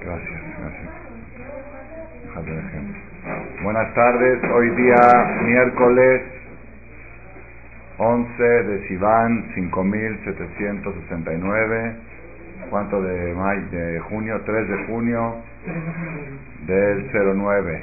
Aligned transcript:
Gracias, 0.00 0.40
gracias. 0.60 0.90
Buenas 3.62 3.94
tardes, 3.94 4.42
hoy 4.52 4.68
día 4.70 4.96
miércoles 5.44 6.22
11 7.98 8.42
de 8.42 8.88
Sivan 8.88 9.54
5769. 9.54 11.96
¿Cuánto 12.68 13.00
de, 13.02 13.32
mayo, 13.34 13.62
de 13.70 14.00
junio? 14.00 14.42
3 14.44 14.68
de 14.68 14.84
junio 14.86 15.36
del 16.66 17.10
09. 17.12 17.82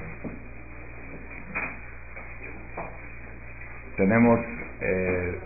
Tenemos, 3.97 4.39
eh, 4.81 5.39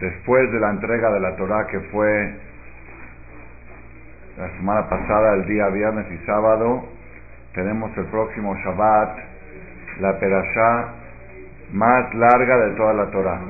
después 0.00 0.50
de 0.52 0.60
la 0.60 0.70
entrega 0.70 1.10
de 1.10 1.20
la 1.20 1.36
Torah 1.36 1.66
que 1.66 1.80
fue 1.90 2.34
la 4.36 4.50
semana 4.58 4.86
pasada, 4.88 5.34
el 5.34 5.46
día 5.46 5.68
viernes 5.68 6.06
y 6.12 6.26
sábado, 6.26 6.84
tenemos 7.54 7.90
el 7.96 8.04
próximo 8.06 8.54
Shabbat, 8.54 9.18
la 10.00 10.18
perashá 10.18 10.88
más 11.72 12.14
larga 12.14 12.58
de 12.66 12.74
toda 12.76 12.92
la 12.92 13.06
Torah. 13.06 13.40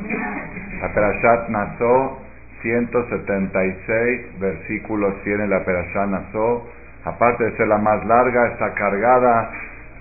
La 0.80 0.95
perashat 0.95 1.48
Naso, 1.48 2.22
176 2.62 4.38
versículos 4.38 5.14
tiene 5.24 5.48
la 5.48 5.64
perashá 5.64 6.06
Naso. 6.06 6.68
Aparte 7.04 7.45
de 7.45 7.56
ser 7.56 7.66
la 7.66 7.78
más 7.78 8.04
larga, 8.06 8.46
está 8.52 8.73
cargada 8.74 9.50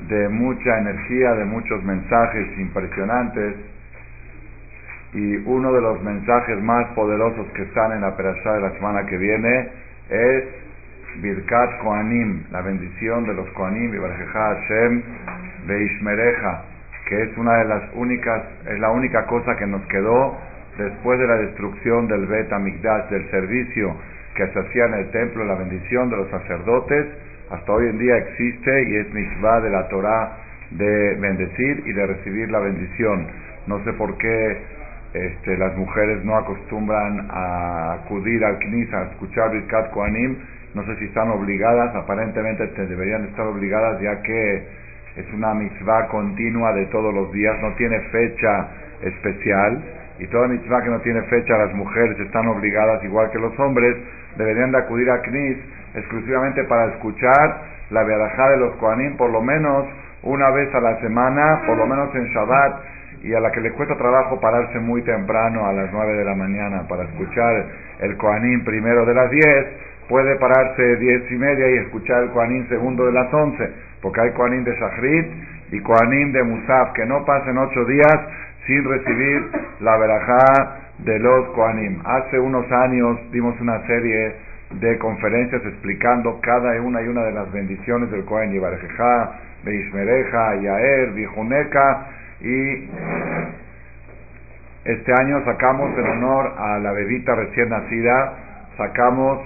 de 0.07 0.29
mucha 0.29 0.77
energía, 0.77 1.33
de 1.33 1.45
muchos 1.45 1.83
mensajes 1.83 2.59
impresionantes. 2.59 3.55
Y 5.13 5.37
uno 5.47 5.73
de 5.73 5.81
los 5.81 6.01
mensajes 6.03 6.61
más 6.61 6.85
poderosos 6.93 7.47
que 7.55 7.63
están 7.63 7.91
en 7.93 8.01
la 8.01 8.15
perashá 8.15 8.53
de 8.53 8.61
la 8.61 8.71
semana 8.73 9.05
que 9.07 9.17
viene 9.17 9.69
es 10.09 10.64
Birkat 11.21 11.79
Koanim, 11.81 12.43
la 12.51 12.61
bendición 12.61 13.25
de 13.25 13.33
los 13.33 13.49
Koanim, 13.51 13.93
y 13.93 13.97
Hashem, 13.97 15.03
Beishmereja, 15.67 16.63
que 17.07 17.23
es 17.23 17.37
una 17.37 17.57
de 17.57 17.65
las 17.65 17.83
únicas, 17.93 18.43
es 18.67 18.79
la 18.79 18.91
única 18.91 19.25
cosa 19.25 19.55
que 19.57 19.67
nos 19.67 19.85
quedó 19.87 20.37
después 20.77 21.19
de 21.19 21.27
la 21.27 21.37
destrucción 21.37 22.07
del 22.07 22.25
Bet 22.25 22.51
Amigdash, 22.51 23.09
del 23.09 23.29
servicio 23.31 23.95
que 24.35 24.47
se 24.47 24.59
hacía 24.59 24.85
en 24.85 24.93
el 24.95 25.11
templo, 25.11 25.45
la 25.45 25.55
bendición 25.55 26.09
de 26.09 26.17
los 26.17 26.29
sacerdotes, 26.29 27.05
hasta 27.49 27.71
hoy 27.71 27.87
en 27.87 27.97
día 27.97 28.17
existe 28.17 28.83
y 28.83 28.95
es 28.97 29.13
mitzvah 29.13 29.61
de 29.61 29.69
la 29.69 29.87
Torah 29.87 30.37
de 30.71 31.15
bendecir 31.15 31.83
y 31.85 31.93
de 31.93 32.05
recibir 32.07 32.51
la 32.51 32.59
bendición. 32.59 33.27
No 33.67 33.83
sé 33.83 33.93
por 33.93 34.17
qué 34.17 34.57
este, 35.13 35.57
las 35.57 35.77
mujeres 35.77 36.23
no 36.25 36.35
acostumbran 36.35 37.27
a 37.29 37.93
acudir 37.93 38.43
al 38.43 38.57
Knis 38.59 38.93
a 38.93 39.03
escuchar 39.11 39.51
Birkat 39.51 39.91
Koanim, 39.91 40.37
no 40.75 40.85
sé 40.85 40.95
si 40.97 41.05
están 41.05 41.29
obligadas, 41.29 41.95
aparentemente 41.95 42.67
deberían 42.85 43.23
estar 43.25 43.47
obligadas 43.47 43.99
ya 44.01 44.21
que 44.21 44.63
es 45.15 45.33
una 45.33 45.53
mitzvah 45.53 46.07
continua 46.07 46.73
de 46.73 46.85
todos 46.87 47.13
los 47.13 47.31
días, 47.31 47.55
no 47.61 47.73
tiene 47.75 47.97
fecha 48.11 48.67
especial 49.01 49.81
y 50.19 50.27
toda 50.27 50.49
mitzvah 50.49 50.83
que 50.83 50.89
no 50.89 50.99
tiene 50.99 51.21
fecha 51.23 51.57
las 51.57 51.73
mujeres 51.73 52.19
están 52.19 52.47
obligadas, 52.47 53.01
igual 53.05 53.31
que 53.31 53.39
los 53.39 53.57
hombres, 53.57 53.95
deberían 54.37 54.71
de 54.71 54.79
acudir 54.79 55.09
a 55.09 55.21
Knis 55.21 55.57
exclusivamente 55.95 56.65
para 56.65 56.91
escuchar 56.93 57.61
la 57.89 58.03
verajá 58.03 58.49
de 58.49 58.57
los 58.57 58.75
Kohanim 58.75 59.15
por 59.15 59.29
lo 59.29 59.41
menos 59.41 59.85
una 60.23 60.49
vez 60.51 60.73
a 60.75 60.81
la 60.81 60.99
semana, 60.99 61.61
por 61.65 61.77
lo 61.77 61.87
menos 61.87 62.13
en 62.15 62.25
Shabbat, 62.25 62.81
y 63.23 63.33
a 63.33 63.39
la 63.39 63.51
que 63.51 63.61
le 63.61 63.71
cuesta 63.71 63.95
trabajo 63.95 64.39
pararse 64.39 64.79
muy 64.79 65.01
temprano 65.03 65.65
a 65.65 65.73
las 65.73 65.91
9 65.91 66.13
de 66.13 66.25
la 66.25 66.35
mañana 66.35 66.87
para 66.87 67.03
escuchar 67.03 67.65
el 67.99 68.17
Kohanim 68.17 68.63
primero 68.65 69.05
de 69.05 69.13
las 69.13 69.31
10, 69.31 69.65
puede 70.07 70.35
pararse 70.37 70.95
diez 70.97 71.31
y 71.31 71.35
media 71.35 71.69
y 71.69 71.77
escuchar 71.85 72.23
el 72.23 72.29
Koanim 72.29 72.67
segundo 72.69 73.05
de 73.05 73.11
las 73.11 73.33
once, 73.33 73.69
porque 74.01 74.21
hay 74.21 74.31
Koanim 74.31 74.63
de 74.63 74.75
Shachrit 74.75 75.25
y 75.71 75.79
Koanim 75.81 76.31
de 76.31 76.43
Musaf, 76.43 76.93
que 76.93 77.05
no 77.05 77.25
pasen 77.25 77.57
ocho 77.57 77.85
días 77.85 78.17
sin 78.67 78.83
recibir 78.83 79.51
la 79.81 79.97
verajá 79.97 80.77
de 80.99 81.19
los 81.19 81.47
Koanim. 81.49 82.01
Hace 82.05 82.39
unos 82.39 82.71
años 82.71 83.19
dimos 83.31 83.59
una 83.61 83.85
serie 83.87 84.33
de 84.71 84.97
conferencias 84.97 85.61
explicando 85.65 86.39
cada 86.41 86.79
una 86.81 87.01
y 87.01 87.07
una 87.07 87.23
de 87.23 87.31
las 87.31 87.51
bendiciones 87.51 88.11
del 88.11 88.25
Kohen 88.25 88.51
Yibarejá, 88.51 89.31
Beishmereja, 89.63 90.55
Yaer, 90.55 91.11
Bijuneca 91.11 92.07
y 92.41 92.89
este 94.85 95.13
año 95.13 95.43
sacamos 95.45 95.97
en 95.97 96.05
honor 96.05 96.53
a 96.57 96.77
la 96.79 96.91
bebita 96.91 97.33
recién 97.35 97.69
nacida, 97.69 98.33
sacamos 98.77 99.39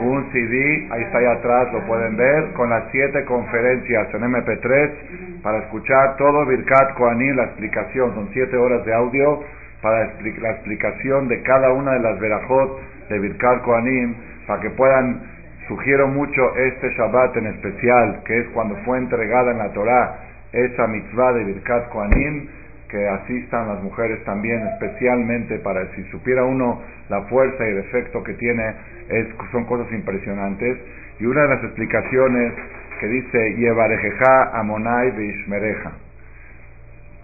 un 0.00 0.32
CD, 0.32 0.88
ahí 0.90 1.02
está 1.02 1.18
ahí 1.18 1.26
atrás, 1.26 1.72
lo 1.72 1.86
pueden 1.86 2.16
ver, 2.16 2.52
con 2.52 2.70
las 2.70 2.84
siete 2.90 3.24
conferencias 3.24 4.12
en 4.14 4.22
MP3 4.22 5.42
para 5.42 5.58
escuchar 5.58 6.16
todo 6.16 6.44
Birkat 6.46 6.94
Koanim, 6.94 7.36
la 7.36 7.44
explicación, 7.44 8.14
son 8.14 8.28
siete 8.32 8.56
horas 8.56 8.84
de 8.84 8.94
audio 8.94 9.42
para 9.80 10.12
la 10.40 10.50
explicación 10.50 11.28
de 11.28 11.42
cada 11.42 11.72
una 11.72 11.92
de 11.92 12.00
las 12.00 12.18
verajot 12.18 12.80
de 13.08 13.18
Birkat 13.18 13.62
Koanim, 13.62 14.14
para 14.46 14.60
que 14.60 14.70
puedan, 14.70 15.22
sugiero 15.68 16.08
mucho 16.08 16.56
este 16.56 16.90
Shabbat 16.90 17.36
en 17.36 17.46
especial, 17.46 18.22
que 18.24 18.40
es 18.40 18.46
cuando 18.48 18.76
fue 18.84 18.98
entregada 18.98 19.52
en 19.52 19.58
la 19.58 19.72
Torah 19.72 20.18
esa 20.52 20.86
mitzvah 20.86 21.32
de 21.34 21.44
Birkat 21.44 21.88
Koanim, 21.90 22.48
que 22.88 23.08
asistan 23.08 23.68
las 23.68 23.82
mujeres 23.82 24.24
también, 24.24 24.66
especialmente 24.74 25.58
para 25.58 25.86
si 25.94 26.02
supiera 26.04 26.44
uno 26.44 26.80
la 27.08 27.22
fuerza 27.22 27.66
y 27.66 27.70
el 27.70 27.78
efecto 27.78 28.22
que 28.22 28.34
tiene, 28.34 28.74
es, 29.08 29.26
son 29.52 29.64
cosas 29.64 29.90
impresionantes. 29.92 30.78
Y 31.20 31.26
una 31.26 31.42
de 31.42 31.48
las 31.48 31.64
explicaciones 31.64 32.52
que 33.00 33.06
dice, 33.06 33.54
Yevarejeja 33.56 34.58
Amonai 34.58 35.10
Beishmereja. 35.12 35.92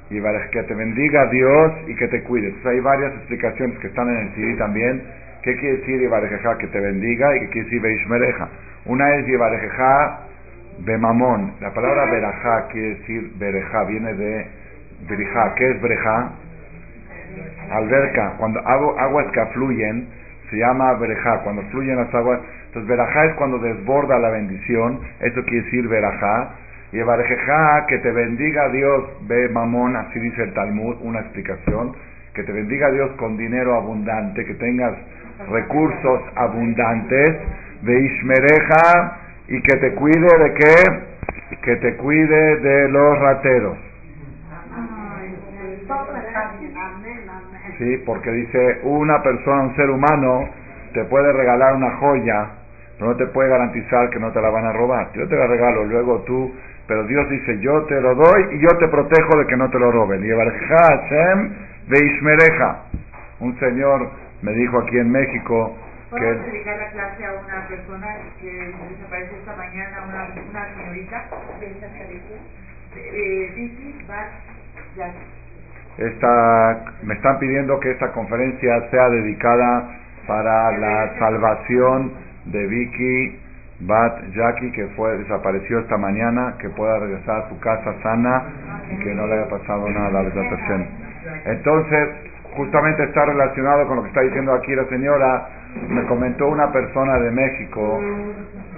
Que 0.09 0.63
te 0.63 0.75
bendiga 0.75 1.27
Dios 1.27 1.73
y 1.89 1.97
que 1.97 2.09
te 2.09 2.23
cuide. 2.23 2.49
Entonces 2.49 2.73
hay 2.73 2.81
varias 2.81 3.15
explicaciones 3.15 3.79
que 3.79 3.89
están 3.89 4.09
en 4.11 4.17
el 4.17 4.35
CD 4.35 4.55
también. 4.57 5.03
¿Qué 5.43 5.57
quiere 5.57 5.79
decir 5.79 6.01
Yevarejeja? 6.01 6.59
Que 6.59 6.69
te 6.69 6.79
bendiga 6.79 7.37
y 7.37 7.41
qué 7.41 7.49
quiere 7.49 7.65
decir 7.65 7.83
Beishmereja. 7.83 8.49
Una 8.85 9.17
es 9.17 9.27
Yevarejeja 9.27 10.21
Bemamón. 10.81 11.55
La 11.61 11.73
palabra 11.73 12.05
Berajá 12.11 12.69
quiere 12.69 12.89
decir 12.97 13.33
Bereja, 13.39 13.85
viene 13.85 14.15
de 14.15 14.47
Berejá. 15.09 15.55
¿Qué 15.55 15.71
es 15.71 15.83
Bereja? 15.83 16.31
Alberca. 17.71 18.35
Cuando 18.39 18.61
aguas 18.61 19.27
que 19.33 19.41
afluyen, 19.41 20.09
se 20.51 20.57
llama 20.57 20.95
Berejá. 20.95 21.41
Cuando 21.41 21.63
fluyen 21.71 21.97
las 21.97 22.15
aguas. 22.15 22.41
Entonces, 22.67 22.89
Berajá 22.89 23.27
es 23.27 23.35
cuando 23.35 23.59
desborda 23.59 24.19
la 24.19 24.31
bendición. 24.31 25.01
Eso 25.21 25.43
quiere 25.45 25.65
decir 25.65 25.89
Berajá. 25.89 26.51
Y 26.93 27.01
Barejá, 27.03 27.87
que 27.89 27.99
te 27.99 28.13
bendiga 28.13 28.69
Dios, 28.69 29.05
ve 29.27 29.49
mamón, 29.49 29.97
así 29.97 30.21
dice 30.21 30.45
el 30.45 30.55
Talmud, 30.55 30.97
una 31.03 31.21
explicación. 31.21 31.95
Que 32.35 32.45
te 32.45 32.53
bendiga 32.53 32.91
Dios 32.91 33.11
con 33.17 33.37
dinero 33.37 33.75
abundante, 33.75 34.45
que 34.45 34.55
tengas 34.55 34.95
recursos 35.51 36.21
abundantes. 36.37 37.37
Ve 37.83 38.01
Ishmereja, 38.01 39.19
y 39.49 39.61
que 39.61 39.77
te 39.77 39.95
cuide 39.95 40.39
de 40.39 40.55
qué? 40.55 41.57
Que 41.63 41.77
te 41.77 41.97
cuide 41.97 42.57
de 42.57 42.89
los 42.89 43.19
rateros. 43.19 43.77
Sí, 47.79 48.03
porque 48.07 48.31
dice, 48.31 48.81
una 48.85 49.23
persona, 49.23 49.63
un 49.63 49.77
ser 49.77 49.91
humano, 49.91 50.49
te 50.93 51.05
puede 51.05 51.33
regalar 51.33 51.75
una 51.75 51.97
joya, 51.97 52.51
pero 52.99 53.11
no 53.11 53.17
te 53.17 53.27
puede 53.27 53.49
garantizar 53.49 54.11
que 54.11 54.21
no 54.21 54.31
te 54.33 54.41
la 54.41 54.51
van 54.51 54.65
a 54.65 54.73
robar. 54.73 55.13
Yo 55.15 55.27
te 55.29 55.37
la 55.37 55.47
regalo, 55.47 55.85
luego 55.85 56.21
tú, 56.21 56.55
pero 56.87 57.05
Dios 57.05 57.29
dice, 57.31 57.59
yo 57.61 57.83
te 57.85 58.01
lo 58.01 58.15
doy 58.15 58.57
y 58.57 58.59
yo 58.61 58.69
te 58.79 58.89
protejo 58.89 59.39
de 59.39 59.47
que 59.47 59.57
no 59.57 59.69
te 59.71 59.79
lo 59.79 59.91
roben. 59.91 60.25
Y 60.25 60.29
Hashem 60.31 61.55
Ishmereja. 61.91 62.83
Un 63.41 63.59
señor 63.59 64.11
me 64.43 64.53
dijo 64.53 64.79
aquí 64.79 64.99
en 64.99 65.11
México 65.11 65.77
que... 66.17 66.25
dedicar 66.25 66.79
la 66.79 66.91
clase 66.91 67.25
a 67.25 67.33
una 67.33 67.67
persona 67.67 68.17
que 68.41 68.51
desapareció 68.51 69.39
esta 69.39 69.57
mañana, 69.57 70.05
una, 70.07 70.29
una 70.51 70.75
señorita 70.77 71.25
de 72.95 73.53
Vicky 73.57 74.05
Bat 74.07 74.29
esta, 75.99 76.85
me 77.03 77.15
están 77.15 77.39
pidiendo 77.39 77.79
que 77.81 77.91
esta 77.93 78.13
conferencia 78.13 78.91
sea 78.91 79.09
dedicada 79.11 79.91
para 80.27 80.79
la 80.79 81.19
salvación 81.19 82.13
de 82.47 82.67
Vicky 82.67 83.39
Bat 83.81 84.33
Jackie, 84.35 84.73
que 84.73 84.87
fue 84.97 85.19
desapareció 85.19 85.81
esta 85.81 85.97
mañana, 85.97 86.55
que 86.59 86.69
pueda 86.71 86.99
regresar 86.99 87.43
a 87.43 87.49
su 87.49 87.59
casa 87.61 87.95
sana 88.03 88.45
y 88.91 88.97
que 89.03 89.15
no 89.15 89.27
le 89.27 89.35
haya 89.35 89.49
pasado 89.49 89.89
nada 89.91 90.21
a 90.21 90.23
la 90.23 90.31
Entonces, 91.47 92.09
justamente 92.57 93.05
está 93.05 93.25
relacionado 93.27 93.87
con 93.87 93.97
lo 93.97 94.03
que 94.03 94.09
está 94.09 94.21
diciendo 94.23 94.53
aquí 94.55 94.75
la 94.75 94.85
señora. 94.87 95.49
Me 95.89 96.05
comentó 96.05 96.47
una 96.49 96.71
persona 96.73 97.19
de 97.19 97.31
México, 97.33 98.01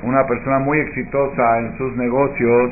una 0.03 0.27
persona 0.27 0.59
muy 0.61 0.79
exitosa 0.81 1.59
en 1.59 1.77
sus 1.77 1.95
negocios, 1.97 2.71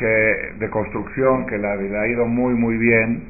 que 0.00 0.54
de 0.58 0.70
construcción 0.70 1.46
que 1.46 1.58
le, 1.58 1.68
ha 1.68 2.06
ido 2.08 2.26
muy 2.26 2.54
muy 2.54 2.78
bien 2.78 3.22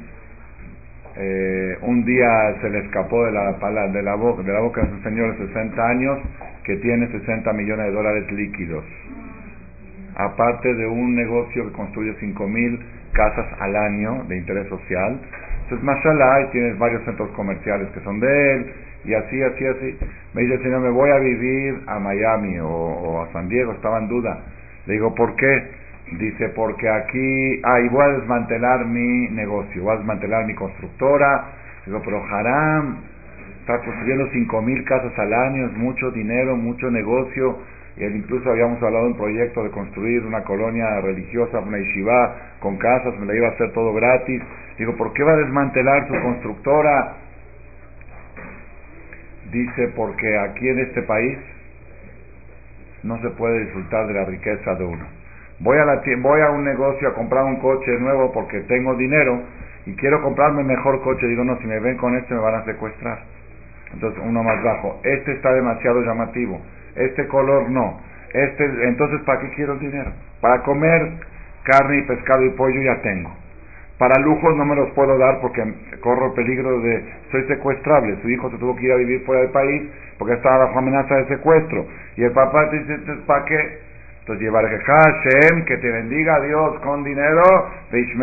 eh, 1.17 1.77
un 1.81 2.05
día 2.05 2.55
se 2.61 2.69
le 2.69 2.79
escapó 2.79 3.25
de 3.25 3.33
la, 3.33 3.51
de, 3.89 4.01
la 4.01 4.15
boca, 4.15 4.41
de 4.43 4.53
la 4.53 4.61
boca 4.61 4.81
de 4.81 4.89
su 4.91 5.03
señor 5.03 5.37
de 5.37 5.47
60 5.47 5.89
años 5.89 6.19
que 6.63 6.77
tiene 6.77 7.07
60 7.07 7.51
millones 7.53 7.87
de 7.87 7.91
dólares 7.91 8.31
líquidos. 8.31 8.85
Aparte 10.15 10.73
de 10.73 10.87
un 10.87 11.13
negocio 11.15 11.65
que 11.65 11.73
construye 11.73 12.15
5 12.19 12.47
mil 12.47 12.79
casas 13.11 13.45
al 13.59 13.75
año 13.75 14.23
de 14.29 14.37
interés 14.37 14.67
social. 14.69 15.19
Entonces, 15.63 15.83
mashallah, 15.83 16.41
y 16.41 16.51
tienes 16.51 16.77
varios 16.77 17.03
centros 17.03 17.29
comerciales 17.31 17.89
que 17.89 17.99
son 18.01 18.19
de 18.19 18.53
él, 18.53 18.73
y 19.03 19.13
así, 19.13 19.41
así, 19.41 19.65
así. 19.65 19.97
Me 20.33 20.43
dice 20.43 20.55
el 20.55 20.63
señor, 20.63 20.81
me 20.81 20.91
voy 20.91 21.09
a 21.09 21.17
vivir 21.17 21.81
a 21.87 21.99
Miami 21.99 22.59
o, 22.59 22.67
o 22.67 23.21
a 23.23 23.31
San 23.33 23.49
Diego, 23.49 23.73
estaba 23.73 23.99
en 23.99 24.07
duda. 24.07 24.39
Le 24.85 24.93
digo, 24.93 25.13
¿por 25.15 25.35
qué? 25.35 25.80
Dice, 26.11 26.49
porque 26.49 26.89
aquí, 26.89 27.61
ah, 27.63 27.79
y 27.79 27.87
voy 27.87 28.03
a 28.03 28.17
desmantelar 28.17 28.85
mi 28.85 29.29
negocio, 29.29 29.81
voy 29.81 29.93
a 29.93 29.97
desmantelar 29.97 30.45
mi 30.45 30.53
constructora. 30.55 31.45
Digo, 31.85 32.01
pero 32.03 32.21
Haram 32.25 32.97
está 33.61 33.79
construyendo 33.79 34.27
cinco 34.33 34.61
mil 34.61 34.83
casas 34.83 35.17
al 35.17 35.33
año, 35.33 35.67
es 35.67 35.77
mucho 35.77 36.11
dinero, 36.11 36.57
mucho 36.57 36.91
negocio. 36.91 37.59
Él 37.95 38.13
incluso 38.17 38.49
habíamos 38.49 38.83
hablado 38.83 39.05
de 39.05 39.11
un 39.11 39.17
proyecto 39.17 39.63
de 39.63 39.69
construir 39.71 40.25
una 40.25 40.43
colonia 40.43 40.99
religiosa, 40.99 41.59
una 41.59 41.77
yeshiva 41.77 42.35
con 42.59 42.77
casas, 42.77 43.17
me 43.17 43.25
la 43.27 43.35
iba 43.35 43.47
a 43.47 43.51
hacer 43.51 43.71
todo 43.71 43.93
gratis. 43.93 44.41
Digo, 44.77 44.97
¿por 44.97 45.13
qué 45.13 45.23
va 45.23 45.31
a 45.31 45.37
desmantelar 45.37 46.07
su 46.07 46.13
constructora? 46.21 47.15
Dice, 49.49 49.87
porque 49.95 50.37
aquí 50.39 50.67
en 50.67 50.79
este 50.79 51.03
país 51.03 51.37
no 53.03 53.17
se 53.21 53.29
puede 53.29 53.61
disfrutar 53.61 54.07
de 54.07 54.13
la 54.13 54.25
riqueza 54.25 54.75
de 54.75 54.83
uno 54.83 55.20
voy 55.61 55.77
a, 55.77 55.85
la, 55.85 56.01
voy 56.19 56.41
a 56.41 56.51
un 56.51 56.63
negocio 56.63 57.07
a 57.07 57.13
comprar 57.13 57.45
un 57.45 57.57
coche 57.57 57.91
nuevo 57.99 58.31
porque 58.31 58.61
tengo 58.61 58.95
dinero 58.95 59.41
y 59.85 59.95
quiero 59.95 60.21
comprarme 60.21 60.63
mejor 60.63 61.01
coche. 61.01 61.27
Digo, 61.27 61.43
no, 61.43 61.57
si 61.59 61.67
me 61.67 61.79
ven 61.79 61.97
con 61.97 62.15
este 62.15 62.33
me 62.33 62.41
van 62.41 62.55
a 62.55 62.65
secuestrar. 62.65 63.19
Entonces, 63.93 64.21
uno 64.25 64.43
más 64.43 64.63
bajo. 64.63 64.99
Este 65.03 65.33
está 65.33 65.53
demasiado 65.53 66.01
llamativo. 66.01 66.61
Este 66.95 67.27
color 67.27 67.69
no. 67.69 67.99
Este, 68.33 68.63
entonces, 68.87 69.21
¿para 69.25 69.41
qué 69.41 69.49
quiero 69.55 69.73
el 69.73 69.79
dinero? 69.79 70.11
Para 70.39 70.63
comer 70.63 71.13
carne 71.63 71.99
y 71.99 72.01
pescado 72.03 72.45
y 72.45 72.49
pollo 72.51 72.81
ya 72.81 73.01
tengo. 73.01 73.31
Para 73.97 74.19
lujos 74.19 74.55
no 74.55 74.65
me 74.65 74.75
los 74.75 74.89
puedo 74.91 75.15
dar 75.17 75.41
porque 75.41 75.61
corro 75.99 76.33
peligro 76.33 76.79
de 76.81 77.03
soy 77.31 77.43
secuestrable. 77.47 78.17
Su 78.21 78.29
hijo 78.29 78.49
se 78.49 78.57
tuvo 78.57 78.75
que 78.75 78.85
ir 78.85 78.91
a 78.93 78.95
vivir 78.95 79.23
fuera 79.25 79.41
del 79.41 79.51
país 79.51 79.91
porque 80.17 80.33
estaba 80.33 80.65
bajo 80.65 80.79
amenaza 80.79 81.15
de 81.17 81.27
secuestro. 81.27 81.85
Y 82.15 82.23
el 82.23 82.31
papá 82.31 82.67
dice, 82.71 82.97
¿para 83.27 83.45
qué? 83.45 83.90
Entonces, 84.37 84.81
Hashem, 84.85 85.65
que 85.65 85.77
te 85.77 85.89
bendiga 85.89 86.39
Dios 86.41 86.79
con 86.81 87.03
dinero, 87.03 87.43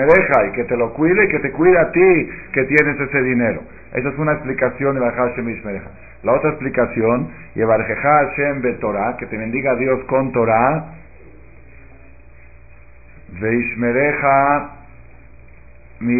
deja 0.06 0.46
y 0.48 0.52
que 0.52 0.64
te 0.64 0.76
lo 0.76 0.92
cuide 0.92 1.24
y 1.24 1.28
que 1.28 1.38
te 1.40 1.50
cuide 1.52 1.78
a 1.78 1.90
ti 1.92 2.30
que 2.52 2.64
tienes 2.64 3.00
ese 3.00 3.22
dinero. 3.22 3.62
Esa 3.92 4.08
es 4.08 4.18
una 4.18 4.32
explicación 4.32 4.94
de 4.98 5.10
Hashem 5.10 5.46
deja 5.46 5.90
La 6.22 6.32
otra 6.32 6.50
explicación, 6.50 7.28
Hashem 7.54 8.62
be 8.62 8.72
Torah, 8.74 9.16
que 9.18 9.26
te 9.26 9.36
bendiga 9.36 9.72
a 9.72 9.76
Dios 9.76 10.04
con 10.04 10.32
Torah, 10.32 10.94
mi 16.00 16.14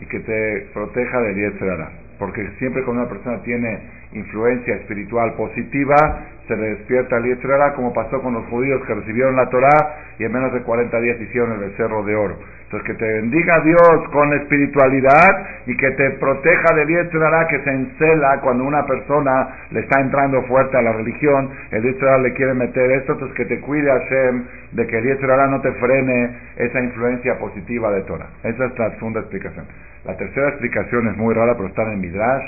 y 0.00 0.06
que 0.06 0.20
te 0.20 0.66
proteja 0.72 1.20
del 1.20 1.36
Yetzerara. 1.36 1.90
Porque 2.18 2.48
siempre 2.58 2.82
cuando 2.84 3.02
una 3.02 3.10
persona 3.10 3.42
tiene 3.42 3.80
influencia 4.12 4.76
espiritual 4.76 5.34
positiva, 5.34 6.20
se 6.46 6.56
le 6.56 6.76
despierta 6.76 7.16
el 7.16 7.24
Yetzirah, 7.24 7.74
como 7.74 7.92
pasó 7.92 8.20
con 8.20 8.34
los 8.34 8.44
judíos 8.46 8.82
que 8.86 8.94
recibieron 8.94 9.36
la 9.36 9.48
Torah 9.48 10.14
y 10.18 10.24
en 10.24 10.32
menos 10.32 10.52
de 10.52 10.62
40 10.62 11.00
días 11.00 11.20
hicieron 11.20 11.52
el 11.52 11.70
becerro 11.70 12.02
de 12.04 12.14
oro. 12.14 12.36
Entonces, 12.64 12.86
que 12.86 12.94
te 12.94 13.12
bendiga 13.20 13.60
Dios 13.60 14.08
con 14.12 14.32
espiritualidad 14.34 15.46
y 15.66 15.76
que 15.76 15.90
te 15.92 16.10
proteja 16.12 16.74
del 16.74 16.88
Yetzirah 16.88 17.46
que 17.48 17.60
se 17.60 17.70
encela 17.70 18.40
cuando 18.40 18.64
una 18.64 18.84
persona 18.86 19.66
le 19.70 19.80
está 19.80 20.00
entrando 20.00 20.42
fuerte 20.44 20.76
a 20.76 20.82
la 20.82 20.92
religión, 20.92 21.50
el 21.70 21.82
Yetzirah 21.82 22.18
le 22.18 22.32
quiere 22.34 22.54
meter 22.54 22.90
esto, 22.92 23.12
entonces 23.12 23.36
que 23.36 23.44
te 23.46 23.60
cuide 23.60 23.90
Hashem 23.90 24.44
de 24.72 24.86
que 24.86 24.98
el 24.98 25.04
Yetzirah 25.04 25.46
no 25.46 25.60
te 25.60 25.72
frene 25.72 26.30
esa 26.56 26.80
influencia 26.80 27.38
positiva 27.38 27.90
de 27.92 28.02
Torah. 28.02 28.28
Esa 28.42 28.66
es 28.66 28.78
la 28.78 28.90
segunda 28.96 29.20
explicación. 29.20 29.66
La 30.04 30.16
tercera 30.16 30.48
explicación 30.48 31.08
es 31.08 31.16
muy 31.16 31.32
rara, 31.34 31.54
pero 31.54 31.68
está 31.68 31.82
en 31.90 32.00
Midrash 32.00 32.44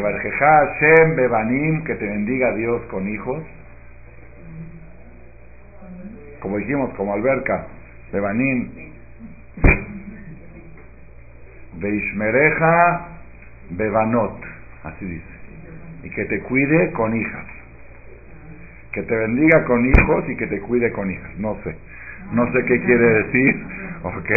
Hashem 0.00 1.16
Bebanim, 1.16 1.84
que 1.84 1.94
te 1.96 2.06
bendiga 2.06 2.54
Dios 2.54 2.82
con 2.90 3.06
hijos. 3.08 3.42
Como 6.40 6.56
dijimos, 6.58 6.94
como 6.96 7.12
alberca, 7.12 7.66
Bebanim. 8.12 8.70
Beishmereja 11.74 13.08
Bebanot, 13.70 14.42
así 14.84 15.04
dice. 15.04 15.24
Y 16.04 16.10
que 16.10 16.24
te 16.24 16.40
cuide 16.40 16.92
con 16.92 17.14
hijas. 17.14 17.46
Que 18.92 19.02
te 19.02 19.14
bendiga 19.14 19.64
con 19.64 19.84
hijos 19.84 20.24
y 20.28 20.36
que 20.36 20.46
te 20.46 20.60
cuide 20.60 20.90
con 20.92 21.10
hijas. 21.10 21.38
No 21.38 21.56
sé. 21.64 21.76
No 22.32 22.50
sé 22.52 22.64
qué 22.64 22.80
quiere 22.80 23.06
decir. 23.24 23.66
Ok. 24.04 24.30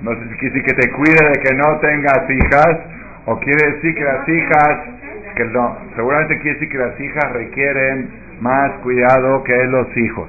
No 0.00 0.10
sé 0.14 0.22
si 0.22 0.36
quiere 0.36 0.54
decir 0.54 0.62
que 0.62 0.72
te 0.72 0.90
cuide 0.92 1.28
de 1.28 1.40
que 1.42 1.54
no 1.54 1.78
tengas 1.80 2.30
hijas 2.30 2.78
o 3.26 3.38
quiere 3.40 3.72
decir 3.72 3.94
que 3.94 4.04
las 4.04 4.28
hijas, 4.28 4.78
que 5.36 5.44
no, 5.46 5.76
seguramente 5.94 6.38
quiere 6.38 6.54
decir 6.54 6.68
que 6.70 6.78
las 6.78 7.00
hijas 7.00 7.32
requieren 7.32 8.10
más 8.40 8.72
cuidado 8.82 9.42
que 9.44 9.64
los 9.64 9.96
hijos. 9.96 10.28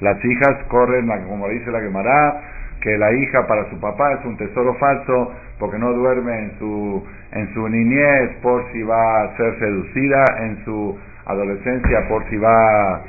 Las 0.00 0.24
hijas 0.24 0.56
corren, 0.68 1.08
como 1.28 1.48
dice 1.48 1.70
la 1.70 1.80
Gemara, 1.80 2.40
que 2.80 2.96
la 2.96 3.12
hija 3.12 3.46
para 3.46 3.68
su 3.70 3.80
papá 3.80 4.12
es 4.12 4.24
un 4.24 4.36
tesoro 4.36 4.74
falso 4.74 5.32
porque 5.58 5.78
no 5.78 5.92
duerme 5.92 6.38
en 6.38 6.58
su, 6.58 7.04
en 7.32 7.52
su 7.54 7.68
niñez 7.68 8.36
por 8.42 8.70
si 8.72 8.82
va 8.84 9.22
a 9.22 9.36
ser 9.36 9.58
seducida, 9.58 10.24
en 10.40 10.64
su 10.64 10.96
adolescencia 11.26 12.06
por 12.08 12.28
si 12.30 12.36
va 12.36 13.02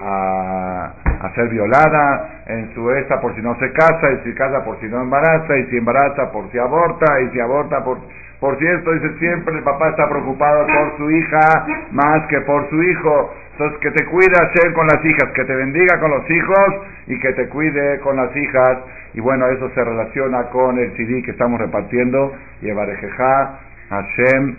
a, 0.00 0.94
a 1.24 1.34
ser 1.34 1.48
violada, 1.48 2.44
en 2.46 2.74
su 2.74 2.90
esta 2.90 3.20
por 3.20 3.34
si 3.34 3.40
no 3.40 3.58
se 3.58 3.72
casa, 3.72 4.12
y 4.12 4.24
si 4.24 4.34
casa 4.34 4.62
por 4.64 4.78
si 4.80 4.86
no 4.86 5.00
embaraza, 5.00 5.56
y 5.56 5.64
si 5.70 5.78
embaraza 5.78 6.30
por 6.30 6.50
si 6.50 6.58
aborta, 6.58 7.20
y 7.20 7.30
si 7.30 7.40
aborta 7.40 7.82
por 7.82 7.98
por 8.40 8.58
cierto, 8.58 8.92
dice 8.92 9.18
siempre, 9.20 9.56
el 9.56 9.62
papá 9.62 9.88
está 9.88 10.06
preocupado 10.06 10.66
por 10.66 10.98
su 10.98 11.10
hija 11.10 11.66
más 11.92 12.26
que 12.26 12.42
por 12.42 12.68
su 12.68 12.82
hijo. 12.82 13.32
Entonces, 13.52 13.78
que 13.80 13.90
te 13.92 14.04
cuide 14.04 14.34
ser 14.54 14.74
con 14.74 14.86
las 14.86 15.02
hijas, 15.02 15.30
que 15.34 15.44
te 15.44 15.54
bendiga 15.54 15.98
con 15.98 16.10
los 16.10 16.28
hijos 16.28 16.68
y 17.06 17.18
que 17.20 17.32
te 17.32 17.48
cuide 17.48 18.00
con 18.00 18.16
las 18.16 18.36
hijas. 18.36 18.78
Y 19.14 19.20
bueno, 19.20 19.46
eso 19.46 19.70
se 19.70 19.82
relaciona 19.82 20.50
con 20.50 20.78
el 20.78 20.94
CD 20.94 21.22
que 21.22 21.30
estamos 21.30 21.58
repartiendo. 21.58 22.34
Yevarejeja 22.60 23.60
Hashem, 23.88 24.56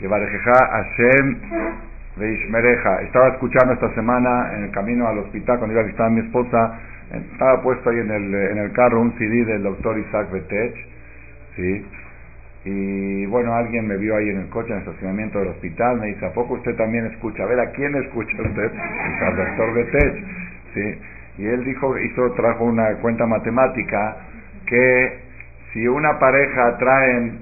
Yevarejeja 0.00 0.52
Hashem 0.52 1.87
Veishmereja. 2.18 3.02
Estaba 3.02 3.28
escuchando 3.28 3.74
esta 3.74 3.94
semana 3.94 4.52
en 4.56 4.64
el 4.64 4.70
camino 4.70 5.06
al 5.06 5.18
hospital 5.18 5.58
cuando 5.58 5.72
iba 5.74 5.82
a 5.82 5.86
visitar 5.86 6.06
a 6.06 6.10
mi 6.10 6.20
esposa. 6.20 6.80
Estaba 7.32 7.62
puesto 7.62 7.90
ahí 7.90 7.98
en 7.98 8.10
el, 8.10 8.34
en 8.34 8.58
el 8.58 8.72
carro 8.72 9.00
un 9.00 9.16
CD 9.16 9.44
del 9.44 9.62
doctor 9.62 9.98
Isaac 9.98 10.30
Betech. 10.30 10.74
¿sí? 11.56 11.86
Y 12.64 13.26
bueno, 13.26 13.54
alguien 13.54 13.86
me 13.86 13.96
vio 13.96 14.16
ahí 14.16 14.28
en 14.28 14.40
el 14.40 14.48
coche, 14.48 14.68
en 14.70 14.76
el 14.76 14.80
estacionamiento 14.80 15.38
del 15.38 15.48
hospital, 15.48 16.00
me 16.00 16.08
dice, 16.08 16.26
¿a 16.26 16.32
poco 16.32 16.54
usted 16.54 16.76
también 16.76 17.06
escucha? 17.06 17.44
A 17.44 17.46
ver, 17.46 17.60
¿a 17.60 17.70
quién 17.70 17.94
escucha 17.94 18.36
usted? 18.42 18.72
Al 19.22 19.36
doctor 19.36 19.74
Betech. 19.74 20.24
¿sí? 20.74 20.98
Y 21.38 21.46
él 21.46 21.64
dijo, 21.64 21.96
hizo, 21.98 22.32
trajo 22.32 22.64
una 22.64 22.94
cuenta 22.96 23.26
matemática 23.26 24.16
que 24.66 25.18
si 25.72 25.86
una 25.86 26.18
pareja 26.18 26.76
traen 26.78 27.38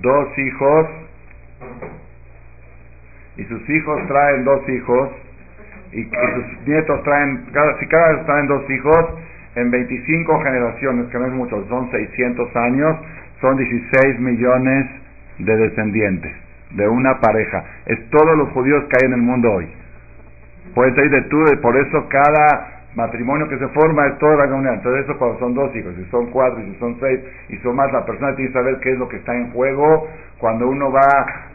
dos 0.00 0.38
hijos 0.38 0.86
y 3.36 3.44
sus 3.44 3.68
hijos 3.68 4.06
traen 4.08 4.44
dos 4.44 4.68
hijos 4.68 5.10
y, 5.92 6.04
sus 6.04 6.66
nietos 6.66 7.02
traen, 7.04 7.46
cada, 7.52 7.78
si 7.78 7.86
cada 7.86 8.12
vez 8.12 8.26
traen 8.26 8.46
dos 8.46 8.68
hijos, 8.70 9.06
en 9.54 9.70
25 9.70 10.40
generaciones, 10.40 11.06
que 11.08 11.18
no 11.18 11.26
es 11.26 11.32
mucho, 11.32 11.66
son 11.68 11.90
600 11.90 12.56
años, 12.56 12.96
son 13.40 13.56
16 13.56 14.20
millones 14.20 14.86
de 15.38 15.56
descendientes 15.56 16.32
de 16.70 16.88
una 16.88 17.20
pareja. 17.20 17.64
Es 17.86 18.08
todos 18.10 18.36
los 18.36 18.48
judíos 18.50 18.84
que 18.84 18.96
hay 19.00 19.08
en 19.08 19.14
el 19.14 19.22
mundo 19.22 19.52
hoy. 19.52 19.68
Puede 20.74 20.94
ser 20.94 21.10
de 21.10 21.22
tú, 21.22 21.44
por 21.60 21.76
eso 21.76 22.08
cada 22.08 22.71
matrimonio 22.94 23.48
que 23.48 23.58
se 23.58 23.68
forma 23.68 24.06
es 24.06 24.18
toda 24.18 24.36
la 24.36 24.48
comunidad. 24.48 24.74
Entonces 24.74 25.04
eso 25.04 25.18
cuando 25.18 25.38
son 25.38 25.54
dos 25.54 25.74
hijos, 25.74 25.94
si 25.96 26.04
son 26.10 26.26
cuatro, 26.30 26.62
si 26.62 26.74
son 26.78 26.96
seis, 27.00 27.20
y 27.48 27.56
son 27.58 27.76
más, 27.76 27.92
la 27.92 28.04
persona 28.04 28.34
tiene 28.34 28.50
que 28.50 28.58
saber 28.58 28.78
qué 28.80 28.92
es 28.92 28.98
lo 28.98 29.08
que 29.08 29.16
está 29.16 29.34
en 29.34 29.50
juego 29.52 30.08
cuando 30.42 30.68
uno 30.68 30.90
va 30.90 31.06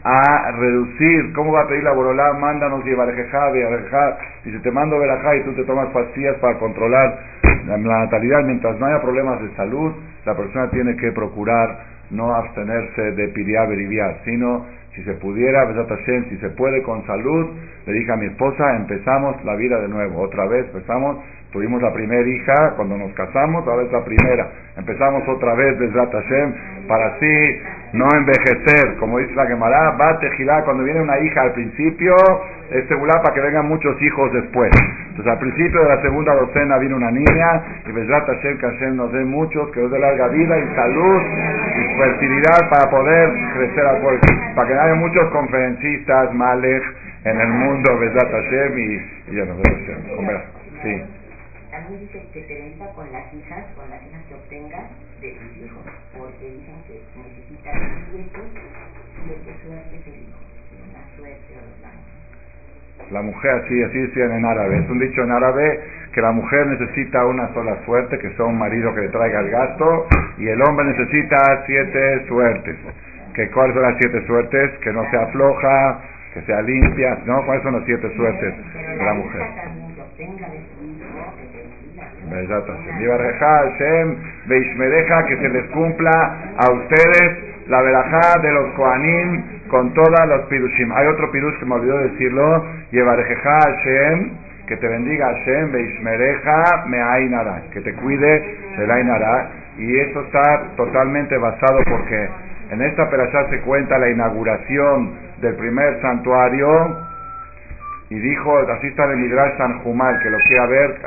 a 0.02 0.50
reducir, 0.52 1.34
¿cómo 1.34 1.52
va 1.52 1.64
a 1.64 1.68
pedir 1.68 1.84
la 1.84 1.92
borolá? 1.92 2.32
Mándanos 2.32 2.86
y 2.86 2.94
barajejá, 2.94 3.52
y 4.46 4.50
si 4.50 4.58
te 4.60 4.70
mando 4.70 4.98
verajá 4.98 5.36
y 5.36 5.44
tú 5.44 5.52
te 5.52 5.64
tomas 5.64 5.88
pastillas 5.88 6.36
para 6.36 6.58
controlar 6.58 7.18
la 7.66 7.76
natalidad, 7.76 8.42
mientras 8.44 8.78
no 8.78 8.86
haya 8.86 9.02
problemas 9.02 9.42
de 9.42 9.54
salud, 9.56 9.92
la 10.24 10.34
persona 10.34 10.70
tiene 10.70 10.96
que 10.96 11.12
procurar 11.12 11.98
no 12.10 12.34
abstenerse 12.34 13.12
de 13.12 13.28
piriá 13.28 13.66
beriviá, 13.66 14.20
sino 14.24 14.64
si 14.98 15.04
se 15.04 15.14
pudiera, 15.14 15.64
si 16.28 16.36
se 16.38 16.50
puede 16.50 16.82
con 16.82 17.06
salud, 17.06 17.50
le 17.86 17.92
dije 17.92 18.12
a 18.12 18.16
mi 18.16 18.26
esposa, 18.26 18.76
empezamos 18.76 19.44
la 19.44 19.54
vida 19.54 19.80
de 19.80 19.88
nuevo, 19.88 20.22
otra 20.22 20.46
vez 20.48 20.66
empezamos, 20.66 21.18
tuvimos 21.52 21.80
la 21.80 21.92
primera 21.92 22.26
hija 22.28 22.74
cuando 22.76 22.96
nos 22.96 23.12
casamos, 23.14 23.66
ahora 23.66 23.82
es 23.84 23.92
la 23.92 24.04
primera, 24.04 24.48
empezamos 24.76 25.26
otra 25.28 25.54
vez 25.54 25.78
desde 25.78 25.98
Hashem, 25.98 26.52
para 26.86 27.06
así 27.06 27.60
no 27.92 28.06
envejecer, 28.14 28.96
como 28.98 29.18
dice 29.18 29.34
la 29.34 29.46
Gemara, 29.46 29.92
va 29.92 30.18
tejilá 30.20 30.62
cuando 30.64 30.84
viene 30.84 31.00
una 31.00 31.18
hija 31.20 31.42
al 31.42 31.52
principio, 31.52 32.14
es 32.70 32.86
segura 32.88 33.22
para 33.22 33.34
que 33.34 33.40
vengan 33.40 33.66
muchos 33.66 34.00
hijos 34.02 34.32
después. 34.32 34.70
Entonces 35.08 35.26
al 35.26 35.38
principio 35.38 35.82
de 35.82 35.88
la 35.88 36.02
segunda 36.02 36.34
docena 36.34 36.78
viene 36.78 36.94
una 36.94 37.10
niña, 37.10 37.62
y 37.86 37.92
Besrat 37.92 38.26
Hashem, 38.26 38.58
que 38.58 38.66
Hashem 38.66 38.96
nos 38.96 39.12
dé 39.12 39.24
muchos, 39.24 39.70
que 39.70 39.80
nos 39.80 39.90
dé 39.90 39.98
larga 39.98 40.28
vida 40.28 40.58
y 40.58 40.74
salud 40.74 41.22
y 41.76 41.98
fertilidad 41.98 42.68
para 42.68 42.90
poder 42.90 43.30
crecer 43.54 43.86
al 43.86 44.00
pueblo, 44.02 44.20
para 44.54 44.68
que 44.68 44.74
haya 44.74 44.94
muchos 44.94 45.30
conferencistas, 45.30 46.34
malej, 46.34 46.82
en 47.24 47.40
el 47.40 47.48
mundo, 47.48 47.98
Besrat 47.98 48.30
Hashem, 48.30 48.78
y, 48.78 49.32
y 49.32 49.36
ya 49.36 49.44
nos 49.46 49.56
Hashem. 49.56 50.58
Sí. 50.82 51.17
También 51.88 52.06
dice 52.06 52.20
que 52.34 52.42
te 52.42 52.52
bendiga 52.52 52.92
con 52.92 53.10
las 53.10 53.32
hijas, 53.32 53.64
con 53.72 53.88
las 53.88 54.02
hijas 54.04 54.20
que 54.28 54.34
obtengas 54.34 54.92
de 55.22 55.32
tus 55.32 55.56
hijos, 55.56 55.84
porque 56.12 56.44
dicen 56.44 56.76
que 56.84 57.00
necesitan 57.16 58.04
siete, 58.12 58.40
siete 59.24 59.50
suertes 59.64 60.00
el 60.04 60.20
hijo, 60.20 60.36
una 60.84 61.00
suerte 61.16 61.48
o 61.56 61.64
los 61.64 63.10
La 63.10 63.22
mujer, 63.22 63.64
así, 63.64 63.82
así 63.82 63.98
decían 64.00 64.32
en 64.32 64.44
árabe, 64.44 64.84
es 64.84 64.90
un 64.90 64.98
dicho 64.98 65.22
en 65.22 65.32
árabe 65.32 65.80
que 66.12 66.20
la 66.20 66.32
mujer 66.32 66.66
necesita 66.66 67.24
una 67.24 67.54
sola 67.54 67.82
suerte, 67.86 68.18
que 68.18 68.36
sea 68.36 68.44
un 68.44 68.58
marido 68.58 68.94
que 68.94 69.00
le 69.00 69.08
traiga 69.08 69.40
el 69.40 69.48
gasto, 69.48 70.06
y 70.36 70.46
el 70.46 70.60
hombre 70.68 70.92
necesita 70.92 71.64
siete 71.64 72.26
suertes. 72.28 72.76
¿Que 73.32 73.50
¿Cuáles 73.50 73.72
son 73.72 73.84
las 73.84 73.96
siete 73.96 74.26
suertes? 74.26 74.78
Que 74.84 74.92
no 74.92 75.08
sea 75.10 75.26
floja, 75.28 76.02
que 76.34 76.42
sea 76.42 76.60
limpia, 76.60 77.18
¿no? 77.24 77.46
¿Cuáles 77.46 77.62
son 77.62 77.76
las 77.76 77.84
siete 77.86 78.14
suertes 78.14 78.54
de 78.76 79.04
la 79.04 79.14
mujer? 79.14 79.42
Que 85.26 85.36
se 85.36 85.48
les 85.48 85.64
cumpla 85.70 86.54
a 86.56 86.70
ustedes 86.70 87.48
la 87.68 87.82
verajá 87.82 88.38
de 88.40 88.52
los 88.52 88.72
Koanim 88.74 89.42
con 89.68 89.92
todas 89.94 90.26
los 90.28 90.42
pirushim. 90.46 90.90
Hay 90.92 91.06
otro 91.06 91.30
pirush 91.30 91.58
que 91.58 91.66
me 91.66 91.74
olvidó 91.74 91.98
decirlo, 91.98 92.64
Yevarejeja 92.90 93.58
Hashem, 93.60 94.30
que 94.66 94.76
te 94.76 94.88
bendiga 94.88 95.26
Hashem, 95.26 95.72
Beishmereja 95.72 96.84
Meainara, 96.86 97.62
que 97.72 97.80
te 97.80 97.94
cuide 97.94 98.58
de 98.76 98.86
la 98.86 98.94
Ainara. 98.94 99.50
Y 99.78 99.98
esto 99.98 100.22
está 100.22 100.62
totalmente 100.76 101.36
basado 101.38 101.78
porque 101.88 102.28
en 102.70 102.82
esta 102.82 103.08
perashá 103.08 103.48
se 103.50 103.60
cuenta 103.60 103.98
la 103.98 104.10
inauguración 104.10 105.14
del 105.40 105.54
primer 105.54 106.00
santuario 106.02 106.96
y 108.10 108.18
dijo, 108.18 108.58
así 108.58 108.88
está 108.88 109.06
de 109.06 109.16
Midrash 109.16 109.56
San 109.58 109.78
Jumal, 109.80 110.18
que 110.22 110.30
lo 110.30 110.38
quiera 110.48 110.66
ver, 110.66 110.98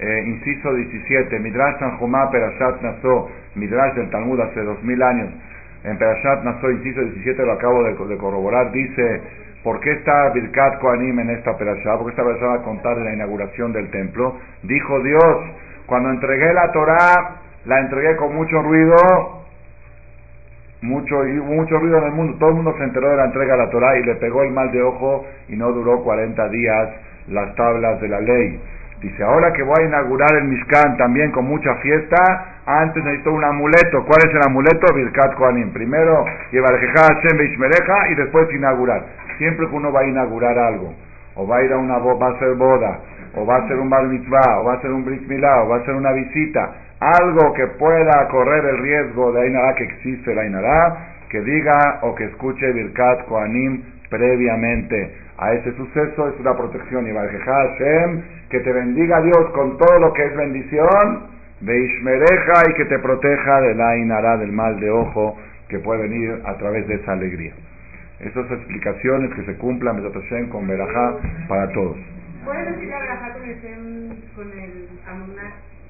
eh, 0.00 0.24
inciso 0.26 0.72
17, 0.72 1.38
Midrash 1.40 1.78
San 1.78 1.98
Jumá, 1.98 2.30
Perashat 2.30 2.80
Naso, 2.80 3.28
Midrash 3.54 3.94
del 3.94 4.08
Talmud 4.08 4.40
hace 4.40 4.62
dos 4.62 4.82
mil 4.82 5.02
años, 5.02 5.28
en 5.84 5.98
Perashat 5.98 6.42
Naso, 6.42 6.70
inciso 6.70 7.02
17, 7.02 7.44
lo 7.44 7.52
acabo 7.52 7.84
de, 7.84 8.16
corroborar, 8.16 8.72
dice, 8.72 9.20
¿por 9.62 9.78
qué 9.80 9.92
está 9.92 10.30
Birkat 10.30 10.78
Koanim 10.78 11.20
en 11.20 11.30
esta 11.30 11.56
Perashat? 11.56 11.98
Porque 11.98 12.12
esta 12.12 12.24
Perashat 12.24 12.48
va 12.48 12.54
a 12.54 12.62
contar 12.62 12.96
la 12.96 13.12
inauguración 13.12 13.74
del 13.74 13.90
templo. 13.90 14.38
Dijo 14.62 15.00
Dios, 15.00 15.36
cuando 15.84 16.10
entregué 16.10 16.54
la 16.54 16.72
Torah, 16.72 17.36
la 17.66 17.80
entregué 17.80 18.16
con 18.16 18.34
mucho 18.34 18.62
ruido, 18.62 19.44
mucho, 20.80 21.16
mucho 21.44 21.78
ruido 21.78 21.98
en 21.98 22.04
el 22.04 22.12
mundo, 22.12 22.38
todo 22.38 22.48
el 22.50 22.56
mundo 22.56 22.74
se 22.78 22.84
enteró 22.84 23.10
de 23.10 23.16
la 23.16 23.26
entrega 23.26 23.52
de 23.52 23.64
la 23.64 23.70
Torah 23.70 23.98
y 23.98 24.02
le 24.04 24.14
pegó 24.14 24.42
el 24.44 24.50
mal 24.50 24.72
de 24.72 24.82
ojo 24.82 25.26
y 25.48 25.56
no 25.56 25.72
duró 25.72 26.02
40 26.02 26.48
días 26.48 26.88
las 27.28 27.54
tablas 27.54 28.00
de 28.00 28.08
la 28.08 28.20
ley. 28.20 28.60
Dice, 29.00 29.22
ahora 29.24 29.50
que 29.54 29.62
voy 29.62 29.76
a 29.82 29.86
inaugurar 29.86 30.28
el 30.36 30.44
Mishkan 30.44 30.98
también 30.98 31.30
con 31.30 31.46
mucha 31.46 31.74
fiesta, 31.76 32.60
antes 32.66 33.02
necesito 33.02 33.32
un 33.32 33.42
amuleto. 33.42 34.04
¿Cuál 34.04 34.20
es 34.28 34.34
el 34.34 34.42
amuleto? 34.44 34.92
Birkat 34.94 35.34
Kohanim. 35.36 35.72
Primero, 35.72 36.26
llevar 36.52 36.78
Hashem 36.78 37.38
Beishmereja 37.38 38.08
y 38.10 38.14
después 38.16 38.52
inaugurar. 38.52 39.06
Siempre 39.38 39.68
que 39.68 39.74
uno 39.74 39.90
va 39.90 40.00
a 40.00 40.06
inaugurar 40.06 40.58
algo, 40.58 40.92
o 41.34 41.46
va 41.46 41.56
a 41.56 41.62
ir 41.62 41.72
a 41.72 41.78
una 41.78 41.96
va 41.96 42.26
a 42.26 42.30
hacer 42.32 42.54
boda, 42.56 42.98
o 43.36 43.46
va 43.46 43.56
a 43.56 43.58
hacer 43.64 43.78
un 43.78 43.88
bar 43.88 44.04
mitzvah, 44.04 44.60
o 44.60 44.64
va 44.64 44.74
a 44.74 44.76
hacer 44.76 44.90
un 44.90 45.02
brit 45.02 45.26
milá, 45.26 45.62
o 45.62 45.68
va 45.68 45.76
a 45.76 45.78
hacer 45.78 45.94
una 45.94 46.12
visita, 46.12 46.70
algo 47.00 47.54
que 47.54 47.66
pueda 47.68 48.28
correr 48.28 48.66
el 48.66 48.78
riesgo 48.82 49.32
de 49.32 49.40
Ainara 49.44 49.74
que 49.76 49.84
existe 49.84 50.34
la 50.34 50.42
Ainara, 50.42 50.96
que 51.30 51.40
diga 51.40 52.00
o 52.02 52.14
que 52.14 52.24
escuche 52.24 52.70
Birkat 52.72 53.24
Kohanim 53.24 53.82
previamente 54.10 55.14
a 55.38 55.54
ese 55.54 55.74
suceso, 55.76 56.28
es 56.28 56.40
una 56.40 56.56
protección. 56.56 57.06
Y 57.06 57.12
Hashem 57.12 58.22
que 58.50 58.60
te 58.60 58.72
bendiga 58.72 59.22
Dios 59.22 59.50
con 59.54 59.78
todo 59.78 59.98
lo 60.00 60.12
que 60.12 60.24
es 60.26 60.36
bendición, 60.36 61.30
Beishmereja 61.60 62.70
y 62.70 62.74
que 62.74 62.84
te 62.86 62.98
proteja 62.98 63.60
de 63.60 63.74
la 63.74 63.96
inara 63.96 64.36
del 64.38 64.52
mal 64.52 64.78
de 64.80 64.90
ojo 64.90 65.38
que 65.68 65.78
puede 65.78 66.02
venir 66.02 66.42
a 66.44 66.54
través 66.58 66.86
de 66.88 66.94
esa 66.94 67.12
alegría. 67.12 67.52
Esas 68.18 68.50
explicaciones 68.50 69.32
que 69.34 69.44
se 69.44 69.56
cumplan 69.56 70.02
con 70.50 70.66
Berajá 70.66 71.16
para 71.48 71.72
todos. 71.72 71.96
¿Puedes 72.44 72.66
decir 72.66 72.88
la 72.88 72.98
Berajá 72.98 73.32
con 73.32 73.44
el, 73.44 74.22
con 74.34 74.58
el 74.58 74.88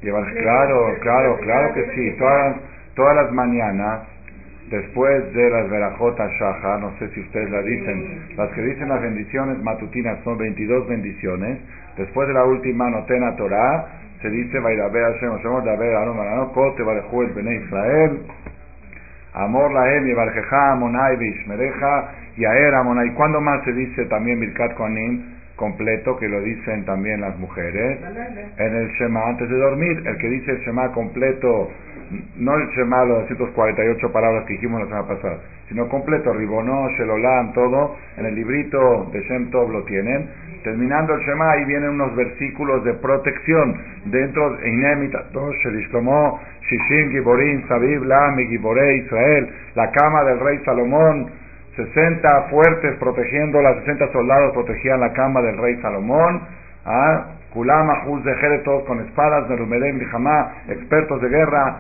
Claro, 0.01 0.97
claro, 1.01 1.39
claro 1.39 1.75
que 1.75 1.85
sí. 1.95 2.17
Todas, 2.19 2.57
todas 2.95 3.17
las 3.17 3.33
mañanas, 3.33 4.01
después 4.71 5.35
de 5.35 5.51
las 5.51 5.69
Verajotas 5.69 6.31
Shaha, 6.33 6.79
no 6.79 6.97
sé 6.99 7.09
si 7.11 7.21
ustedes 7.21 7.51
la 7.51 7.63
dicen, 7.63 8.37
las 8.37 8.51
que 8.51 8.63
dicen 8.63 8.89
las 8.89 9.03
bendiciones 9.03 9.63
matutinas 9.63 10.19
son 10.25 10.39
22 10.39 10.89
bendiciones 10.89 11.59
Después 11.97 12.29
de 12.29 12.35
la 12.35 12.45
última 12.45 12.89
notena 12.89 13.37
Torah, 13.37 13.87
se 14.23 14.31
dice, 14.31 14.59
Vairabe 14.59 15.03
Hashem, 15.03 15.33
Hashem, 15.33 15.65
Daber, 15.65 15.97
Aron, 15.97 16.17
Marano, 16.17 16.53
Kote, 16.53 16.83
el 16.83 17.33
Bene 17.35 17.57
Israel, 17.57 18.21
Amor 19.35 19.73
Lahem, 19.73 20.07
y 20.07 20.15
Barjeja, 20.15 20.73
Amonai, 20.73 21.17
Beishmereja, 21.17 22.11
y 22.37 22.45
Aer, 22.45 22.75
Amonai. 22.75 23.13
¿Cuándo 23.15 23.41
más 23.41 23.63
se 23.65 23.73
dice 23.73 24.07
también 24.07 24.41
Birkat 24.41 24.75
Koanim 24.75 25.37
completo, 25.57 26.17
que 26.17 26.29
lo 26.29 26.41
dicen 26.41 26.85
también 26.85 27.21
las 27.21 27.39
mujeres? 27.39 27.99
En 28.57 28.77
el 28.77 28.89
Shema, 28.93 29.29
antes 29.29 29.49
de 29.49 29.57
dormir, 29.57 30.03
el 30.07 30.17
que 30.17 30.29
dice 30.29 30.53
el 30.53 30.59
Shema 30.61 30.93
completo, 30.93 31.71
no 32.37 32.55
el 32.57 32.69
Shema, 32.71 33.05
los 33.05 33.29
248 33.29 34.13
palabras 34.13 34.45
que 34.47 34.55
dijimos 34.55 34.81
la 34.81 34.87
semana 34.87 35.07
pasada, 35.07 35.39
sino 35.69 35.89
completo, 35.89 36.33
Ribonó, 36.33 36.89
Shelolam, 36.91 37.53
todo, 37.53 37.97
en 38.17 38.27
el 38.27 38.35
librito 38.35 39.09
de 39.13 39.21
Shem 39.23 39.51
Tov 39.51 39.71
lo 39.71 39.85
tienen 39.85 40.29
Terminando 40.63 41.15
el 41.15 41.21
Shema, 41.21 41.53
ahí 41.53 41.65
vienen 41.65 41.91
unos 41.91 42.15
versículos 42.15 42.85
de 42.85 42.93
protección. 42.95 43.77
Dentro, 44.05 44.59
Shishim, 46.63 47.11
Giborim, 47.11 47.67
Sabib, 47.67 48.05
Lami, 48.05 48.47
Giboré, 48.49 48.97
Israel, 48.97 49.49
la 49.75 49.91
cama 49.91 50.23
del 50.25 50.39
rey 50.39 50.61
Salomón, 50.65 51.31
60 51.77 52.43
fuertes 52.51 52.95
protegiendo, 52.99 53.63
las 53.63 53.77
60 53.79 54.13
soldados 54.13 54.53
protegían 54.53 55.01
la 55.01 55.13
cama 55.15 55.41
del 55.41 55.57
rey 55.57 55.81
Salomón. 55.81 56.43
¿ah? 56.85 57.27
Kulama, 57.55 58.03
Juz 58.05 58.23
de 58.23 58.59
todos 58.59 58.85
con 58.85 59.01
espadas, 59.01 59.49
expertos 60.69 61.23
de 61.23 61.29
guerra. 61.29 61.79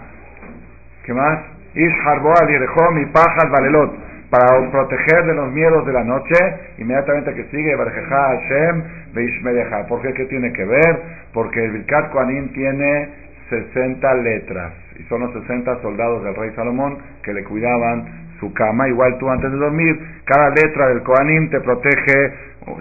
¿Qué 1.04 1.14
más? 1.14 1.40
Ish 1.74 2.06
Harboal, 2.06 2.48
Yerejom 2.48 2.98
y 2.98 3.06
Pajas, 3.06 3.50
Valelot 3.50 4.10
para 4.30 4.70
proteger 4.70 5.26
de 5.26 5.34
los 5.34 5.52
miedos 5.52 5.84
de 5.84 5.92
la 5.92 6.04
noche, 6.04 6.34
inmediatamente 6.78 7.34
que 7.34 7.44
sigue 7.50 7.74
Barjeja 7.74 8.28
Hashem 8.28 8.82
Beishmereja. 9.12 9.86
¿Por 9.86 10.00
qué? 10.02 10.14
¿Qué 10.14 10.26
tiene 10.26 10.52
que 10.52 10.64
ver? 10.64 11.00
Porque 11.34 11.64
el 11.64 11.72
Birkat 11.72 12.12
Koanim 12.12 12.52
tiene 12.52 13.08
60 13.50 14.14
letras 14.14 14.72
y 15.00 15.02
son 15.04 15.22
los 15.22 15.32
60 15.32 15.82
soldados 15.82 16.22
del 16.22 16.36
rey 16.36 16.52
Salomón 16.54 16.98
que 17.24 17.32
le 17.32 17.42
cuidaban 17.42 18.28
su 18.38 18.52
cama. 18.54 18.88
Igual 18.88 19.18
tú 19.18 19.28
antes 19.28 19.50
de 19.50 19.56
dormir, 19.56 20.00
cada 20.24 20.50
letra 20.50 20.88
del 20.88 21.02
Koanim 21.02 21.50
te 21.50 21.60
protege, 21.60 22.32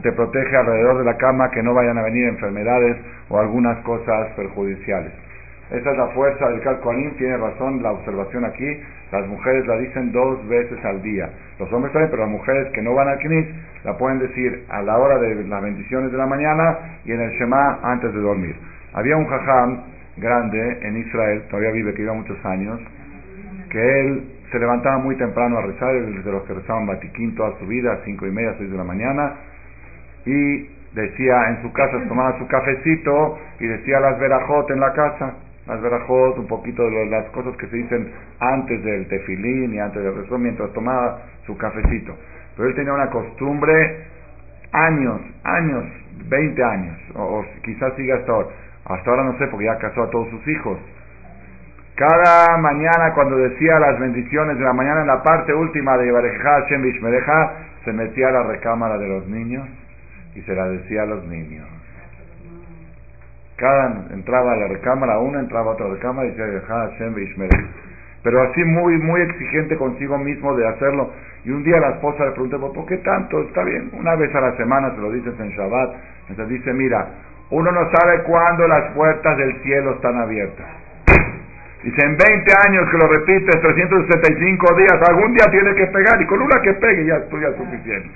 te 0.04 0.12
protege 0.12 0.56
alrededor 0.56 1.00
de 1.00 1.06
la 1.06 1.18
cama 1.18 1.50
que 1.50 1.64
no 1.64 1.74
vayan 1.74 1.98
a 1.98 2.04
venir 2.04 2.28
enfermedades 2.28 2.96
o 3.28 3.40
algunas 3.40 3.80
cosas 3.80 4.34
perjudiciales. 4.36 5.29
Esa 5.72 5.92
es 5.92 5.98
la 5.98 6.08
fuerza 6.08 6.46
del 6.46 6.56
Birkat 6.56 6.82
Koanim, 6.82 7.12
tiene 7.18 7.38
razón 7.38 7.84
la 7.84 7.92
observación 7.92 8.46
aquí 8.46 8.80
las 9.12 9.28
mujeres 9.28 9.66
la 9.66 9.78
dicen 9.78 10.12
dos 10.12 10.48
veces 10.48 10.78
al 10.86 11.02
día. 11.02 11.30
Los 11.58 11.72
hombres 11.74 11.92
también, 11.94 12.12
pero 12.12 12.24
las 12.24 12.32
mujeres 12.32 12.72
que 12.74 12.82
no 12.82 12.94
van 12.94 13.08
al 13.08 13.18
Knis 13.18 13.48
la 13.84 13.98
pueden 13.98 14.20
decir 14.20 14.66
a 14.70 14.82
la 14.84 14.98
hora 14.98 15.18
de 15.18 15.44
las 15.46 15.64
bendiciones 15.64 16.12
de 16.12 16.18
la 16.18 16.28
mañana 16.28 16.78
y 17.06 17.12
en 17.12 17.22
el 17.22 17.32
Shema 17.32 17.80
antes 17.82 18.14
de 18.14 18.20
dormir. 18.20 18.56
Había 18.94 19.18
un 19.18 19.26
jajam 19.26 19.82
grande 20.18 20.80
en 20.84 20.98
Israel, 20.98 21.44
todavía 21.50 21.72
vive, 21.72 21.94
que 21.94 22.04
iba 22.04 22.14
muchos 22.14 22.38
años, 22.46 22.80
que 23.72 24.00
él 24.02 24.24
se 24.52 24.60
levantaba 24.60 25.00
muy 25.00 25.16
temprano 25.16 25.58
a 25.58 25.62
rezar, 25.62 25.94
desde 25.94 26.32
los 26.32 26.44
que 26.44 26.54
rezaban 26.54 26.86
Batiquín 26.86 27.36
toda 27.36 27.58
su 27.58 27.66
vida, 27.66 28.00
cinco 28.06 28.28
y 28.28 28.32
media, 28.32 28.54
seis 28.58 28.70
de 28.70 28.78
la 28.78 28.84
mañana, 28.84 29.34
y 30.26 30.70
decía 30.94 31.50
en 31.50 31.62
su 31.64 31.72
casa, 31.72 31.98
tomaba 32.08 32.38
su 32.38 32.48
cafecito 32.48 33.40
y 33.60 33.66
decía 33.66 34.00
las 34.00 34.20
verajot 34.20 34.70
en 34.72 34.80
la 34.80 34.94
casa 34.94 35.34
más 35.70 35.82
verajot, 35.82 36.38
un 36.40 36.48
poquito 36.48 36.84
de 36.84 37.06
las 37.06 37.26
cosas 37.30 37.56
que 37.58 37.68
se 37.68 37.78
dicen 37.78 38.12
antes 38.40 38.84
del 38.84 39.08
tefilín 39.08 39.74
y 39.74 39.80
antes 39.80 40.04
del 40.04 40.16
rezo, 40.16 40.38
mientras 40.40 40.74
tomaba 40.74 41.22
su 41.46 41.56
cafecito. 41.58 42.16
Pero 42.58 42.70
él 42.70 42.76
tenía 42.76 42.92
una 42.92 43.10
costumbre, 43.12 44.08
años, 44.72 45.22
años, 45.44 45.86
20 46.28 46.64
años, 46.64 46.98
o, 47.16 47.46
quizás 47.64 47.94
siga 47.96 48.16
hasta 48.16 48.32
ahora. 48.32 48.48
Hasta 48.86 49.10
ahora 49.12 49.24
no 49.24 49.38
sé, 49.38 49.48
porque 49.48 49.66
ya 49.66 49.78
casó 49.78 50.04
a 50.04 50.10
todos 50.10 50.28
sus 50.30 50.48
hijos. 50.48 50.80
Cada 51.96 52.58
mañana 52.58 53.14
cuando 53.14 53.38
decía 53.38 53.78
las 53.80 54.00
bendiciones 54.00 54.58
de 54.58 54.64
la 54.64 54.74
mañana 54.74 55.02
en 55.02 55.08
la 55.08 55.22
parte 55.22 55.54
última 55.54 55.98
de 55.98 56.12
Bareja 56.12 56.62
Hashem 56.62 56.82
Bishmereja, 56.82 57.54
se 57.86 57.94
metía 57.94 58.30
a 58.30 58.32
la 58.32 58.44
recámara 58.44 58.98
de 58.98 59.08
los 59.08 59.28
niños 59.28 59.68
y 60.34 60.42
se 60.42 60.56
la 60.56 60.68
decía 60.70 61.04
a 61.04 61.06
los 61.06 61.26
niños. 61.26 61.79
Cada 63.60 64.08
entraba 64.14 64.54
a 64.54 64.56
la 64.56 64.68
recámara, 64.68 65.20
uno 65.20 65.38
entraba 65.40 65.72
a 65.72 65.74
otra 65.74 65.88
recámara 65.88 66.28
y 66.28 66.32
decía. 66.32 66.62
Pero 68.24 68.42
así 68.42 68.64
muy, 68.64 68.98
muy 68.98 69.22
exigente 69.22 69.76
consigo 69.78 70.18
mismo 70.18 70.56
de 70.56 70.68
hacerlo. 70.68 71.12
Y 71.44 71.52
un 71.52 71.64
día 71.64 71.80
la 71.80 71.92
esposa 71.92 72.26
le 72.26 72.32
preguntó, 72.32 72.74
¿por 72.74 72.86
qué 72.86 72.98
tanto? 72.98 73.42
Está 73.42 73.64
bien, 73.64 73.92
una 73.94 74.16
vez 74.16 74.34
a 74.34 74.42
la 74.42 74.56
semana 74.58 74.92
se 74.96 75.02
lo 75.02 75.12
dices 75.12 75.34
en 75.40 75.50
Shabbat. 75.50 75.96
Entonces 76.30 76.60
dice, 76.60 76.74
mira, 76.74 77.08
uno 77.50 77.72
no 77.72 77.90
sabe 77.92 78.24
cuándo 78.24 78.68
las 78.68 78.92
puertas 78.94 79.38
del 79.38 79.62
cielo 79.62 79.96
están 79.96 80.18
abiertas. 80.18 80.68
Dice, 81.84 82.06
en 82.06 82.18
20 82.18 82.52
años 82.68 82.90
que 82.92 82.98
lo 82.98 83.08
repites, 83.08 83.62
365 83.62 84.76
días, 84.76 85.00
algún 85.08 85.34
día 85.34 85.50
tiene 85.50 85.74
que 85.76 85.88
pegar 85.88 86.22
y 86.22 86.26
con 86.28 86.42
una 86.42 86.62
que 86.62 86.74
pegue 86.74 87.06
ya 87.06 87.16
estudia 87.16 87.54
suficiente. 87.56 88.10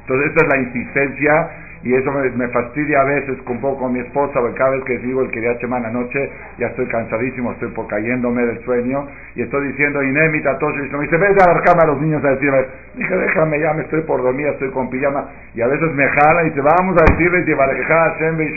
Entonces 0.00 0.28
esta 0.28 0.44
es 0.44 0.48
la 0.52 0.58
insistencia 0.58 1.50
y 1.86 1.94
eso 1.94 2.10
me, 2.10 2.48
fastidia 2.48 3.00
a 3.00 3.04
veces 3.04 3.38
un 3.46 3.60
poco 3.60 3.82
con 3.82 3.92
mi 3.92 4.00
esposa, 4.00 4.40
porque 4.40 4.58
cada 4.58 4.70
vez 4.70 4.82
que 4.82 4.98
digo 4.98 5.22
el 5.22 5.30
quería 5.30 5.56
la 5.70 5.90
noche, 5.90 6.30
ya 6.58 6.66
estoy 6.66 6.86
cansadísimo, 6.86 7.52
estoy 7.52 7.68
por 7.68 7.86
cayéndome 7.86 8.44
del 8.44 8.58
sueño, 8.64 9.06
y 9.36 9.42
estoy 9.42 9.68
diciendo, 9.68 10.02
Inemita, 10.02 10.58
todo 10.58 10.70
y 10.70 10.78
me 10.78 11.04
dice, 11.04 11.16
vete 11.16 11.48
a 11.48 11.54
la 11.54 11.60
cama 11.62 11.84
a 11.84 11.86
los 11.86 12.00
niños 12.00 12.24
a 12.24 12.30
decirme, 12.30 12.58
dije, 12.96 13.16
déjame, 13.16 13.60
ya 13.60 13.72
me 13.74 13.82
estoy 13.82 14.00
por 14.00 14.20
dormir, 14.20 14.48
estoy 14.48 14.70
con 14.70 14.90
pijama, 14.90 15.28
y 15.54 15.60
a 15.60 15.68
veces 15.68 15.94
me 15.94 16.08
jala 16.08 16.42
y 16.42 16.50
dice, 16.50 16.60
vamos 16.60 16.96
a 17.00 17.04
decirles, 17.12 17.46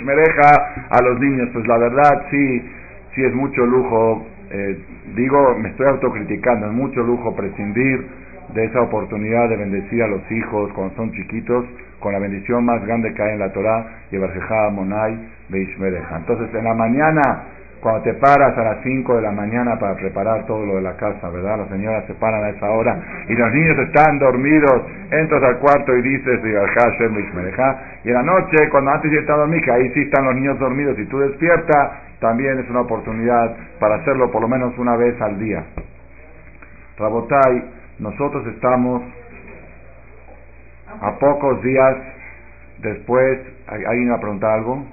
me 0.03 0.15
deja 0.15 0.50
a 0.89 1.01
los 1.03 1.19
niños, 1.19 1.50
pues 1.53 1.67
la 1.67 1.77
verdad, 1.77 2.25
sí, 2.31 2.67
sí 3.13 3.24
es 3.24 3.33
mucho 3.36 3.63
lujo, 3.63 4.25
eh, 4.50 4.75
digo, 5.15 5.55
me 5.55 5.69
estoy 5.69 5.86
autocriticando, 5.86 6.65
es 6.65 6.74
mucho 6.74 7.03
lujo 7.03 7.36
prescindir 7.36 8.07
de 8.55 8.65
esa 8.65 8.81
oportunidad 8.81 9.50
de 9.50 9.57
bendecir 9.57 10.01
a 10.01 10.07
los 10.07 10.31
hijos 10.31 10.71
cuando 10.74 10.95
son 10.95 11.12
chiquitos, 11.12 11.65
con 12.00 12.13
la 12.13 12.20
bendición 12.20 12.65
más 12.65 12.84
grande 12.86 13.13
que 13.13 13.22
hay 13.22 13.34
en 13.34 13.39
la 13.39 13.51
Torah, 13.51 13.86
y 14.12 14.18
Monai 14.72 15.18
Beishmereja. 15.50 16.18
Entonces, 16.18 16.53
en 16.53 16.63
la 16.63 16.74
mañana, 16.74 17.44
cuando 17.82 18.01
te 18.01 18.13
paras 18.15 18.58
a 18.58 18.63
las 18.63 18.84
5 18.84 19.15
de 19.15 19.22
la 19.22 19.32
mañana 19.32 19.79
para 19.79 19.96
preparar 19.96 20.46
todo 20.46 20.65
lo 20.65 20.75
de 20.75 20.82
la 20.82 20.98
casa, 20.98 21.29
¿verdad? 21.29 21.60
Las 21.60 21.70
señoras 21.70 22.06
se 22.08 22.13
paran 22.15 22.44
a 22.44 22.50
esa 22.50 22.70
hora 22.70 23.00
y 23.27 23.34
los 23.34 23.53
niños 23.53 23.77
están 23.79 24.20
dormidos, 24.20 24.84
entras 25.12 25.41
al 25.44 25.60
cuarto 25.60 25.96
y 25.96 26.01
dices, 26.01 26.41
y 26.44 28.10
en 28.10 28.13
la 28.13 28.24
noche, 28.24 28.70
cuando 28.70 28.91
antes 28.91 29.12
ya 29.12 29.20
está 29.20 29.36
dormir, 29.36 29.62
que 29.63 29.72
ahí 29.72 29.89
sí 29.94 30.01
están 30.01 30.25
los 30.25 30.36
niños 30.36 30.60
dormidos 30.60 31.00
y 31.00 31.06
tú 31.06 31.20
despiertas, 31.20 31.91
también 32.20 32.60
es 32.60 32.70
una 32.70 32.82
oportunidad 32.82 33.56
para 33.79 33.96
hacerlo 33.96 34.29
por 34.29 34.41
lo 34.41 34.50
menos 34.50 34.77
una 34.77 34.98
vez 34.98 35.20
al 35.22 35.39
día. 35.39 35.63
Rabotai, 36.98 37.63
nosotros 38.00 38.46
estamos 38.48 39.03
a 41.01 41.19
pocos 41.19 41.62
días 41.63 41.98
después, 42.79 43.39
¿alguien 43.67 44.12
va 44.12 44.15
a 44.15 44.19
preguntar 44.19 44.51
algo? 44.51 44.86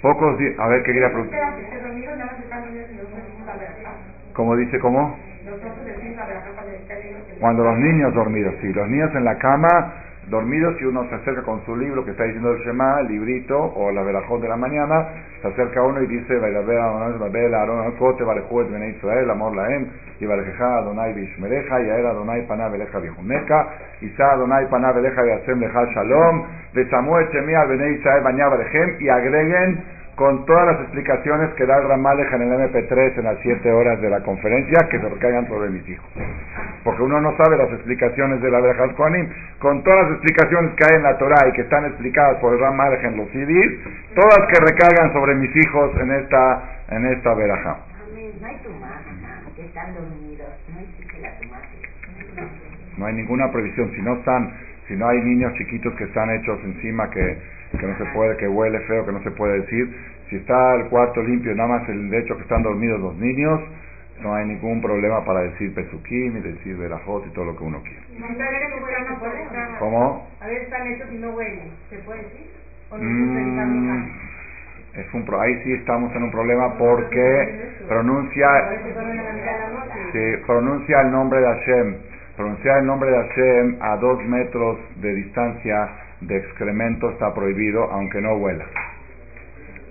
Pocos 0.00 0.38
días, 0.38 0.58
a 0.58 0.68
ver 0.68 0.82
qué 0.82 0.92
quería 0.92 1.08
preguntar. 1.10 1.54
¿Cómo 4.34 4.56
dice 4.56 4.78
cómo? 4.80 5.16
Cuando 7.40 7.64
los 7.64 7.78
niños 7.78 8.14
dormidos, 8.14 8.54
sí, 8.60 8.72
los 8.72 8.88
niños 8.88 9.14
en 9.14 9.24
la 9.24 9.38
cama 9.38 9.94
dormidos 10.28 10.80
y 10.80 10.84
uno 10.84 11.08
se 11.08 11.14
acerca 11.16 11.42
con 11.42 11.64
su 11.64 11.76
libro 11.76 12.04
que 12.04 12.12
está 12.12 12.24
diciendo 12.24 12.52
el 12.52 12.58
Shema, 12.60 13.00
el 13.00 13.08
librito 13.08 13.58
o 13.58 13.90
la 13.90 14.02
verajón 14.02 14.40
de 14.40 14.48
la 14.48 14.56
mañana, 14.56 15.08
se 15.40 15.48
acerca 15.48 15.82
uno 15.82 16.00
y 16.02 16.06
dice, 16.06 16.34
Israel, 18.88 19.30
amor 19.30 19.56
laem, 19.56 19.86
y 20.20 20.26
Barejeja 20.26 20.78
Adonai 20.78 21.12
Bishmereja, 21.14 21.80
y 21.80 21.90
Aera 21.90 22.10
Adonai 22.10 22.46
Paná 22.46 22.68
Beleja 22.68 22.98
Vijuneca, 22.98 23.68
Isa 24.00 24.32
Adonai 24.32 24.66
Paná 24.68 24.92
Beleja 24.92 25.22
Viasem 25.22 25.58
Leja 25.58 25.84
Shalom, 25.94 26.44
Besamuel 26.74 27.28
Shemi 27.32 27.54
al 27.54 27.68
Bene 27.68 27.90
Israel 27.92 28.22
Bañá 28.22 28.46
y 29.00 29.08
agreguen 29.08 30.01
con 30.16 30.44
todas 30.44 30.66
las 30.66 30.80
explicaciones 30.82 31.54
que 31.54 31.64
da 31.64 31.78
el 31.78 31.90
en 31.90 32.42
el 32.42 32.70
MP3 32.70 33.18
en 33.18 33.24
las 33.24 33.38
7 33.42 33.72
horas 33.72 34.00
de 34.00 34.10
la 34.10 34.20
conferencia, 34.20 34.86
que 34.90 35.00
se 35.00 35.08
recaigan 35.08 35.48
sobre 35.48 35.70
mis 35.70 35.88
hijos. 35.88 36.06
Porque 36.84 37.02
uno 37.02 37.20
no 37.20 37.36
sabe 37.36 37.56
las 37.56 37.70
explicaciones 37.72 38.42
de 38.42 38.50
la 38.50 38.60
Berajal 38.60 38.94
Koanim. 38.94 39.28
Con 39.58 39.82
todas 39.82 40.04
las 40.04 40.12
explicaciones 40.16 40.74
que 40.74 40.84
hay 40.84 40.96
en 40.96 41.02
la 41.04 41.16
Torah 41.16 41.48
y 41.48 41.52
que 41.52 41.62
están 41.62 41.86
explicadas 41.86 42.38
por 42.40 42.54
el 42.54 42.62
en 42.62 43.16
los 43.16 43.28
CDs, 43.30 43.80
todas 44.14 44.46
que 44.48 44.60
recaigan 44.60 45.12
sobre 45.12 45.34
mis 45.36 45.54
hijos 45.56 45.90
en 46.00 46.12
esta, 46.12 46.62
en 46.90 47.06
esta 47.06 47.34
Berajá. 47.34 47.76
No 52.98 53.06
hay 53.06 53.14
ninguna 53.14 53.50
previsión. 53.50 53.90
Si 53.94 54.02
no 54.02 54.14
están, 54.14 54.52
si 54.88 54.94
no 54.94 55.08
hay 55.08 55.20
niños 55.22 55.54
chiquitos 55.54 55.94
que 55.94 56.04
están 56.04 56.30
hechos 56.30 56.58
encima 56.64 57.08
que 57.08 57.38
que 57.78 57.86
no 57.86 57.96
se 57.96 58.04
puede, 58.12 58.36
que 58.36 58.48
huele 58.48 58.80
feo, 58.80 59.04
que 59.06 59.12
no 59.12 59.22
se 59.22 59.30
puede 59.32 59.60
decir. 59.60 59.88
Si 60.28 60.36
está 60.36 60.74
el 60.76 60.88
cuarto 60.88 61.22
limpio, 61.22 61.54
nada 61.54 61.68
más 61.68 61.88
el 61.88 62.12
hecho 62.14 62.36
que 62.36 62.42
están 62.42 62.62
dormidos 62.62 63.00
los 63.00 63.16
niños, 63.16 63.60
no 64.20 64.34
hay 64.34 64.46
ningún 64.46 64.80
problema 64.80 65.24
para 65.24 65.40
decir 65.40 65.74
pesuquín 65.74 66.36
y 66.36 66.40
decir 66.40 66.76
verajot 66.76 67.26
y 67.26 67.30
todo 67.30 67.46
lo 67.46 67.56
que 67.56 67.64
uno 67.64 67.82
quiere. 67.82 68.02
¿Cómo? 69.78 70.28
A 70.40 70.46
ver, 70.46 70.62
están 70.62 70.86
hechos 70.86 71.08
y 71.12 71.16
no 71.16 71.30
huelen, 71.30 71.70
¿se 71.90 71.98
puede 71.98 72.22
decir? 72.22 72.50
¿O 72.90 72.98
no 72.98 73.04
mm, 73.04 74.12
es 74.94 75.14
un 75.14 75.26
ahí 75.40 75.62
sí 75.64 75.72
estamos 75.72 76.14
en 76.14 76.22
un 76.24 76.30
problema 76.30 76.76
porque 76.76 77.72
pronuncia 77.88 78.48
sí, 80.12 80.18
pronuncia 80.46 81.00
el 81.00 81.10
nombre 81.10 81.40
de 81.40 81.46
Hashem 81.46 81.96
pronunciar 82.36 82.78
el 82.80 82.86
nombre 82.86 83.10
de 83.10 83.16
Hashem 83.16 83.76
a 83.80 83.96
dos 83.96 84.22
metros 84.24 84.78
de 84.96 85.14
distancia 85.14 85.88
de 86.26 86.36
excremento 86.36 87.10
está 87.10 87.34
prohibido 87.34 87.84
aunque 87.90 88.20
no 88.20 88.34
huela. 88.34 88.64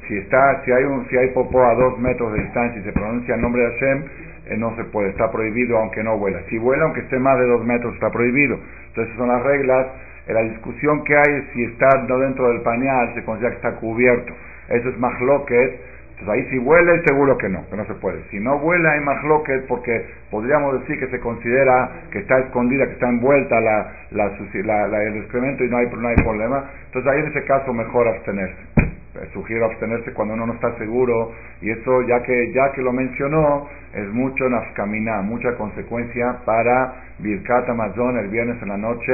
Si 0.08 0.18
está, 0.18 0.62
si 0.66 0.72
hay 0.72 0.84
un, 0.84 1.08
si 1.10 1.18
hay 1.18 1.30
popó 1.30 1.64
a 1.64 1.76
dos 1.76 2.00
metros 2.00 2.34
de 2.34 2.42
distancia 2.42 2.82
y 2.82 2.84
se 2.84 2.92
pronuncia 2.92 3.36
el 3.36 3.42
nombre 3.42 3.62
de 3.62 3.72
Hashem, 3.72 4.06
eh, 4.48 4.58
no 4.58 4.76
se 4.76 4.84
puede, 4.86 5.10
está 5.10 5.32
prohibido 5.32 5.78
aunque 5.78 6.04
no 6.04 6.16
huela. 6.16 6.42
Si 6.50 6.58
huela 6.58 6.86
aunque 6.86 7.02
esté 7.02 7.20
más 7.20 7.38
de 7.40 7.46
dos 7.46 7.64
metros 7.64 7.94
está 7.94 8.10
prohibido. 8.10 8.60
Entonces 8.88 9.16
son 9.16 9.30
las 9.30 9.44
reglas. 9.44 9.88
En 10.28 10.36
la 10.36 10.44
discusión 10.44 11.04
que 11.04 11.16
hay 11.16 11.34
es 11.36 11.44
si 11.54 11.64
está 11.64 11.90
no 12.08 12.20
dentro 12.20 12.50
del 12.50 12.62
pañal 12.62 13.14
se 13.16 13.24
considera 13.24 13.52
que 13.52 13.58
está 13.58 13.76
cubierto. 13.80 14.34
Eso 14.70 14.90
es 14.90 14.98
más 15.00 15.14
que 15.48 15.80
entonces 16.22 16.46
ahí 16.46 16.50
si 16.52 16.60
huele, 16.60 17.02
seguro 17.04 17.38
que 17.38 17.50
no, 17.50 17.68
que 17.70 17.76
no 17.76 17.86
se 17.86 17.96
puede. 17.96 18.22
Si 18.30 18.40
no 18.40 18.58
huele, 18.58 18.88
hay 18.88 19.00
más 19.02 19.24
loquet 19.24 19.66
porque 19.68 20.06
podríamos 20.30 20.80
decir 20.82 21.00
que 21.00 21.08
se 21.08 21.20
considera 21.20 22.04
que 22.12 22.20
está 22.20 22.38
escondida, 22.40 22.86
que 22.86 22.94
está 22.94 23.10
envuelta 23.10 23.60
la, 23.60 23.92
la, 24.12 25.04
el 25.04 25.18
excremento 25.18 25.64
y 25.64 25.70
no 25.70 25.78
hay, 25.78 25.88
no 25.88 26.08
hay 26.08 26.16
problema. 26.18 26.70
Entonces 26.86 27.12
ahí 27.12 27.20
en 27.22 27.28
ese 27.28 27.44
caso 27.46 27.74
mejor 27.74 28.08
abstenerse. 28.08 28.62
Eh, 28.78 29.30
sugiero 29.34 29.66
abstenerse 29.66 30.14
cuando 30.14 30.36
uno 30.36 30.46
no 30.46 30.54
está 30.54 30.78
seguro 30.78 31.34
y 31.60 31.72
eso 31.72 32.02
ya 32.04 32.22
que 32.22 32.54
ya 32.54 32.72
que 32.72 32.82
lo 32.82 32.94
mencionó 32.94 33.68
es 33.94 34.08
mucho 34.14 34.48
nafkamina, 34.48 35.22
mucha 35.22 35.56
consecuencia 35.56 36.38
para 36.46 36.94
Birkat 37.20 37.68
Amazon 37.68 38.18
el 38.20 38.28
viernes 38.30 38.62
en 38.62 38.70
la 38.70 38.78
noche 38.78 39.12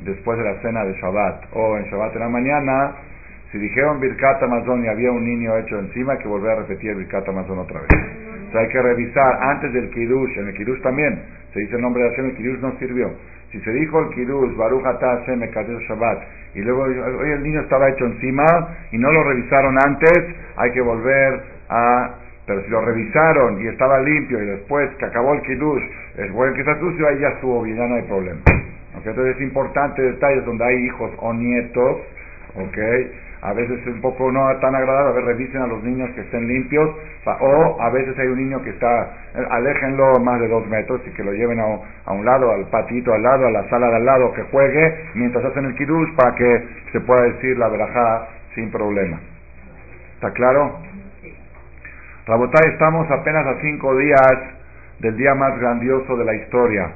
después 0.00 0.38
de 0.38 0.44
la 0.44 0.60
cena 0.60 0.84
de 0.84 0.92
Shabbat 1.00 1.44
o 1.54 1.76
en 1.76 1.84
Shabbat 1.84 2.14
en 2.14 2.20
la 2.20 2.28
mañana 2.28 2.92
si 3.52 3.58
dijeron 3.58 4.00
Birkat 4.00 4.42
Amazon 4.42 4.82
y 4.82 4.88
había 4.88 5.12
un 5.12 5.24
niño 5.24 5.56
hecho 5.58 5.78
encima, 5.78 6.14
hay 6.14 6.18
que 6.20 6.28
volver 6.28 6.52
a 6.52 6.54
repetir 6.62 6.96
Birkat 6.96 7.28
Amazon 7.28 7.58
otra 7.58 7.80
vez. 7.80 7.90
O 8.52 8.58
hay 8.58 8.68
que 8.68 8.80
revisar 8.80 9.38
antes 9.42 9.72
del 9.74 9.90
Kiddush, 9.90 10.38
en 10.38 10.48
el 10.48 10.54
Kiddush 10.54 10.80
también, 10.80 11.22
se 11.52 11.60
dice 11.60 11.76
el 11.76 11.82
nombre 11.82 12.02
de 12.02 12.10
Hashem, 12.10 12.26
el 12.30 12.36
Kiddush 12.36 12.60
no 12.60 12.72
sirvió. 12.78 13.10
Si 13.50 13.60
se 13.60 13.70
dijo 13.72 14.00
el 14.00 14.08
Kiddush, 14.14 14.56
Baruch 14.56 14.86
Atah 14.86 15.18
Hashem 15.18 15.40
Shabbat, 15.40 16.18
y 16.54 16.60
luego 16.62 16.82
hoy 16.84 17.30
el 17.30 17.42
niño 17.42 17.60
estaba 17.60 17.90
hecho 17.90 18.06
encima 18.06 18.44
y 18.90 18.98
no 18.98 19.12
lo 19.12 19.22
revisaron 19.22 19.76
antes, 19.84 20.18
hay 20.56 20.72
que 20.72 20.80
volver 20.80 21.42
a 21.68 22.14
pero 22.46 22.60
si 22.64 22.70
lo 22.70 22.80
revisaron 22.80 23.62
y 23.62 23.68
estaba 23.68 24.00
limpio 24.00 24.42
y 24.42 24.46
después 24.46 24.90
que 24.96 25.04
acabó 25.04 25.32
el 25.34 25.42
kiddush, 25.42 25.82
es 26.16 26.32
bueno 26.32 26.54
que 26.54 26.60
está 26.60 26.78
sucio, 26.80 27.06
ahí 27.06 27.20
ya 27.20 27.28
estuvo 27.28 27.62
bien, 27.62 27.76
ya 27.76 27.86
no 27.86 27.94
hay 27.94 28.02
problema. 28.02 28.40
Entonces 28.96 29.36
es 29.36 29.42
importante 29.42 30.02
detalles 30.02 30.44
donde 30.44 30.64
hay 30.64 30.76
hijos 30.86 31.12
o 31.18 31.32
nietos, 31.32 31.98
¿ok? 32.56 32.78
A 33.42 33.52
veces 33.52 33.80
es 33.80 33.86
un 33.88 34.00
poco 34.00 34.30
no 34.30 34.40
tan 34.60 34.72
agradable, 34.74 35.10
a 35.10 35.12
ver, 35.14 35.24
revisen 35.24 35.60
a 35.62 35.66
los 35.66 35.82
niños 35.82 36.08
que 36.14 36.20
estén 36.20 36.46
limpios, 36.46 36.88
o 37.26 37.76
a 37.80 37.90
veces 37.90 38.16
hay 38.16 38.28
un 38.28 38.38
niño 38.38 38.62
que 38.62 38.70
está, 38.70 39.02
eh, 39.34 39.44
aléjenlo 39.50 40.20
más 40.20 40.40
de 40.40 40.46
dos 40.46 40.64
metros 40.68 41.00
y 41.06 41.10
que 41.10 41.24
lo 41.24 41.32
lleven 41.32 41.58
a, 41.58 41.64
a 42.04 42.12
un 42.12 42.24
lado, 42.24 42.52
al 42.52 42.66
patito 42.68 43.12
al 43.12 43.22
lado, 43.22 43.46
a 43.48 43.50
la 43.50 43.68
sala 43.68 43.88
de 43.88 43.96
al 43.96 44.04
lado, 44.04 44.32
que 44.32 44.42
juegue 44.42 45.10
mientras 45.14 45.44
hacen 45.44 45.64
el 45.64 45.74
kirush 45.74 46.14
para 46.14 46.36
que 46.36 46.68
se 46.92 47.00
pueda 47.00 47.22
decir 47.22 47.58
la 47.58 47.68
verajá 47.68 48.28
sin 48.54 48.70
problema. 48.70 49.18
¿Está 50.14 50.30
claro? 50.32 50.78
Rabotay, 52.26 52.70
estamos 52.74 53.10
apenas 53.10 53.44
a 53.44 53.60
cinco 53.60 53.96
días 53.96 54.38
del 55.00 55.16
día 55.16 55.34
más 55.34 55.58
grandioso 55.58 56.16
de 56.16 56.24
la 56.24 56.34
historia. 56.36 56.92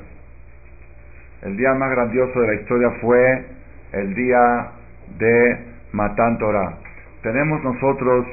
El 1.42 1.56
día 1.56 1.74
más 1.74 1.90
grandioso 1.90 2.40
de 2.40 2.46
la 2.46 2.54
historia 2.54 2.90
fue 3.00 3.44
el 3.92 4.14
día 4.14 4.70
de 5.18 5.76
Matan 5.92 6.38
Torah. 6.38 6.79
Tenemos 7.22 7.62
nosotros 7.62 8.27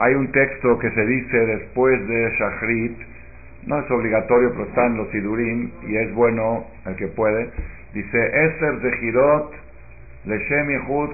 hay 0.00 0.14
un 0.14 0.32
texto 0.32 0.78
que 0.78 0.90
se 0.92 1.06
dice 1.06 1.36
después 1.36 2.08
de 2.08 2.30
Shachrit, 2.30 2.98
no 3.66 3.80
es 3.80 3.90
obligatorio, 3.90 4.50
pero 4.52 4.64
está 4.64 4.86
en 4.86 4.96
los 4.96 5.10
Sidurim 5.10 5.70
y 5.86 5.96
es 5.96 6.14
bueno 6.14 6.64
el 6.86 6.96
que 6.96 7.08
puede. 7.08 7.50
Dice, 7.92 8.46
Eser 8.46 8.80
de 8.80 8.96
Girot, 8.96 9.52
Leshem 10.24 10.68
Yehud, 10.68 11.10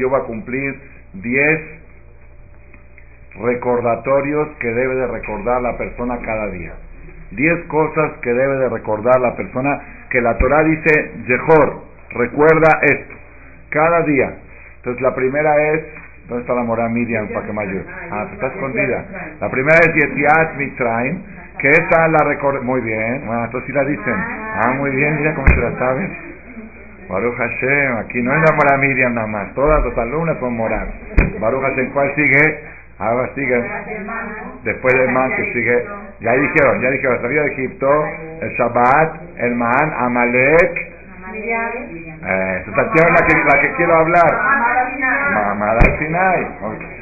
yo 0.00 0.08
voy 0.08 0.20
a 0.20 0.24
cumplir 0.24 0.80
10 1.12 1.60
recordatorios 3.42 4.48
que 4.60 4.68
debe 4.68 4.94
de 4.94 5.06
recordar 5.06 5.60
la 5.60 5.76
persona 5.76 6.18
cada 6.22 6.50
día. 6.50 6.72
10 7.32 7.64
cosas 7.66 8.12
que 8.22 8.32
debe 8.32 8.56
de 8.56 8.68
recordar 8.70 9.20
la 9.20 9.36
persona 9.36 10.06
que 10.08 10.22
la 10.22 10.38
Torah 10.38 10.64
dice, 10.64 11.12
Yehor, 11.26 11.82
recuerda 12.10 12.80
esto, 12.82 13.14
cada 13.70 14.02
día. 14.02 14.34
Entonces 14.76 15.02
la 15.02 15.14
primera 15.14 15.72
es 15.72 15.84
¿Dónde 16.28 16.40
está 16.40 16.54
la 16.54 16.62
mora 16.62 16.88
Miriam 16.88 17.28
para 17.28 17.44
que 17.44 17.52
me 17.52 17.62
ayude? 17.62 17.84
Ah, 18.10 18.26
está 18.32 18.46
escondida. 18.46 19.04
La 19.40 19.50
primera 19.50 19.76
es 19.76 19.94
Yetiat 19.94 20.56
Mitzrayim, 20.56 21.22
que 21.58 21.68
esa 21.68 22.08
la 22.08 22.24
recuerda. 22.24 22.62
Muy 22.62 22.80
bien, 22.80 23.26
bueno, 23.26 23.44
entonces 23.44 23.66
sí 23.66 23.72
la 23.74 23.84
dicen. 23.84 24.14
Ah, 24.14 24.72
muy 24.78 24.90
bien, 24.96 25.16
mira 25.18 25.34
cómo 25.34 25.46
se 25.48 25.56
la 25.56 25.78
sabe. 25.78 26.08
Baruch 27.10 27.36
Hashem, 27.36 27.96
aquí 27.98 28.22
no 28.22 28.34
es 28.34 28.50
la 28.50 28.56
mora 28.56 28.78
Miriam 28.78 29.14
nada 29.14 29.26
más, 29.26 29.54
todas 29.54 29.84
las 29.84 29.98
alumnas 29.98 30.38
son 30.40 30.56
moras. 30.56 30.88
Baruch 31.38 31.62
Hashem, 31.62 31.90
¿cuál 31.90 32.14
sigue? 32.14 32.58
Ahora 32.98 33.28
sigue, 33.34 33.62
después 34.62 34.94
del 34.94 35.10
man 35.10 35.30
que 35.36 35.52
sigue, 35.52 35.84
ya 36.20 36.32
dijeron, 36.32 36.80
ya 36.80 36.90
dijeron, 36.90 37.16
la 37.16 37.22
salida 37.22 37.42
de 37.42 37.52
Egipto, 37.52 38.04
el 38.40 38.50
Shabbat, 38.50 39.20
el 39.38 39.54
man, 39.56 39.92
Amalek, 39.98 40.93
eh, 41.34 42.62
esa 42.62 42.70
es 42.70 42.76
la 42.76 43.26
que, 43.26 43.34
la 43.34 43.60
que 43.60 43.72
quiero 43.76 43.94
hablar. 43.96 44.40
Mamá 45.34 45.78
Sinai. 45.98 46.46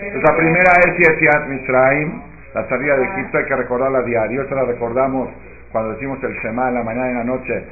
Entonces 0.01 0.23
la 0.23 0.37
primera 0.37 0.73
es 0.87 0.97
Yesiat 0.97 1.49
Misraim, 1.49 2.23
la 2.55 2.68
salida 2.68 2.97
de 2.97 3.05
Egipto, 3.05 3.38
hay 3.38 3.45
que 3.45 3.57
recordarla 3.57 3.99
a 3.99 4.03
diario. 4.03 4.42
Esta 4.42 4.55
la 4.55 4.64
recordamos 4.64 5.29
cuando 5.71 5.92
decimos 5.92 6.23
el 6.23 6.35
Shema 6.40 6.68
en 6.68 6.75
la 6.75 6.83
mañana 6.83 7.07
y 7.09 7.11
en 7.11 7.18
la 7.18 7.25
noche. 7.25 7.64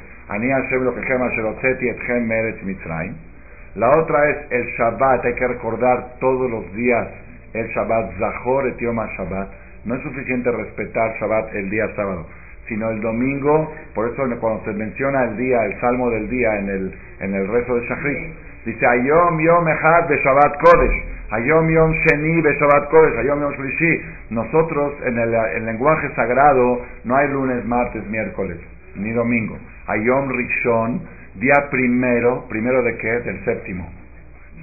La 3.75 3.89
otra 3.89 4.29
es 4.29 4.37
el 4.51 4.65
Shabbat, 4.77 5.25
hay 5.25 5.33
que 5.33 5.47
recordar 5.47 6.13
todos 6.19 6.49
los 6.49 6.73
días 6.73 7.07
el 7.53 7.67
Shabbat, 7.67 8.17
Zahor 8.17 8.67
et 8.67 8.77
Yom 8.77 8.97
Shabbat. 8.97 9.49
No 9.85 9.95
es 9.95 10.01
suficiente 10.03 10.51
respetar 10.51 11.15
Shabbat 11.19 11.53
el 11.55 11.69
día 11.69 11.87
sábado 11.95 12.25
sino 12.71 12.89
el 12.89 13.01
domingo, 13.01 13.69
por 13.93 14.07
eso 14.07 14.23
cuando 14.39 14.63
se 14.63 14.71
menciona 14.71 15.25
el 15.25 15.35
día, 15.35 15.65
el 15.65 15.77
salmo 15.81 16.09
del 16.09 16.29
día 16.29 16.57
en 16.57 16.69
el, 16.69 16.95
en 17.19 17.33
el 17.35 17.47
rezo 17.49 17.75
de 17.75 17.85
Shachrit, 17.85 18.33
dice 18.65 18.87
Ayom 18.87 19.37
Yom 19.41 19.67
Echad 19.67 20.07
de 20.07 20.15
Shabbat 20.23 20.57
Kodesh, 20.61 21.03
Ayom 21.31 21.67
Yom 21.67 21.91
Sheni 21.91 22.41
de 22.41 22.53
Shabbat 22.55 22.89
Kodesh, 22.89 23.17
Ayom 23.19 23.41
Yom 23.41 23.51
Shlishi. 23.51 24.01
Nosotros 24.29 24.93
en 25.05 25.19
el, 25.19 25.65
lenguaje 25.65 26.15
sagrado 26.15 26.81
no 27.03 27.15
hay 27.17 27.27
lunes, 27.27 27.65
martes, 27.65 28.07
miércoles, 28.07 28.57
ni 28.95 29.11
domingo. 29.11 29.57
Ayom 29.87 30.29
Rishon, 30.29 31.01
día 31.35 31.67
primero, 31.69 32.45
primero 32.47 32.83
de 32.83 32.95
qué? 32.95 33.19
Del 33.19 33.43
séptimo. 33.43 33.85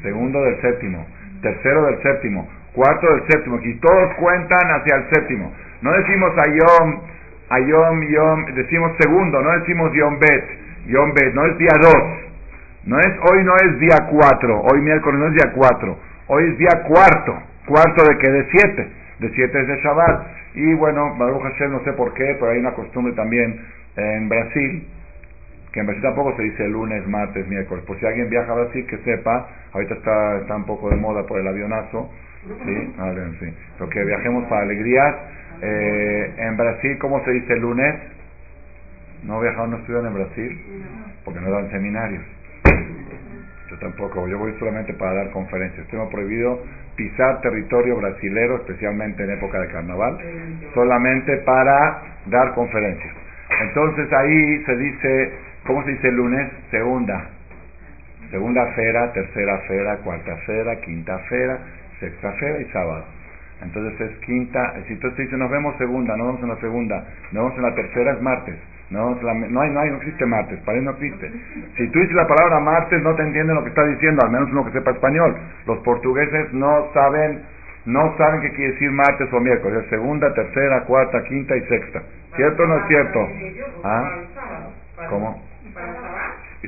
Segundo 0.01 0.43
del 0.45 0.59
séptimo. 0.63 1.05
Tercero 1.43 1.85
del 1.85 2.03
séptimo. 2.03 2.49
Cuarto 2.73 3.07
del 3.07 3.23
séptimo. 3.29 3.57
Aquí 3.57 3.75
todos 3.81 4.15
cuentan 4.15 4.71
hacia 4.71 4.97
el 4.97 5.11
séptimo. 5.11 5.53
No 5.83 5.93
decimos 5.93 6.33
Ayom 6.39 7.01
Ayom, 7.51 8.03
Yom, 8.03 8.45
decimos 8.55 8.93
segundo, 9.01 9.41
no 9.41 9.51
decimos 9.61 9.93
Yom 9.95 10.19
Bet, 10.19 10.45
Yom 10.87 11.13
Bet, 11.15 11.35
no 11.35 11.47
es 11.47 11.59
día 11.59 11.73
2, 11.81 11.95
no 12.85 12.99
es, 12.99 13.09
hoy 13.31 13.45
no 13.45 13.57
es 13.57 13.79
día 13.81 14.07
4, 14.11 14.61
hoy 14.61 14.81
miércoles 14.83 15.19
no 15.19 15.27
es 15.29 15.33
día 15.35 15.53
4, 15.55 15.99
hoy 16.27 16.45
es 16.51 16.59
día 16.59 16.83
cuarto, 16.87 17.39
cuarto 17.67 18.05
de 18.05 18.19
que 18.19 18.31
de 18.31 18.47
7, 18.51 18.89
de 19.21 19.31
7 19.31 19.61
es 19.61 19.67
de 19.67 19.77
Shabbat, 19.83 20.27
y 20.55 20.75
bueno, 20.75 21.15
Baruch 21.17 21.43
Hashem 21.43 21.73
no 21.73 21.85
sé 21.85 21.93
por 21.93 22.13
qué, 22.15 22.37
pero 22.39 22.51
hay 22.51 22.59
una 22.59 22.73
costumbre 22.73 23.15
también 23.15 23.61
en 23.97 24.29
Brasil, 24.29 24.87
que 25.73 25.81
en 25.81 25.87
Brasil 25.87 26.03
tampoco 26.03 26.37
se 26.37 26.43
dice 26.43 26.69
lunes, 26.69 27.07
martes, 27.07 27.47
miércoles, 27.49 27.85
por 27.87 27.99
si 27.99 28.07
alguien 28.07 28.29
viaja 28.29 28.53
a 28.53 28.57
Brasil 28.57 28.87
que 28.87 28.99
sepa, 28.99 29.49
ahorita 29.73 29.95
está, 29.95 30.39
está 30.39 30.57
un 30.57 30.65
poco 30.65 30.91
de 30.91 30.97
moda 30.97 31.25
por 31.27 31.41
el 31.41 31.49
avionazo, 31.49 32.11
¿sí? 32.65 32.95
sí. 33.41 33.55
Pero 33.79 33.91
que 33.91 34.05
viajemos 34.05 34.45
para 34.49 34.63
alegrías, 34.63 35.15
eh, 35.61 36.35
en 36.39 36.57
Brasil, 36.57 36.99
¿cómo 36.99 37.25
se 37.25 37.33
dice 37.33 37.57
lunes? 37.57 37.95
¿No 39.25 39.41
viajaron, 39.41 39.71
no 39.73 39.77
estudian 39.79 40.07
en 40.07 40.15
Brasil? 40.15 40.61
Porque 41.25 41.41
no 41.41 41.51
dan 41.51 41.71
seminarios. 41.71 42.23
Yo 43.71 43.77
tampoco, 43.79 44.27
yo 44.29 44.39
voy 44.39 44.55
solamente 44.59 44.95
para 44.95 45.15
dar 45.15 45.31
conferencias. 45.31 45.87
Tengo 45.89 46.09
prohibido 46.09 46.63
pisar 46.97 47.41
territorio 47.43 47.97
brasilero, 47.97 48.57
especialmente 48.57 49.25
en 49.25 49.31
época 49.31 49.61
de 49.61 49.69
carnaval, 49.69 50.19
solamente 50.75 51.37
para 51.39 52.03
dar 52.27 52.55
conferencias. 52.55 53.15
Entonces 53.61 54.13
ahí 54.13 54.65
se 54.65 54.77
dice, 54.77 55.33
¿cómo 55.67 55.85
se 55.85 55.91
dice 55.93 56.11
lunes? 56.13 56.49
Segunda. 56.71 57.31
Segunda 58.31 58.67
fera, 58.75 59.13
tercera 59.13 59.59
fera, 59.69 59.97
cuarta 59.99 60.37
fera, 60.47 60.77
quinta 60.81 61.19
fera, 61.31 61.59
sexta 61.99 62.33
fera 62.33 62.61
y 62.61 62.65
sábado. 62.67 63.05
Entonces 63.63 64.01
es 64.01 64.19
quinta, 64.21 64.75
si 64.87 64.93
entonces 64.93 65.19
dice 65.19 65.37
nos 65.37 65.51
vemos 65.51 65.77
segunda, 65.79 66.17
no 66.17 66.27
vamos 66.27 66.43
en 66.43 66.49
la 66.49 66.57
segunda, 66.57 67.05
no 67.33 67.43
vamos 67.43 67.57
en 67.57 67.63
la 67.63 67.75
tercera 67.75 68.13
es 68.13 68.23
martes. 68.23 68.57
No, 68.91 69.15
no 69.21 69.61
hay, 69.61 69.71
no 69.71 69.81
hay, 69.81 69.91
no 69.91 69.97
existe 69.97 70.25
martes, 70.25 70.59
para 70.61 70.79
él 70.79 70.85
no 70.85 70.93
existe. 70.93 71.31
Si 71.77 71.89
tú 71.89 71.99
dices 71.99 72.15
la 72.15 72.27
palabra 72.27 72.59
martes, 72.61 73.03
no 73.03 73.15
te 73.15 73.23
entienden 73.23 73.57
lo 73.57 73.63
que 73.63 73.69
está 73.69 73.85
diciendo, 73.85 74.25
al 74.25 74.31
menos 74.31 74.51
uno 74.51 74.65
que 74.65 74.73
sepa 74.73 74.93
español. 74.93 75.37
Los 75.67 75.79
portugueses 75.81 76.53
no 76.55 76.89
saben, 76.95 77.43
no 77.85 78.17
saben 78.17 78.41
qué 78.41 78.51
quiere 78.53 78.73
decir 78.73 78.91
martes 78.91 79.31
o 79.31 79.41
miércoles, 79.41 79.85
es 79.85 79.91
segunda, 79.91 80.33
tercera, 80.33 80.85
cuarta, 80.85 81.23
quinta 81.25 81.55
y 81.57 81.61
sexta. 81.67 82.03
¿Cierto 82.37 82.63
o 82.63 82.67
no 82.67 82.79
es 82.79 82.87
cierto? 82.87 83.29
¿Ah? 83.85 84.11
¿Cómo? 85.11 85.43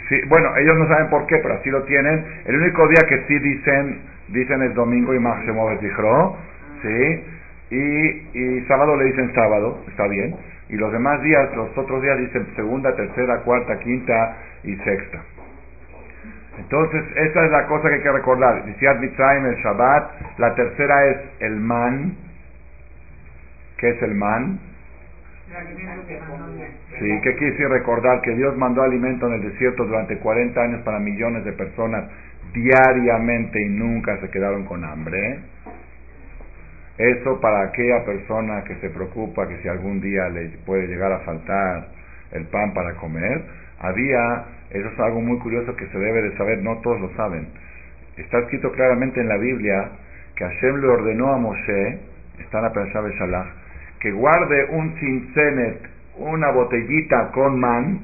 Sí, 0.09 0.21
bueno, 0.29 0.55
ellos 0.57 0.77
no 0.77 0.89
saben 0.89 1.09
por 1.09 1.27
qué, 1.27 1.39
pero 1.39 1.55
así 1.55 1.71
lo 1.71 1.83
tienen. 1.85 2.25
El 2.45 2.57
único 2.57 2.87
día 2.89 3.03
que 3.09 3.25
sí 3.27 3.39
dicen, 3.39 4.03
dicen 4.29 4.63
es 4.63 4.75
domingo 4.75 5.15
y 5.15 5.19
máximo 5.19 5.71
dijo 5.81 6.37
¿sí? 6.83 7.25
Y, 7.71 8.39
y 8.39 8.65
sábado 8.67 8.97
le 8.97 9.05
dicen 9.05 9.33
sábado, 9.35 9.85
está 9.89 10.07
bien. 10.09 10.37
Y 10.69 10.77
los 10.77 10.93
demás 10.93 11.23
días, 11.23 11.55
los 11.57 11.77
otros 11.77 12.03
días 12.03 12.19
dicen 12.19 12.47
segunda, 12.57 12.95
tercera, 12.95 13.39
cuarta, 13.39 13.79
quinta 13.81 14.37
y 14.65 14.77
sexta. 14.77 15.23
Entonces, 16.59 17.03
esa 17.17 17.45
es 17.45 17.51
la 17.51 17.67
cosa 17.67 17.89
que 17.89 17.95
hay 17.97 18.03
que 18.03 18.13
recordar. 18.13 18.65
El 18.67 19.57
Shabbat. 19.57 20.39
La 20.39 20.55
tercera 20.55 21.07
es 21.07 21.17
el 21.41 21.57
man. 21.57 22.17
¿Qué 23.79 23.91
es 23.91 24.03
el 24.03 24.15
man? 24.15 24.61
Sí, 26.99 27.21
¿qué 27.23 27.35
quiere 27.35 27.53
decir 27.53 27.69
recordar? 27.69 28.21
Que 28.21 28.35
Dios 28.35 28.57
mandó 28.57 28.83
alimento 28.83 29.27
en 29.27 29.35
el 29.35 29.51
desierto 29.51 29.85
durante 29.85 30.19
40 30.19 30.61
años 30.61 30.83
para 30.83 31.01
millones 31.01 31.45
de 31.45 31.53
personas 31.53 32.05
diariamente 32.53 33.61
y 33.61 33.69
nunca 33.71 34.19
se 34.21 34.31
quedaron 34.31 34.65
con 34.67 34.85
hambre. 34.85 35.41
Eso 37.01 37.41
para 37.41 37.63
aquella 37.63 38.05
persona 38.05 38.63
que 38.65 38.75
se 38.75 38.91
preocupa 38.91 39.49
que 39.49 39.57
si 39.63 39.69
algún 39.69 40.03
día 40.03 40.29
le 40.29 40.51
puede 40.67 40.87
llegar 40.87 41.11
a 41.11 41.21
faltar 41.21 41.89
el 42.33 42.45
pan 42.49 42.75
para 42.75 42.95
comer, 42.97 43.43
había, 43.79 44.45
eso 44.69 44.87
es 44.87 45.01
algo 45.01 45.23
muy 45.23 45.39
curioso 45.39 45.75
que 45.77 45.87
se 45.87 45.99
debe 45.99 46.21
de 46.21 46.37
saber, 46.37 46.63
no 46.63 46.77
todos 46.83 47.01
lo 47.01 47.09
saben. 47.17 47.49
Está 48.19 48.41
escrito 48.41 48.71
claramente 48.73 49.19
en 49.19 49.29
la 49.29 49.39
Biblia 49.39 49.93
que 50.37 50.45
Hashem 50.45 50.77
le 50.77 50.89
ordenó 50.89 51.33
a 51.33 51.39
Moshe, 51.39 52.01
está 52.39 52.59
en 52.59 52.65
la 52.65 52.73
Perashá 52.75 53.01
de 53.01 53.17
Shalach, 53.17 53.49
que 54.01 54.13
guarde 54.13 54.67
un 54.67 54.95
cincenet, 54.99 55.81
una 56.19 56.51
botellita 56.51 57.31
con 57.33 57.59
man. 57.59 58.01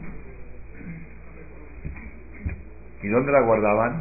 ¿Y 3.03 3.09
dónde 3.09 3.31
la 3.31 3.41
guardaban? 3.43 4.01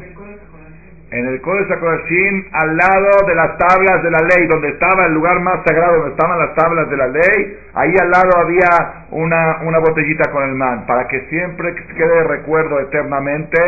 En 1.11 1.27
el 1.27 1.41
Kodesh 1.41 1.71
HaKodashim, 1.71 2.45
al 2.51 2.77
lado 2.77 3.27
de 3.27 3.35
las 3.35 3.57
tablas 3.57 4.01
de 4.01 4.09
la 4.09 4.21
ley, 4.21 4.47
donde 4.47 4.69
estaba 4.69 5.05
el 5.05 5.13
lugar 5.13 5.39
más 5.39 5.63
sagrado, 5.65 5.97
donde 5.97 6.11
estaban 6.11 6.39
las 6.39 6.55
tablas 6.55 6.89
de 6.89 6.97
la 6.97 7.07
ley, 7.07 7.57
ahí 7.73 7.93
al 8.01 8.09
lado 8.09 8.31
había 8.37 9.05
una, 9.11 9.59
una 9.61 9.79
botellita 9.79 10.31
con 10.31 10.43
el 10.43 10.55
man, 10.55 10.85
para 10.87 11.07
que 11.07 11.21
siempre 11.29 11.75
quede 11.95 12.15
de 12.15 12.23
recuerdo 12.23 12.79
eternamente, 12.79 13.59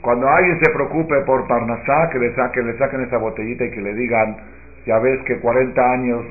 cuando 0.00 0.28
alguien 0.28 0.58
se 0.62 0.70
preocupe 0.70 1.20
por 1.22 1.46
Parnasá, 1.46 2.08
que 2.10 2.18
le, 2.18 2.34
saquen, 2.34 2.66
le 2.66 2.78
saquen 2.78 3.02
esa 3.02 3.18
botellita 3.18 3.64
y 3.64 3.70
que 3.70 3.80
le 3.82 3.94
digan, 3.94 4.36
ya 4.86 4.98
ves 4.98 5.20
que 5.26 5.38
40 5.38 5.92
años 5.92 6.24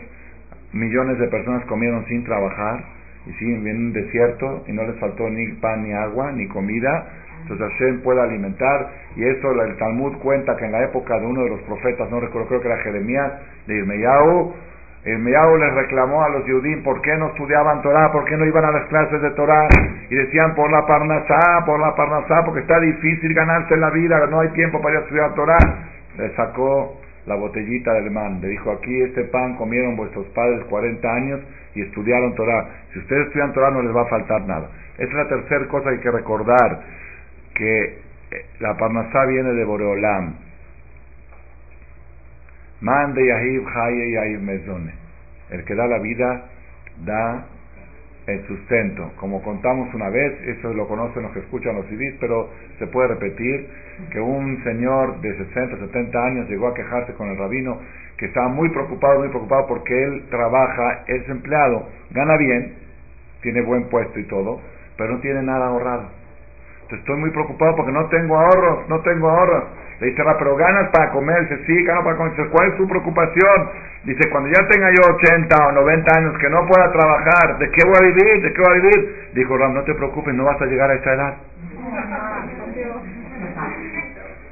millones 0.73 1.19
de 1.19 1.27
personas 1.27 1.63
comieron 1.65 2.05
sin 2.07 2.23
trabajar, 2.23 2.83
y 3.27 3.33
siguen 3.33 3.67
en 3.67 3.77
un 3.77 3.93
desierto, 3.93 4.63
y 4.67 4.73
no 4.73 4.83
les 4.83 4.95
faltó 4.97 5.29
ni 5.29 5.47
pan, 5.53 5.83
ni 5.83 5.93
agua, 5.93 6.31
ni 6.31 6.47
comida, 6.47 7.05
entonces 7.45 7.67
Hashem 7.69 8.01
puede 8.01 8.21
alimentar, 8.21 8.89
y 9.15 9.23
eso 9.23 9.51
el 9.51 9.77
Talmud 9.77 10.17
cuenta 10.17 10.58
que 10.58 10.65
en 10.65 10.71
la 10.71 10.84
época 10.84 11.19
de 11.19 11.27
uno 11.27 11.43
de 11.43 11.49
los 11.49 11.62
profetas, 11.62 12.10
no 12.10 12.19
recuerdo, 12.19 12.47
creo 12.47 12.62
que 12.62 12.67
era 12.67 12.77
Jeremías, 12.77 13.34
de 13.67 13.75
Irmeyahu, 13.75 14.53
Irmeyahu 15.05 15.58
les 15.58 15.73
reclamó 15.75 16.23
a 16.23 16.29
los 16.29 16.43
judíos 16.45 16.81
por 16.84 16.99
qué 17.01 17.15
no 17.17 17.27
estudiaban 17.27 17.84
Torah, 17.84 18.12
por 18.12 18.25
qué 18.25 18.36
no 18.36 18.45
iban 18.45 18.65
a 18.65 18.71
las 18.71 18.88
clases 18.88 19.21
de 19.21 19.29
Torah, 19.31 19.67
y 20.10 20.15
decían 20.15 20.55
por 20.55 20.71
la 20.71 20.88
Parnasá, 20.88 21.63
por 21.67 21.79
la 21.79 21.95
Parnasá, 21.95 22.43
porque 22.43 22.62
está 22.62 22.79
difícil 22.79 23.31
ganarse 23.36 23.77
la 23.77 23.91
vida, 23.91 24.25
no 24.25 24.39
hay 24.39 24.49
tiempo 24.49 24.81
para 24.81 24.95
ir 24.95 24.99
a 25.01 25.03
estudiar 25.03 25.36
Torah. 25.36 25.58
Le 26.17 26.36
sacó 26.36 26.97
la 27.27 27.36
botellita 27.36 27.93
del 27.93 28.10
man. 28.10 28.39
Le 28.41 28.49
dijo, 28.49 28.71
aquí 28.71 29.01
este 29.01 29.25
pan 29.25 29.55
comieron 29.58 29.95
vuestros 29.95 30.25
padres 30.27 30.63
40 30.65 31.08
años 31.08 31.39
y 31.75 31.81
estudiaron 31.81 32.34
Torah. 32.36 32.67
Si 32.93 32.99
ustedes 32.99 33.27
estudian 33.27 33.53
Torah 33.53 33.71
no 33.71 33.81
les 33.81 33.95
va 33.95 34.01
a 34.03 34.08
faltar 34.08 34.41
nada. 34.47 34.69
Esa 34.97 35.03
es 35.03 35.13
la 35.13 35.27
tercera 35.27 35.67
cosa 35.67 35.89
que 35.89 35.95
hay 35.95 36.01
que 36.01 36.12
recordar, 36.12 36.81
que 37.55 37.83
eh, 37.83 38.45
la 38.59 38.77
parnasá 38.77 39.25
viene 39.25 39.53
de 39.53 39.63
Boreolam. 39.63 40.35
Mande 42.81 43.25
Yahib 43.25 43.67
Haye 43.67 44.11
Yahib 44.11 44.41
Mezone. 44.41 44.93
El 45.49 45.63
que 45.63 45.75
da 45.75 45.87
la 45.87 45.99
vida 45.99 46.45
da 47.05 47.45
el 48.27 48.45
sustento. 48.47 49.11
Como 49.17 49.41
contamos 49.41 49.93
una 49.93 50.09
vez, 50.09 50.33
eso 50.47 50.73
lo 50.73 50.87
conocen 50.87 51.23
los 51.23 51.31
que 51.31 51.39
escuchan 51.39 51.75
los 51.75 51.85
CDs, 51.87 52.15
pero 52.19 52.49
se 52.79 52.87
puede 52.87 53.09
repetir 53.09 53.67
que 54.11 54.19
un 54.19 54.63
señor 54.63 55.21
de 55.21 55.37
60, 55.37 55.77
70 55.77 56.25
años 56.25 56.49
llegó 56.49 56.67
a 56.67 56.73
quejarse 56.73 57.13
con 57.13 57.29
el 57.29 57.37
rabino 57.37 57.79
que 58.17 58.25
estaba 58.25 58.47
muy 58.47 58.69
preocupado, 58.69 59.19
muy 59.19 59.29
preocupado 59.29 59.67
porque 59.67 60.03
él 60.03 60.23
trabaja, 60.29 61.03
es 61.07 61.27
empleado, 61.29 61.87
gana 62.11 62.37
bien, 62.37 62.73
tiene 63.41 63.61
buen 63.61 63.89
puesto 63.89 64.19
y 64.19 64.23
todo, 64.23 64.59
pero 64.97 65.13
no 65.13 65.19
tiene 65.19 65.43
nada 65.43 65.67
ahorrado. 65.67 66.24
Estoy 66.89 67.15
muy 67.17 67.31
preocupado 67.31 67.75
porque 67.75 67.91
no 67.91 68.05
tengo 68.05 68.37
ahorros, 68.37 68.87
no 68.87 68.99
tengo 69.01 69.29
ahorros. 69.29 69.63
Le 69.99 70.07
dice, 70.07 70.23
pero 70.37 70.55
ganas 70.55 70.89
para 70.89 71.11
comer. 71.11 71.47
Dice, 71.47 71.65
sí, 71.65 71.83
gano 71.83 72.03
para 72.03 72.17
comer. 72.17 72.33
¿cuál 72.51 72.69
es 72.69 72.77
su 72.77 72.87
preocupación? 72.87 73.69
Dice, 74.03 74.29
cuando 74.29 74.49
ya 74.49 74.67
tenga 74.67 74.89
yo 74.91 75.15
80 75.15 75.67
o 75.67 75.71
90 75.71 76.17
años 76.19 76.37
que 76.37 76.49
no 76.49 76.67
pueda 76.67 76.91
trabajar, 76.91 77.57
¿de 77.57 77.71
qué 77.71 77.87
voy 77.87 77.95
a 77.97 78.01
vivir? 78.01 78.41
¿De 78.41 78.53
qué 78.53 78.61
voy 78.61 78.71
a 78.71 78.81
vivir? 78.81 79.29
Dijo 79.33 79.57
Ram, 79.57 79.73
no 79.73 79.83
te 79.83 79.95
preocupes, 79.95 80.33
no 80.35 80.43
vas 80.43 80.61
a 80.61 80.65
llegar 80.65 80.91
a 80.91 80.93
esa 80.93 81.13
edad. 81.13 81.33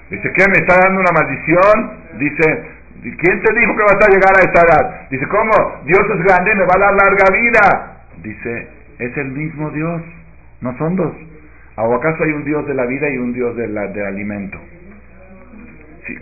Dice, 0.09 0.31
¿qué? 0.33 0.47
¿Me 0.47 0.57
está 0.57 0.75
dando 0.81 1.01
una 1.01 1.11
maldición? 1.11 1.91
Dice, 2.17 2.63
¿quién 3.01 3.41
te 3.43 3.53
dijo 3.53 3.75
que 3.75 3.83
vas 3.83 4.07
a 4.07 4.09
llegar 4.09 4.33
a 4.37 4.39
esa 4.39 4.65
edad? 4.65 5.09
Dice, 5.09 5.27
¿cómo? 5.27 5.51
Dios 5.85 6.01
es 6.01 6.23
grande, 6.23 6.55
me 6.55 6.65
va 6.65 6.73
a 6.75 6.79
dar 6.79 6.93
larga 6.93 7.25
vida. 7.31 7.97
Dice, 8.23 8.67
es 8.99 9.17
el 9.17 9.31
mismo 9.31 9.69
Dios, 9.71 10.01
no 10.61 10.75
son 10.77 10.95
dos. 10.95 11.13
¿O 11.75 11.95
acaso 11.95 12.23
hay 12.23 12.31
un 12.31 12.43
Dios 12.43 12.67
de 12.67 12.73
la 12.73 12.85
vida 12.85 13.09
y 13.09 13.17
un 13.17 13.33
Dios 13.33 13.55
del 13.55 13.77
alimento? 13.77 14.59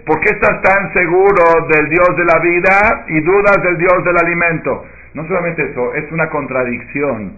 ¿Por 0.06 0.20
qué 0.22 0.34
estás 0.34 0.62
tan 0.62 0.94
seguro 0.94 1.44
del 1.68 1.90
Dios 1.90 2.16
de 2.16 2.26
la 2.26 2.40
vida 2.40 3.06
y 3.08 3.20
dudas 3.22 3.62
del 3.64 3.78
Dios 3.78 4.04
del 4.06 4.18
alimento? 4.18 4.86
No 5.14 5.28
solamente 5.28 5.64
eso, 5.72 5.94
es 5.96 6.10
una 6.12 6.30
contradicción. 6.30 7.34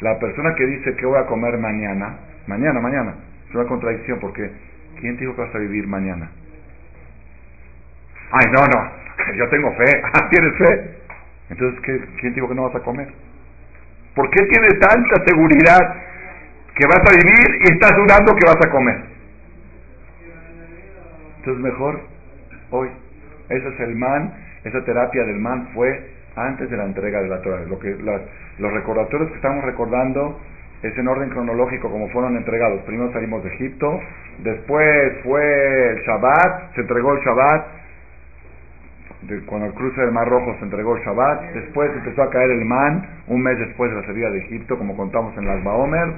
La 0.00 0.18
persona 0.18 0.54
que 0.54 0.66
dice 0.66 0.96
que 0.96 1.06
voy 1.06 1.18
a 1.18 1.26
comer 1.26 1.58
mañana, 1.58 2.18
mañana, 2.46 2.80
mañana, 2.80 3.14
es 3.48 3.54
una 3.54 3.66
contradicción 3.66 4.18
porque 4.20 4.50
¿quién 5.00 5.16
dijo 5.18 5.36
que 5.36 5.42
vas 5.42 5.54
a 5.54 5.58
vivir 5.58 5.86
mañana? 5.86 6.30
Ay, 8.32 8.50
no, 8.52 8.66
no, 8.66 8.90
yo 9.36 9.48
tengo 9.50 9.72
fe. 9.74 10.02
Ah, 10.14 10.28
¿tienes 10.30 10.56
fe? 10.58 10.96
Entonces, 11.50 11.80
¿quién 12.20 12.34
dijo 12.34 12.48
que 12.48 12.54
no 12.54 12.64
vas 12.64 12.74
a 12.74 12.80
comer? 12.80 13.08
¿Por 14.14 14.30
qué 14.30 14.46
tienes 14.46 14.80
tanta 14.80 15.24
seguridad 15.26 16.05
que 16.76 16.86
vas 16.86 17.00
a 17.00 17.10
vivir 17.10 17.60
y 17.62 17.72
estás 17.72 17.96
dudando 17.96 18.34
que 18.36 18.46
vas 18.46 18.64
a 18.64 18.70
comer? 18.70 18.96
Entonces 21.38 21.62
mejor 21.62 22.00
hoy. 22.70 22.88
Ese 23.48 23.68
es 23.68 23.80
el 23.80 23.94
man, 23.94 24.34
esa 24.64 24.84
terapia 24.84 25.24
del 25.24 25.38
man 25.38 25.68
fue 25.74 26.10
antes 26.34 26.68
de 26.68 26.76
la 26.76 26.84
entrega 26.84 27.22
de 27.22 27.28
la 27.28 27.40
Torah. 27.40 27.62
Lo 27.68 27.78
que, 27.78 27.96
los 28.58 28.72
recordatorios 28.72 29.30
que 29.30 29.36
estamos 29.36 29.64
recordando 29.64 30.38
es 30.82 30.96
en 30.98 31.08
orden 31.08 31.30
cronológico 31.30 31.90
como 31.90 32.08
fueron 32.10 32.36
entregados. 32.36 32.82
Primero 32.82 33.12
salimos 33.12 33.42
de 33.42 33.54
Egipto, 33.54 34.00
después 34.42 35.12
fue 35.22 35.92
el 35.92 36.02
Shabbat, 36.02 36.74
se 36.74 36.80
entregó 36.82 37.14
el 37.14 37.20
Shabbat, 37.20 37.66
cuando 39.46 39.66
el 39.66 39.74
cruce 39.74 40.00
del 40.00 40.12
Mar 40.12 40.28
Rojo 40.28 40.54
se 40.58 40.64
entregó 40.64 40.96
el 40.96 41.02
Shabbat, 41.02 41.52
después 41.54 41.90
empezó 41.94 42.22
a 42.22 42.30
caer 42.30 42.50
el 42.50 42.64
man, 42.64 43.08
un 43.28 43.40
mes 43.40 43.58
después 43.58 43.90
de 43.90 44.00
la 44.00 44.06
salida 44.06 44.30
de 44.30 44.38
Egipto, 44.38 44.76
como 44.76 44.96
contamos 44.96 45.36
en 45.38 45.46
las 45.46 45.64
Baomer, 45.64 46.12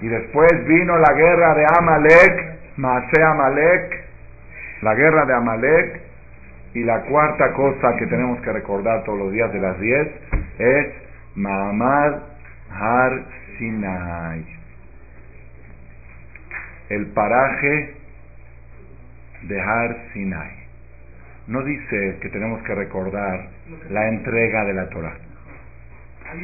y 0.00 0.08
después 0.08 0.50
vino 0.66 0.98
la 0.98 1.12
guerra 1.14 1.54
de 1.54 1.66
Amalek, 1.78 2.76
Maase 2.76 3.22
Amalek, 3.22 4.04
la 4.82 4.94
guerra 4.94 5.24
de 5.24 5.34
Amalek 5.34 6.00
y 6.74 6.84
la 6.84 7.00
cuarta 7.02 7.52
cosa 7.54 7.96
que 7.96 8.06
tenemos 8.06 8.40
que 8.42 8.52
recordar 8.52 9.04
todos 9.04 9.18
los 9.18 9.32
días 9.32 9.52
de 9.52 9.60
las 9.60 9.80
10 9.80 10.08
es 10.58 10.86
Mahamad 11.34 12.16
Har 12.70 13.24
Sinai. 13.58 14.44
El 16.90 17.06
paraje 17.06 17.94
de 19.42 19.60
Har 19.60 19.96
Sinai. 20.12 20.50
No 21.46 21.62
dice 21.62 22.18
que 22.20 22.28
tenemos 22.28 22.62
que 22.64 22.74
recordar 22.74 23.48
la 23.88 24.08
entrega 24.08 24.64
de 24.64 24.74
la 24.74 24.88
Torah. 24.90 25.16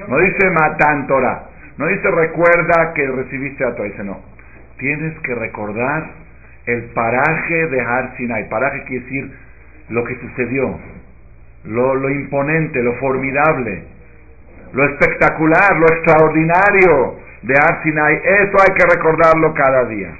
No 0.08 0.18
dice 0.18 0.50
Matan 0.50 1.06
Torah. 1.06 1.51
No 1.78 1.86
dice 1.86 2.10
recuerda 2.10 2.92
que 2.94 3.06
recibiste 3.06 3.64
a 3.64 3.74
Torah. 3.74 3.88
Dice 3.88 4.04
no. 4.04 4.20
Tienes 4.78 5.18
que 5.20 5.34
recordar 5.34 6.10
el 6.66 6.84
paraje 6.92 7.66
de 7.68 7.80
Har 7.80 8.16
Sinai. 8.16 8.48
Paraje 8.48 8.84
quiere 8.84 9.04
decir 9.04 9.32
lo 9.88 10.04
que 10.04 10.18
sucedió, 10.20 10.78
lo, 11.64 11.94
lo 11.94 12.10
imponente, 12.10 12.82
lo 12.82 12.94
formidable, 12.94 13.84
lo 14.72 14.84
espectacular, 14.84 15.76
lo 15.76 15.86
extraordinario 15.86 17.16
de 17.42 17.54
Har 17.54 17.82
Sinai. 17.82 18.16
Eso 18.16 18.56
hay 18.60 18.74
que 18.74 18.96
recordarlo 18.96 19.54
cada 19.54 19.84
día. 19.86 20.14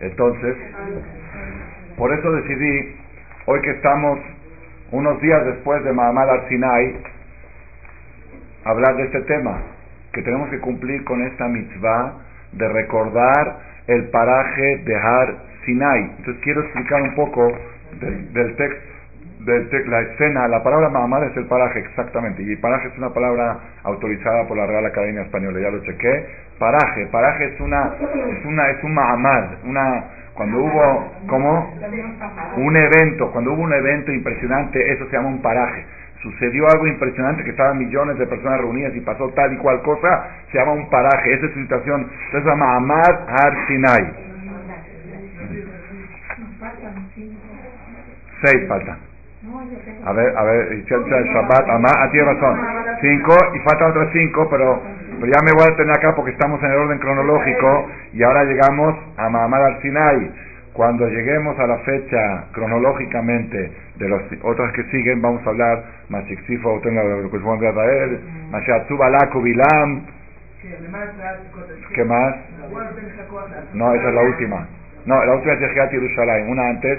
Entonces, 0.00 0.56
por 1.96 2.12
eso 2.12 2.30
decidí, 2.32 2.96
hoy 3.46 3.60
que 3.62 3.70
estamos 3.70 4.20
unos 4.90 5.20
días 5.20 5.44
después 5.44 5.82
de 5.84 5.92
Mahamad 5.92 6.30
Har 6.30 6.48
Sinai, 6.48 6.96
hablar 8.64 8.96
de 8.96 9.04
este 9.04 9.20
tema 9.22 9.58
que 10.12 10.22
tenemos 10.22 10.48
que 10.50 10.58
cumplir 10.60 11.04
con 11.04 11.22
esta 11.26 11.46
mitzvah 11.46 12.14
de 12.52 12.68
recordar 12.68 13.58
el 13.86 14.08
paraje 14.10 14.78
de 14.84 14.96
Har 14.96 15.34
Sinai. 15.64 16.14
Entonces 16.18 16.42
quiero 16.42 16.62
explicar 16.62 17.02
un 17.02 17.14
poco 17.14 17.52
del, 18.00 18.56
texto, 18.56 18.80
del 19.40 19.90
la 19.90 20.00
escena. 20.00 20.48
La 20.48 20.62
palabra 20.62 20.88
Mahamad 20.88 21.24
es 21.24 21.36
el 21.36 21.46
paraje, 21.46 21.80
exactamente. 21.80 22.42
Y 22.42 22.56
paraje 22.56 22.88
es 22.88 22.98
una 22.98 23.12
palabra 23.12 23.58
autorizada 23.84 24.46
por 24.48 24.56
la 24.56 24.66
Real 24.66 24.86
Academia 24.86 25.22
Española, 25.22 25.60
ya 25.60 25.70
lo 25.70 25.82
chequé. 25.84 26.26
Paraje, 26.58 27.06
paraje 27.12 27.54
es 27.54 27.60
una, 27.60 27.94
es 27.94 28.44
una, 28.44 28.70
es 28.70 28.82
un 28.82 28.94
Mahamad, 28.94 29.64
una, 29.64 30.04
cuando 30.38 30.58
hubo, 30.58 31.12
¿cómo? 31.26 31.74
Un 32.56 32.76
evento, 32.76 33.30
cuando 33.32 33.52
hubo 33.52 33.62
un 33.62 33.72
evento 33.72 34.12
impresionante, 34.12 34.92
eso 34.92 35.04
se 35.10 35.16
llama 35.16 35.28
un 35.28 35.42
paraje 35.42 35.84
sucedió 36.22 36.66
algo 36.68 36.86
impresionante, 36.86 37.44
que 37.44 37.50
estaban 37.50 37.78
millones 37.78 38.18
de 38.18 38.26
personas 38.26 38.60
reunidas 38.60 38.94
y 38.96 39.00
pasó 39.00 39.28
tal 39.36 39.52
y 39.52 39.56
cual 39.58 39.80
cosa, 39.82 40.26
se 40.50 40.58
llama 40.58 40.72
un 40.72 40.90
paraje, 40.90 41.32
esa 41.32 41.46
es 41.46 41.52
su 41.52 41.60
situación, 41.60 42.10
se 42.32 42.40
llama 42.40 42.76
Amad 42.76 43.28
Har 43.28 43.66
Sinai. 43.68 44.12
Seis 48.42 48.68
faltan. 48.68 48.98
A 50.04 50.12
ver, 50.12 50.36
a 50.36 50.42
ver, 50.42 50.84
Shabbat, 50.84 51.68
Amad, 51.70 51.92
ah, 51.96 52.10
razón. 52.12 52.60
Cinco, 53.00 53.36
y 53.54 53.58
faltan 53.60 53.90
otras 53.90 54.08
cinco, 54.12 54.48
pero, 54.50 54.82
pero 55.20 55.32
ya 55.32 55.42
me 55.42 55.52
voy 55.52 55.64
a 55.70 55.76
tener 55.76 55.90
acá 55.96 56.14
porque 56.14 56.30
estamos 56.30 56.62
en 56.62 56.70
el 56.70 56.76
orden 56.76 56.98
cronológico 56.98 57.88
y 58.12 58.22
ahora 58.22 58.44
llegamos 58.44 58.94
a 59.16 59.28
Mahamad 59.28 59.64
Har 59.64 59.82
Sinai. 59.82 60.30
Cuando 60.72 61.08
lleguemos 61.08 61.58
a 61.58 61.66
la 61.66 61.78
fecha 61.78 62.44
cronológicamente 62.52 63.72
de 63.96 64.08
las 64.08 64.22
otras 64.42 64.72
que 64.74 64.84
siguen, 64.84 65.20
vamos 65.20 65.44
a 65.44 65.50
hablar 65.50 65.84
Mashixifa, 66.08 66.68
Juan 66.68 67.58
de 67.58 67.68
Israel, 67.68 68.20
Mashatzubalako, 68.50 69.42
Bilam. 69.42 70.06
¿Qué 71.94 72.04
más? 72.04 72.34
No, 73.74 73.94
esa 73.94 74.08
es 74.08 74.14
la 74.14 74.22
última. 74.22 74.68
No, 75.04 75.24
la 75.24 75.34
última 75.34 75.54
es 75.54 75.60
Yehiat 75.60 75.90
Yerushalayim, 75.90 76.48
una 76.48 76.68
antes. 76.68 76.98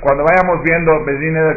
Cuando 0.00 0.24
vayamos 0.24 0.62
viendo 0.62 1.04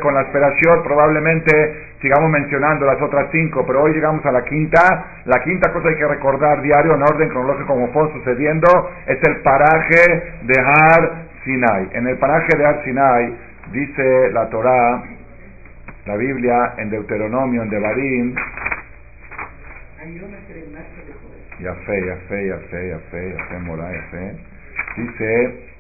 con 0.02 0.14
la 0.14 0.22
esperación, 0.22 0.84
probablemente 0.84 1.94
sigamos 2.02 2.30
mencionando 2.32 2.86
las 2.86 3.02
otras 3.02 3.30
cinco, 3.32 3.66
pero 3.66 3.84
hoy 3.84 3.94
llegamos 3.94 4.26
a 4.26 4.32
la 4.32 4.44
quinta. 4.44 5.22
La 5.26 5.42
quinta 5.44 5.72
cosa 5.72 5.90
hay 5.90 5.96
que 5.96 6.08
recordar 6.08 6.62
diario 6.62 6.96
en 6.96 7.04
orden 7.04 7.30
cronológico 7.30 7.68
como 7.68 7.88
fue 7.94 8.12
sucediendo 8.14 8.92
es 9.08 9.18
el 9.24 9.38
paraje 9.42 10.34
de 10.44 10.60
Har 10.60 11.12
Sinai. 11.44 11.90
En 11.94 12.08
el 12.08 12.18
paraje 12.18 12.58
de 12.58 12.66
Har 12.66 12.84
Sinai 12.84 13.38
dice 13.72 14.32
la 14.32 14.50
Torah, 14.50 15.04
la 16.06 16.16
Biblia 16.18 16.74
en 16.78 16.90
Deuteronomio, 16.90 17.64
en 17.64 17.70
Devarim. 17.70 18.36
Ya 21.60 21.74
fe, 21.74 22.06
ya 22.06 22.16
fe, 22.28 22.48
ya 22.48 22.58
fe, 22.58 22.90
ya 22.90 23.00
fe, 23.10 23.36
ya 23.38 23.46
fe, 23.46 23.60
mora, 23.60 23.90
ya 23.92 24.02
fe. 24.12 24.36
Dice, 24.98 25.73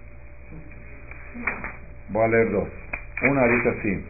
voy 2.09 2.23
a 2.23 2.27
leer 2.27 2.51
dos. 2.51 2.69
Una 3.23 3.45
dice 3.47 3.69
así. 3.69 4.05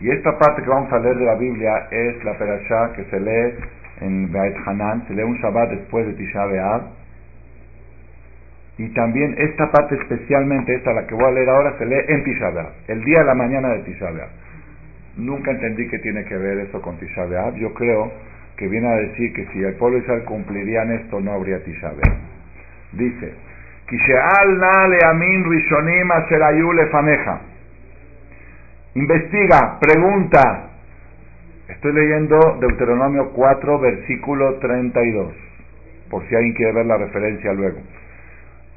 Y 0.00 0.10
esta 0.10 0.38
parte 0.38 0.62
que 0.62 0.68
vamos 0.68 0.92
a 0.92 0.98
leer 0.98 1.16
de 1.16 1.24
la 1.24 1.34
Biblia 1.34 1.88
es 1.90 2.22
la 2.24 2.38
perashá 2.38 2.92
que 2.94 3.04
se 3.04 3.18
lee 3.18 3.54
en 4.00 4.30
Beit 4.32 4.56
Hanan, 4.66 5.06
se 5.08 5.14
lee 5.14 5.22
un 5.22 5.36
Shabbat 5.38 5.70
después 5.70 6.06
de 6.06 6.12
Tisha 6.14 6.44
B'Av. 6.46 6.82
Y 8.76 8.88
también 8.88 9.34
esta 9.38 9.70
parte 9.70 9.94
especialmente, 9.94 10.74
esta 10.74 10.92
la 10.92 11.06
que 11.06 11.14
voy 11.14 11.24
a 11.24 11.30
leer 11.30 11.48
ahora, 11.48 11.78
se 11.78 11.86
lee 11.86 12.04
en 12.08 12.24
Tisha 12.24 12.50
B'Av, 12.50 12.72
el 12.88 13.04
día 13.04 13.20
de 13.20 13.24
la 13.24 13.34
mañana 13.34 13.68
de 13.68 13.78
Tisha 13.80 14.10
B'Av. 14.10 14.28
Nunca 15.16 15.52
entendí 15.52 15.88
que 15.88 15.98
tiene 16.00 16.24
que 16.24 16.36
ver 16.36 16.58
eso 16.58 16.82
con 16.82 16.98
Tisha 16.98 17.24
B'Av. 17.24 17.54
Yo 17.56 17.72
creo 17.74 18.12
que 18.56 18.68
viene 18.68 18.88
a 18.88 18.96
decir 18.96 19.32
que 19.32 19.46
si 19.52 19.62
el 19.62 19.74
pueblo 19.74 19.98
de 19.98 20.04
Israel 20.04 20.24
cumplirían 20.24 20.92
esto, 20.92 21.20
no 21.20 21.32
habría 21.32 21.62
Tisha 21.64 21.88
B'Av. 21.88 22.16
Dice. 22.92 23.34
Investiga, 28.94 29.78
pregunta. 29.80 30.70
Estoy 31.68 31.92
leyendo 31.92 32.38
Deuteronomio 32.60 33.30
4, 33.30 33.78
versículo 33.78 34.54
32, 34.54 35.32
por 36.10 36.26
si 36.28 36.34
alguien 36.34 36.54
quiere 36.54 36.72
ver 36.72 36.86
la 36.86 36.98
referencia 36.98 37.52
luego. 37.52 37.78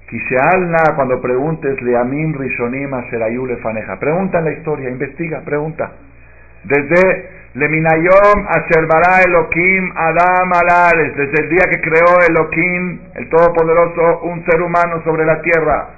Kishealna, 0.09 0.95
cuando 0.95 1.21
preguntes, 1.21 1.81
Leamim 1.81 2.33
Rishonim 2.33 2.93
Aserayu 2.93 3.45
Lefaneja. 3.45 3.99
Pregunta 3.99 4.39
en 4.39 4.45
la 4.45 4.51
historia, 4.53 4.89
investiga, 4.89 5.41
pregunta. 5.41 5.91
Desde 6.63 7.36
Leminayom 7.57 8.45
Asherbara 8.49 9.25
Elohim 9.25 9.91
Adam 9.95 10.53
Alares, 10.53 11.17
desde 11.17 11.43
el 11.43 11.49
día 11.49 11.65
que 11.71 11.81
creó 11.81 12.21
Elohim, 12.29 12.99
el 13.15 13.27
Todopoderoso, 13.29 14.19
un 14.25 14.45
ser 14.45 14.61
humano 14.61 15.01
sobre 15.03 15.25
la 15.25 15.41
tierra. 15.41 15.89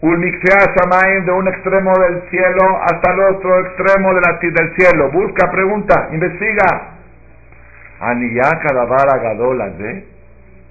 Ulmixea 0.00 0.74
Samaim, 0.74 1.24
de 1.24 1.30
un 1.30 1.46
extremo 1.46 1.92
del 2.00 2.22
cielo 2.30 2.78
hasta 2.82 3.12
el 3.12 3.20
otro 3.36 3.60
extremo 3.60 4.12
de 4.12 4.20
la, 4.22 4.38
del 4.40 4.74
cielo. 4.74 5.12
Busca, 5.12 5.52
pregunta, 5.52 6.08
investiga. 6.10 6.96
Aniyaka 8.00 8.74
Davar 8.74 9.14
Agadolas, 9.14 9.74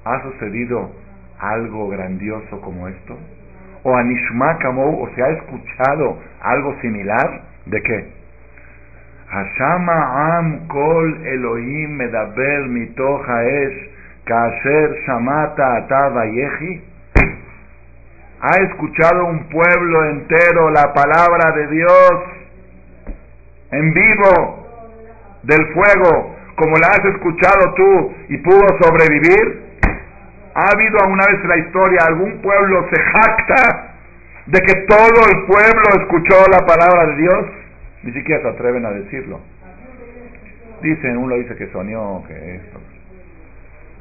¿Ha 0.04 0.23
sucedido 0.23 0.91
algo 1.39 1.88
grandioso 1.88 2.60
como 2.60 2.89
esto? 2.89 3.17
¿O 3.84 3.95
Anishma 3.95 4.60
o 4.76 5.10
se 5.15 5.23
ha 5.23 5.30
escuchado 5.30 6.19
algo 6.41 6.76
similar? 6.82 7.43
¿De 7.65 7.82
qué? 7.82 8.22
Hashama 9.34 10.38
Am 10.38 10.67
Kol 10.67 11.26
Elohim 11.26 11.98
Medaber 11.98 12.67
Mitoch 12.69 13.26
Haesh 13.26 13.89
Kasher 14.26 14.93
Shamata 15.08 15.78
Ata 15.78 16.26
Yehi 16.26 16.82
¿Ha 18.41 18.62
escuchado 18.62 19.26
un 19.26 19.50
pueblo 19.50 20.06
entero 20.12 20.69
la 20.69 20.93
palabra 20.93 21.52
de 21.56 21.67
Dios 21.67 22.13
en 23.72 23.93
vivo 23.93 24.67
del 25.41 25.65
fuego 25.74 26.36
como 26.56 26.78
la 26.78 26.89
has 26.89 27.06
escuchado 27.06 27.74
tú 27.74 28.13
y 28.30 28.38
pudo 28.38 28.67
sobrevivir? 28.84 29.63
¿Ha 30.54 30.69
habido 30.76 31.00
alguna 31.02 31.26
vez 31.32 31.41
en 31.41 31.50
la 31.50 31.58
historia 31.58 32.00
algún 32.06 32.39
pueblo 32.43 32.88
se 32.93 33.02
jacta 33.02 33.96
de 34.46 34.60
que 34.60 34.74
todo 34.82 35.26
el 35.32 35.46
pueblo 35.48 36.02
escuchó 36.02 36.36
la 36.52 36.60
palabra 36.67 37.08
de 37.08 37.15
Dios? 37.15 37.62
Ni 38.03 38.11
siquiera 38.11 38.41
se 38.41 38.47
atreven 38.49 38.85
a 38.85 38.91
decirlo. 38.91 39.39
Dicen, 40.81 41.17
uno 41.17 41.35
dice 41.35 41.55
que 41.55 41.67
soñó, 41.67 42.23
que 42.27 42.55
esto, 42.55 42.79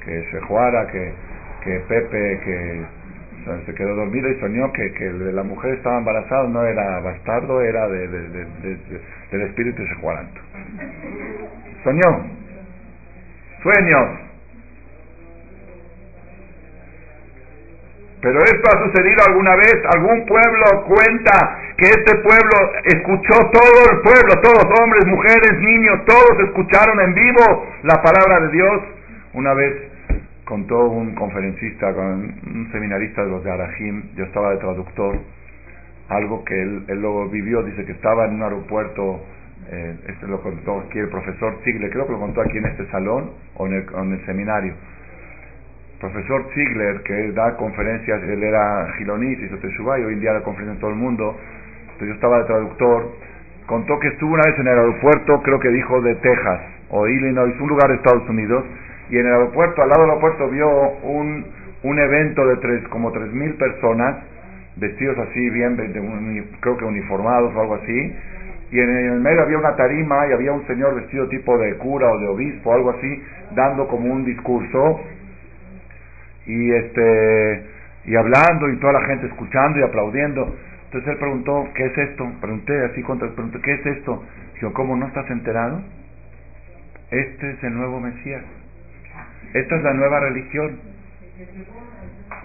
que 0.05 0.31
se 0.31 0.41
juara, 0.41 0.87
que, 0.89 1.13
que 1.63 1.79
Pepe, 1.89 2.41
que 2.45 2.83
se 3.67 3.75
quedó 3.75 3.95
dormido 3.95 4.29
y 4.29 4.41
soñó 4.41 4.73
que, 4.73 4.93
que 4.93 5.11
la 5.11 5.43
mujer 5.43 5.75
estaba 5.75 5.99
embarazada, 5.99 6.49
no 6.49 6.65
era 6.65 7.01
bastardo, 7.01 7.61
era 7.61 7.89
de, 7.89 8.09
del 8.09 9.43
espíritu 9.43 9.83
de 9.83 9.89
Sejuaranto. 9.89 10.41
Soñó. 11.85 12.27
Sueños. 13.63 14.32
Pero 18.23 18.39
esto 18.39 18.71
ha 18.71 18.87
sucedido 18.87 19.19
alguna 19.27 19.57
vez, 19.57 19.75
algún 19.97 20.25
pueblo 20.27 20.85
cuenta 20.87 21.59
que 21.77 21.87
este 21.87 22.15
pueblo 22.23 22.73
escuchó 22.85 23.51
todo 23.51 23.91
el 23.91 23.99
pueblo, 23.99 24.41
todos 24.41 24.81
hombres, 24.81 25.05
mujeres, 25.07 25.59
niños, 25.59 26.05
todos 26.07 26.39
escucharon 26.47 27.01
en 27.01 27.15
vivo 27.15 27.67
la 27.83 28.01
palabra 28.01 28.47
de 28.47 28.53
Dios. 28.53 28.83
Una 29.35 29.55
vez 29.55 29.75
contó 30.45 30.85
un 30.85 31.17
conferencista, 31.17 31.93
con 31.95 32.33
un 32.47 32.69
seminarista 32.71 33.25
de 33.25 33.31
los 33.31 33.43
de 33.43 33.51
Arahim, 33.51 34.15
yo 34.15 34.25
estaba 34.25 34.51
de 34.53 34.59
traductor, 34.59 35.19
algo 36.09 36.45
que 36.45 36.63
él, 36.63 36.85
él 36.87 37.01
luego 37.01 37.29
vivió, 37.29 37.65
dice 37.65 37.85
que 37.85 37.93
estaba 37.93 38.27
en 38.27 38.35
un 38.35 38.43
aeropuerto, 38.45 39.21
eh, 39.69 39.97
este 40.07 40.29
lo 40.29 40.41
contó 40.43 40.85
aquí 40.87 41.01
el 41.01 41.09
profesor 41.09 41.59
Ziegler, 41.65 41.91
creo 41.91 42.07
que 42.07 42.13
lo 42.13 42.21
contó 42.21 42.43
aquí 42.43 42.59
en 42.59 42.67
este 42.67 42.87
salón 42.93 43.33
o 43.57 43.67
en 43.67 43.73
el 44.13 44.27
seminario. 44.27 44.75
Profesor 46.03 46.45
Ziegler, 46.53 47.01
que 47.05 47.31
da 47.31 47.57
conferencias, 47.57 48.21
él 48.25 48.43
era 48.43 48.93
gilonis, 48.99 49.39
hizo 49.39 49.57
y 49.57 50.03
hoy 50.03 50.15
en 50.15 50.21
día 50.21 50.33
da 50.33 50.43
conferencias 50.43 50.75
en 50.75 50.81
todo 50.81 50.91
el 50.91 50.97
mundo, 50.97 51.39
entonces 51.83 52.09
yo 52.09 52.15
estaba 52.15 52.39
de 52.39 52.45
traductor, 52.47 53.13
contó 53.67 54.01
que 54.01 54.09
estuvo 54.09 54.35
una 54.35 54.43
vez 54.45 54.59
en 54.59 54.67
el 54.67 54.79
aeropuerto, 54.81 55.41
creo 55.45 55.61
que 55.61 55.69
dijo 55.69 56.03
de 56.03 56.17
Texas 56.17 56.61
o 56.91 57.07
Illinois, 57.07 57.55
un 57.61 57.69
lugar 57.69 57.89
de 57.89 57.95
Estados 57.95 58.29
Unidos, 58.29 58.65
y 59.11 59.17
en 59.17 59.27
el 59.27 59.33
aeropuerto, 59.33 59.81
al 59.81 59.91
lado 59.91 60.01
del 60.01 60.11
aeropuerto, 60.11 60.49
vio 60.51 60.69
un, 61.05 61.47
un 61.85 61.99
evento 62.01 62.49
de 62.49 62.57
tres, 62.57 62.89
como 62.89 63.13
tres 63.13 63.33
mil 63.33 63.55
personas, 63.55 64.17
vestidos 64.75 65.17
así 65.19 65.51
bien, 65.51 65.77
creo 66.59 66.77
que 66.79 66.85
uniformados 66.85 67.55
o 67.55 67.61
algo 67.61 67.75
así, 67.77 68.17
y 68.73 68.81
en 68.81 68.91
el 68.91 69.21
medio 69.21 69.43
había 69.43 69.59
una 69.59 69.77
tarima 69.77 70.27
y 70.27 70.33
había 70.33 70.51
un 70.51 70.67
señor 70.67 70.97
vestido 70.97 71.29
tipo 71.29 71.57
de 71.59 71.77
cura 71.77 72.11
o 72.11 72.19
de 72.19 72.27
obispo 72.27 72.73
algo 72.73 72.91
así, 72.91 73.23
dando 73.55 73.87
como 73.87 74.13
un 74.13 74.25
discurso, 74.25 75.01
y 76.47 76.73
este 76.73 77.67
y 78.05 78.17
hablando 78.17 78.69
y 78.69 78.77
toda 78.79 78.95
la 78.95 79.07
gente 79.07 79.27
escuchando 79.27 79.79
y 79.79 79.83
aplaudiendo. 79.83 80.57
Entonces 80.87 81.11
él 81.11 81.19
preguntó, 81.19 81.69
¿qué 81.75 81.87
es 81.87 81.99
esto? 81.99 82.31
Pregunté 82.41 82.85
así 82.85 83.03
contra 83.03 83.29
pregunté, 83.31 83.61
¿qué 83.63 83.73
es 83.75 83.87
esto? 83.87 84.25
Dijo, 84.55 84.73
¿cómo 84.73 84.97
no 84.97 85.07
estás 85.07 85.31
enterado? 85.31 85.83
Este 87.11 87.51
es 87.51 87.65
el 87.65 87.75
nuevo 87.75 88.01
Mesías. 88.01 88.43
Esta 89.55 89.77
es 89.77 89.83
la 89.83 89.95
nueva 89.95 90.21
religión. 90.21 90.79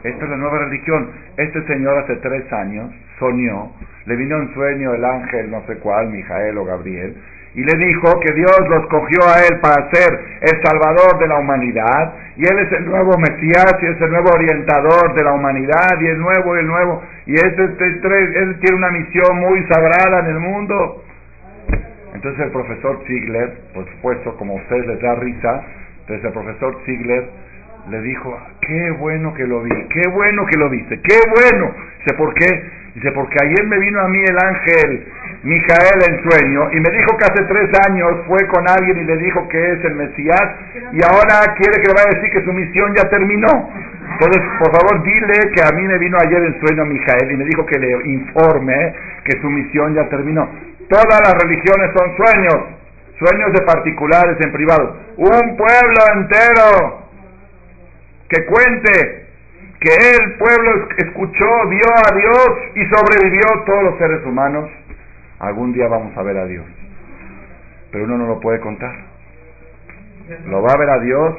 Esta 0.04 0.24
es 0.26 0.30
la 0.30 0.38
nueva 0.38 0.60
religión. 0.60 1.12
Este 1.38 1.66
señor 1.68 1.98
hace 2.00 2.16
tres 2.18 2.52
años 2.54 2.92
soñó, 3.20 3.72
le 4.06 4.16
vino 4.16 4.38
en 4.38 4.54
sueño 4.54 4.94
el 4.94 5.04
ángel 5.04 5.50
no 5.52 5.66
sé 5.66 5.78
cuál, 5.78 6.10
Mijael 6.10 6.58
o 6.58 6.66
Gabriel, 6.66 7.16
y 7.56 7.64
le 7.64 7.78
dijo 7.78 8.20
que 8.20 8.34
Dios 8.34 8.60
lo 8.70 8.82
escogió 8.82 9.20
a 9.28 9.40
él 9.48 9.60
para 9.60 9.90
ser 9.92 10.20
el 10.42 10.62
salvador 10.62 11.20
de 11.20 11.28
la 11.28 11.40
humanidad, 11.40 12.14
y 12.36 12.46
él 12.46 12.60
es 12.60 12.72
el 12.72 12.86
nuevo 12.86 13.18
Mesías 13.18 13.74
y 13.82 13.86
es 13.86 14.02
el 14.02 14.12
nuevo 14.12 14.30
orientador 14.30 15.16
de 15.16 15.24
la 15.24 15.34
humanidad, 15.34 16.00
y 16.00 16.08
el 16.08 16.20
nuevo 16.20 16.56
y 16.56 16.60
el 16.60 16.68
nuevo, 16.68 17.04
y 17.26 17.34
este, 17.34 17.64
este, 17.64 18.40
él 18.40 18.60
tiene 18.60 18.78
una 18.78 18.92
misión 18.92 19.40
muy 19.40 19.64
sagrada 19.68 20.20
en 20.20 20.28
el 20.28 20.40
mundo. 20.40 21.04
Entonces 22.14 22.46
el 22.46 22.52
profesor 22.52 23.00
Ziegler, 23.06 23.54
por 23.74 23.90
supuesto, 23.92 24.36
como 24.38 24.54
a 24.54 24.56
ustedes 24.58 24.88
les 24.88 25.02
da 25.02 25.16
risa, 25.16 25.64
entonces 26.02 26.26
el 26.26 26.34
profesor 26.34 26.78
Ziegler 26.86 27.30
le 27.90 28.02
dijo, 28.02 28.38
qué 28.62 28.92
bueno 28.92 29.34
que 29.34 29.46
lo 29.46 29.62
vi, 29.64 29.88
qué 29.90 30.10
bueno 30.10 30.46
que 30.46 30.58
lo 30.58 30.70
viste, 30.70 31.00
qué 31.02 31.20
bueno. 31.30 31.74
Dice, 32.00 32.18
¿por 32.18 32.34
qué? 32.34 32.48
Dice, 32.96 33.12
porque 33.12 33.38
ayer 33.42 33.66
me 33.68 33.80
vino 33.80 34.02
a 34.02 34.08
mí 34.08 34.20
el 34.24 34.38
ángel 34.38 35.08
Mijael 35.48 36.00
en 36.10 36.30
sueño 36.30 36.70
y 36.74 36.80
me 36.82 36.92
dijo 36.92 37.16
que 37.16 37.24
hace 37.24 37.44
tres 37.48 37.70
años 37.88 38.20
fue 38.28 38.46
con 38.48 38.68
alguien 38.68 39.00
y 39.00 39.06
le 39.06 39.16
dijo 39.16 39.48
que 39.48 39.72
es 39.72 39.86
el 39.86 39.96
Mesías 39.96 40.44
y 40.92 41.00
ahora 41.02 41.56
quiere 41.56 41.80
que 41.82 41.88
le 41.88 41.94
vaya 41.94 42.12
a 42.12 42.16
decir 42.16 42.30
que 42.32 42.44
su 42.44 42.52
misión 42.52 42.94
ya 42.94 43.08
terminó. 43.10 43.72
Entonces, 44.12 44.42
por 44.60 44.72
favor, 44.76 45.04
dile 45.04 45.52
que 45.56 45.64
a 45.64 45.72
mí 45.72 45.88
me 45.88 45.98
vino 46.00 46.18
ayer 46.20 46.44
en 46.44 46.60
sueño 46.60 46.84
Mijael 46.86 47.32
y 47.32 47.38
me 47.38 47.46
dijo 47.46 47.66
que 47.66 47.80
le 47.80 47.92
informe 48.12 48.94
que 49.24 49.40
su 49.40 49.50
misión 49.50 49.96
ya 49.96 50.10
terminó. 50.10 50.50
Todas 50.90 51.22
las 51.22 51.34
religiones 51.42 51.92
son 51.96 52.18
sueños 52.18 52.78
sueños 53.20 53.54
de 53.54 53.62
particulares 53.62 54.38
en 54.44 54.52
privado. 54.52 54.96
Un 55.18 55.58
pueblo 55.58 56.02
entero 56.16 57.08
que 58.30 58.46
cuente 58.46 59.28
que 59.80 59.94
el 59.94 60.34
pueblo 60.38 60.88
escuchó, 60.98 61.68
vio 61.70 61.88
a 61.96 62.16
Dios 62.16 62.50
y 62.76 62.86
sobrevivió 62.86 63.64
todos 63.66 63.84
los 63.84 63.98
seres 63.98 64.26
humanos. 64.26 64.70
Algún 65.40 65.74
día 65.74 65.88
vamos 65.88 66.16
a 66.18 66.24
ver 66.24 66.38
a 66.38 66.46
Dios. 66.46 66.66
Pero 67.92 68.06
uno 68.06 68.18
no 68.18 68.28
lo 68.28 68.40
puede 68.40 68.60
contar. 68.60 68.94
Lo 70.48 70.62
va 70.62 70.74
a 70.74 70.78
ver 70.78 70.90
a 70.90 71.00
Dios 71.00 71.36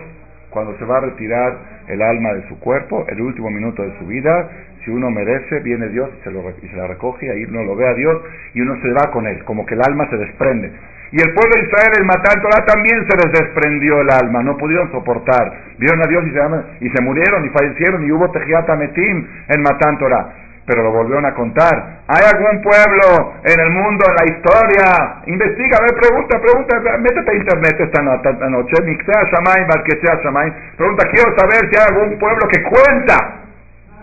cuando 0.50 0.76
se 0.78 0.84
va 0.84 0.98
a 0.98 1.00
retirar 1.00 1.58
el 1.88 2.02
alma 2.02 2.32
de 2.34 2.48
su 2.48 2.58
cuerpo, 2.60 3.04
el 3.08 3.20
último 3.20 3.50
minuto 3.50 3.82
de 3.82 3.98
su 3.98 4.06
vida. 4.06 4.48
Si 4.84 4.90
uno 4.90 5.10
merece, 5.10 5.60
viene 5.60 5.88
Dios 5.88 6.10
y 6.20 6.24
se, 6.24 6.30
lo, 6.30 6.40
y 6.62 6.68
se 6.68 6.76
la 6.76 6.86
recoge, 6.86 7.30
ahí 7.30 7.44
uno 7.44 7.64
lo 7.64 7.76
ve 7.76 7.86
a 7.86 7.94
Dios 7.94 8.22
y 8.54 8.60
uno 8.60 8.80
se 8.80 8.90
va 8.92 9.10
con 9.10 9.26
él, 9.26 9.44
como 9.44 9.66
que 9.66 9.74
el 9.74 9.82
alma 9.82 10.08
se 10.08 10.16
desprende. 10.16 10.72
Y 11.10 11.16
el 11.16 11.32
pueblo 11.32 11.54
de 11.56 11.62
Israel, 11.66 11.92
el 11.98 12.04
matar 12.04 12.40
Torah, 12.40 12.64
también 12.66 13.06
se 13.08 13.16
les 13.16 13.32
desprendió 13.32 14.00
el 14.02 14.10
alma, 14.10 14.42
no 14.42 14.56
pudieron 14.56 14.90
soportar. 14.92 15.52
Vieron 15.78 16.02
a 16.02 16.06
Dios 16.06 16.24
y 16.26 16.30
se, 16.30 16.86
y 16.86 16.90
se 16.90 17.02
murieron 17.02 17.46
y 17.46 17.48
fallecieron 17.48 18.04
y 18.06 18.12
hubo 18.12 18.30
Tejiata 18.30 18.76
Metim 18.76 19.26
en 19.48 19.62
Matán 19.62 19.98
Torah. 19.98 20.47
Pero 20.68 20.82
lo 20.82 20.92
volvieron 20.92 21.24
a 21.24 21.32
contar. 21.32 22.04
¿Hay 22.06 22.22
algún 22.28 22.60
pueblo 22.60 23.40
en 23.42 23.58
el 23.58 23.70
mundo, 23.70 24.04
en 24.04 24.14
la 24.20 24.26
historia? 24.36 25.22
Investiga, 25.24 25.78
ve, 25.80 25.96
pregunta, 25.96 26.38
pregunta, 26.38 26.98
métete 26.98 27.30
a 27.30 27.34
internet 27.34 27.80
esta 27.80 28.02
noche, 28.02 28.76
sea 28.76 29.22
Shamay, 29.32 29.66
que 29.84 29.96
sea 29.98 30.20
Shamay. 30.22 30.52
Pregunta, 30.76 31.08
quiero 31.08 31.34
saber 31.38 31.70
si 31.70 31.76
hay 31.80 31.86
algún 31.88 32.18
pueblo 32.18 32.46
que 32.52 32.62
cuenta 32.62 33.16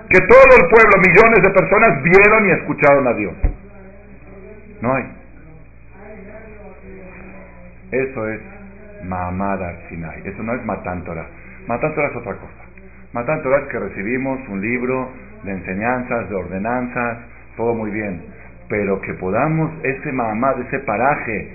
que 0.10 0.20
todo 0.22 0.58
el 0.58 0.68
pueblo, 0.70 0.92
millones 1.06 1.44
de 1.44 1.50
personas, 1.52 2.02
vieron 2.02 2.48
y 2.48 2.52
escucharon 2.52 3.08
a 3.08 3.14
Dios. 3.14 3.34
No 4.82 4.94
hay. 4.94 5.06
Eso 7.92 8.28
es 8.28 8.42
Mamada 9.04 9.78
Sinai. 9.88 10.22
Eso 10.26 10.42
no 10.42 10.56
es 10.56 10.66
Matántora. 10.66 11.28
Matántora 11.68 12.08
es 12.08 12.16
otra 12.16 12.34
cosa. 12.34 12.66
Matántora 13.14 13.60
es 13.60 13.68
que 13.68 13.80
recibimos 13.80 14.40
un 14.50 14.62
libro 14.62 15.10
de 15.46 15.52
enseñanzas, 15.52 16.30
de 16.30 16.36
ordenanzas, 16.36 17.20
todo 17.56 17.74
muy 17.74 17.92
bien. 17.92 18.22
Pero 18.68 19.00
que 19.02 19.14
podamos 19.14 19.72
ese 19.84 20.12
Mamad, 20.12 20.60
ese 20.62 20.80
paraje, 20.80 21.50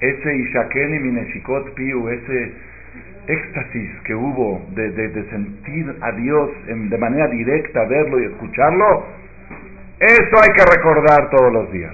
ese 0.00 0.36
Ishaken 0.36 0.94
y 0.94 0.98
Mineshikot 0.98 1.74
Piu, 1.74 2.08
ese 2.08 2.52
éxtasis 3.26 3.90
que 4.04 4.14
hubo 4.14 4.62
de, 4.74 5.26
sentir 5.30 5.96
a 6.00 6.12
Dios 6.12 6.50
de 6.66 6.98
manera 6.98 7.28
directa, 7.28 7.84
verlo 7.84 8.20
y 8.20 8.26
escucharlo, 8.26 9.04
eso 10.00 10.36
hay 10.42 10.52
que 10.52 10.76
recordar 10.76 11.30
todos 11.30 11.52
los 11.52 11.72
días. 11.72 11.92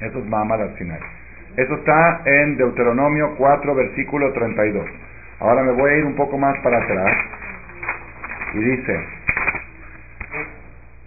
Eso 0.00 0.18
es 0.18 0.26
Mamad 0.26 0.62
al 0.62 0.74
final. 0.74 1.00
Eso 1.56 1.74
está 1.74 2.22
en 2.24 2.56
Deuteronomio 2.56 3.34
4, 3.36 3.74
versículo 3.74 4.32
32. 4.32 4.86
Ahora 5.40 5.62
me 5.62 5.72
voy 5.72 5.90
a 5.90 5.96
ir 5.98 6.04
un 6.04 6.14
poco 6.14 6.38
más 6.38 6.58
para 6.60 6.78
atrás. 6.78 7.39
Y 8.54 8.58
dice, 8.58 9.00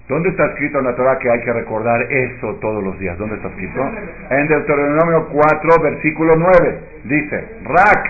¿dónde 0.08 0.30
está 0.30 0.46
escrito 0.48 0.80
en 0.80 0.86
la 0.86 0.96
Torah 0.96 1.20
que 1.20 1.30
hay 1.30 1.42
que 1.42 1.54
recordar 1.54 2.02
eso 2.12 2.56
todos 2.62 2.84
los 2.84 2.98
días? 3.00 3.18
¿Dónde 3.18 3.36
está 3.36 3.50
escrito? 3.50 3.92
En 4.30 4.48
Deuteronomio 4.48 5.28
4, 5.30 5.82
versículo 5.82 6.36
9. 6.36 6.80
Dice, 7.06 7.46
Rak, 7.66 8.10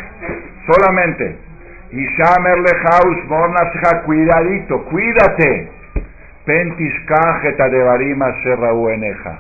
solamente. 0.72 1.36
Y 1.92 2.06
Shamer 2.06 2.58
Lehaus 2.60 4.04
cuidadito, 4.06 4.84
cuídate. 4.86 5.70
Pentishkajeta 6.46 7.70
de 7.70 7.84
Barima 7.84 8.36
eneja 8.94 9.40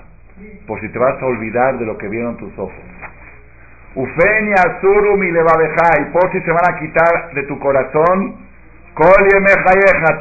por 0.67 0.79
si 0.79 0.89
te 0.89 0.99
vas 0.99 1.21
a 1.21 1.25
olvidar 1.25 1.77
de 1.77 1.85
lo 1.85 1.97
que 1.97 2.07
vieron 2.07 2.37
tus 2.37 2.57
ojos. 2.57 2.73
Ufenia 3.95 4.79
Surum 4.81 5.23
y 5.23 5.29
y 5.29 6.11
por 6.11 6.31
si 6.31 6.41
se 6.41 6.51
van 6.51 6.73
a 6.73 6.79
quitar 6.79 7.33
de 7.33 7.43
tu 7.43 7.59
corazón, 7.59 8.35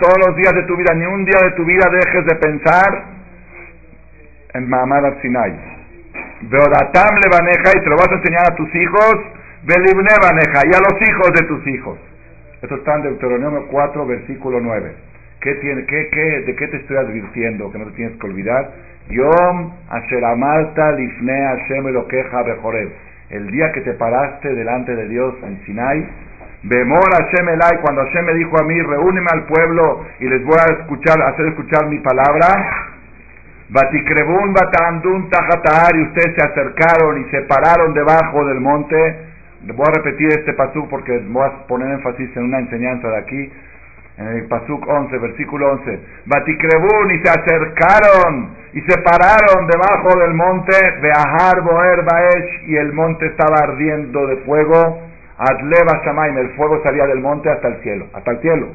todos 0.01 0.17
los 0.27 0.37
días 0.37 0.55
de 0.55 0.63
tu 0.63 0.77
vida, 0.77 0.95
ni 0.95 1.05
un 1.05 1.25
día 1.25 1.41
de 1.43 1.51
tu 1.53 1.65
vida 1.65 1.85
dejes 1.91 2.25
de 2.25 2.35
pensar 2.37 3.05
en 4.55 4.69
Mahamad 4.69 5.21
Sinai. 5.21 5.53
Beodatam 6.43 7.17
Levaneja 7.23 7.71
y 7.77 7.81
te 7.83 7.91
lo 7.91 7.97
vas 7.97 8.09
a 8.11 8.15
enseñar 8.15 8.51
a 8.51 8.57
tus 8.57 8.75
hijos, 8.75 9.17
Belibne 9.65 10.15
Baneja 10.21 10.61
y 10.65 10.75
a 10.75 10.81
los 10.81 11.09
hijos 11.09 11.33
de 11.39 11.47
tus 11.47 11.67
hijos. 11.67 11.99
Esto 12.63 12.77
está 12.77 12.97
en 12.97 13.03
Deuteronomio 13.03 13.67
4, 13.71 14.07
versículo 14.07 14.61
9. 14.61 14.93
¿Qué 15.41 15.55
tiene, 15.57 15.85
qué, 15.85 16.09
qué, 16.11 16.41
¿De 16.47 16.57
qué 16.57 16.69
te 16.69 16.77
estoy 16.79 16.97
advirtiendo 16.97 17.71
que 17.71 17.79
no 17.79 17.87
te 17.87 17.93
tienes 17.93 18.19
que 18.19 18.27
olvidar? 18.27 18.71
Yom 19.09 19.73
Asher 19.91 20.25
Amalta 20.25 20.93
Lifne 20.93 21.45
Hashem 21.45 21.89
Elokeja 21.89 22.43
Bejoreb. 22.43 22.91
El 23.31 23.51
día 23.51 23.73
que 23.73 23.81
te 23.83 23.93
paraste 23.95 24.55
delante 24.55 24.95
de 24.95 25.09
Dios 25.09 25.35
en 25.43 25.61
Sinai, 25.65 26.07
Bemor 26.65 27.11
Hashem 27.11 27.49
Elai, 27.49 27.81
cuando 27.81 28.05
Hashem 28.05 28.25
me 28.25 28.35
dijo 28.35 28.59
a 28.59 28.65
mí, 28.65 28.81
reúneme 28.81 29.27
al 29.33 29.45
pueblo 29.47 30.05
y 30.21 30.29
les 30.29 30.45
voy 30.45 30.57
a 30.59 30.81
escuchar, 30.81 31.21
hacer 31.23 31.47
escuchar 31.47 31.87
mi 31.89 31.99
palabra. 31.99 32.47
Batikrebun 33.69 34.53
Batandun 34.53 35.29
Tajatar, 35.31 35.97
y 35.97 36.03
ustedes 36.03 36.37
se 36.37 36.47
acercaron 36.47 37.21
y 37.21 37.31
se 37.31 37.43
pararon 37.43 37.95
debajo 37.95 38.45
del 38.45 38.61
monte. 38.61 38.97
Voy 39.63 39.87
a 39.89 39.97
repetir 39.97 40.29
este 40.29 40.53
pasú 40.53 40.89
porque 40.89 41.19
voy 41.29 41.47
a 41.47 41.67
poner 41.67 41.93
énfasis 41.95 42.37
en 42.37 42.45
una 42.45 42.59
enseñanza 42.59 43.09
de 43.09 43.17
aquí 43.17 43.53
en 44.19 44.29
el 44.29 44.45
Pasuk 44.45 44.87
11, 44.87 45.19
versículo 45.19 45.73
11, 45.73 46.01
Batikrebun 46.27 47.11
y 47.13 47.19
se 47.21 47.31
acercaron 47.31 48.51
y 48.75 48.81
se 48.83 48.99
pararon 48.99 49.67
debajo 49.67 50.19
del 50.19 50.35
monte, 50.35 50.73
Beahar 51.01 51.63
Boer 51.63 52.05
Baesh, 52.05 52.69
y 52.69 52.77
el 52.77 52.93
monte 52.93 53.27
estaba 53.27 53.57
ardiendo 53.63 54.27
de 54.27 54.37
fuego, 54.39 55.12
Adleva 55.43 56.01
Shamaim, 56.05 56.39
el 56.39 56.51
fuego 56.51 56.81
salía 56.85 57.05
del 57.07 57.21
monte 57.21 57.51
hasta 57.51 57.67
el 57.67 57.83
cielo, 57.83 58.07
hasta 58.13 58.31
el 58.31 58.41
cielo, 58.41 58.69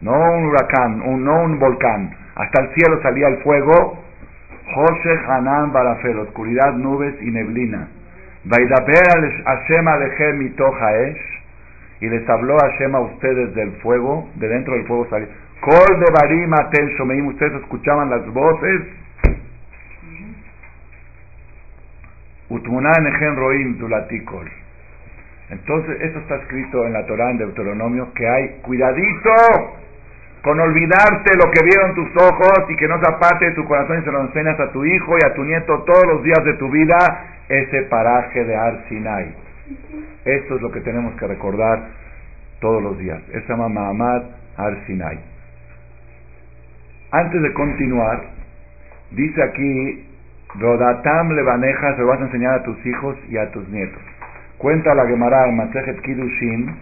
no 0.00 0.12
un 0.12 0.46
huracán, 0.46 0.98
no 0.98 1.42
un 1.42 1.58
volcán, 1.60 2.10
hasta 2.34 2.62
el 2.62 2.74
cielo 2.74 3.00
salía 3.02 3.28
el 3.28 3.36
fuego, 3.42 4.02
José 4.74 5.20
Hanan 5.28 5.72
Barafel, 5.72 6.18
oscuridad, 6.18 6.72
nubes 6.72 7.14
y 7.22 7.30
neblina, 7.30 7.88
Vaidaber 8.44 9.44
Hashem 9.44 9.86
Alejem 9.86 10.52
y 12.00 12.08
les 12.08 12.28
habló 12.28 12.56
Hashem 12.56 12.94
a 12.94 13.00
ustedes 13.00 13.54
del 13.54 13.72
fuego, 13.82 14.28
de 14.36 14.48
dentro 14.48 14.74
del 14.74 14.86
fuego 14.86 15.06
salió. 15.10 15.28
Kol 15.60 16.00
de 16.00 16.10
Barim 16.10 16.50
Shomeim, 16.96 17.26
ustedes 17.26 17.52
escuchaban 17.60 18.08
las 18.08 18.26
voces. 18.32 18.80
Utmuná 22.48 22.92
Roim 23.36 23.78
Tulatikol. 23.78 24.59
Entonces, 25.50 26.00
esto 26.00 26.20
está 26.20 26.36
escrito 26.36 26.86
en 26.86 26.92
la 26.92 27.04
Torah, 27.06 27.30
en 27.30 27.38
Deuteronomio, 27.38 28.12
que 28.14 28.28
hay 28.28 28.60
cuidadito 28.62 29.30
con 30.42 30.58
olvidarte 30.58 31.36
lo 31.36 31.50
que 31.50 31.64
vieron 31.64 31.94
tus 31.94 32.16
ojos 32.16 32.70
y 32.70 32.76
que 32.76 32.88
no 32.88 32.98
se 33.00 33.06
aparte 33.06 33.46
de 33.46 33.52
tu 33.52 33.64
corazón 33.64 33.98
y 34.00 34.04
se 34.04 34.12
lo 34.12 34.22
enseñas 34.22 34.58
a 34.58 34.72
tu 34.72 34.84
hijo 34.84 35.16
y 35.20 35.26
a 35.26 35.34
tu 35.34 35.44
nieto 35.44 35.82
todos 35.82 36.06
los 36.06 36.22
días 36.22 36.42
de 36.44 36.54
tu 36.54 36.70
vida, 36.70 36.96
ese 37.48 37.82
paraje 37.82 38.44
de 38.44 38.56
Ar 38.56 38.84
Sinai. 38.88 39.34
Esto 40.24 40.56
es 40.56 40.62
lo 40.62 40.70
que 40.70 40.80
tenemos 40.80 41.14
que 41.16 41.26
recordar 41.26 41.88
todos 42.60 42.82
los 42.82 42.98
días. 42.98 43.20
Es 43.32 43.46
llama 43.48 43.68
Mahamad 43.68 44.22
Ar 44.56 44.86
Sinai. 44.86 45.18
Antes 47.10 47.42
de 47.42 47.52
continuar, 47.52 48.22
dice 49.10 49.42
aquí, 49.42 50.06
Rodatam 50.58 51.32
levaneja, 51.32 51.94
se 51.96 52.00
lo 52.02 52.08
vas 52.08 52.20
a 52.20 52.24
enseñar 52.24 52.54
a 52.54 52.62
tus 52.62 52.86
hijos 52.86 53.16
y 53.28 53.36
a 53.36 53.50
tus 53.50 53.68
nietos. 53.68 54.02
Cuenta 54.60 54.94
la 54.94 55.06
Gemara 55.06 55.48
en 55.48 55.56
Masejet 55.56 56.02
Kidushin, 56.02 56.76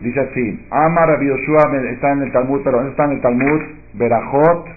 dice 0.00 0.20
así, 0.20 0.66
Amar 0.70 1.06
Rabbi 1.06 1.28
está 1.92 2.12
en 2.12 2.22
el 2.22 2.32
Talmud, 2.32 2.62
pero 2.64 2.80
está 2.88 3.04
en 3.04 3.10
el 3.10 3.20
Talmud, 3.20 3.60
Berajot, 3.92 4.68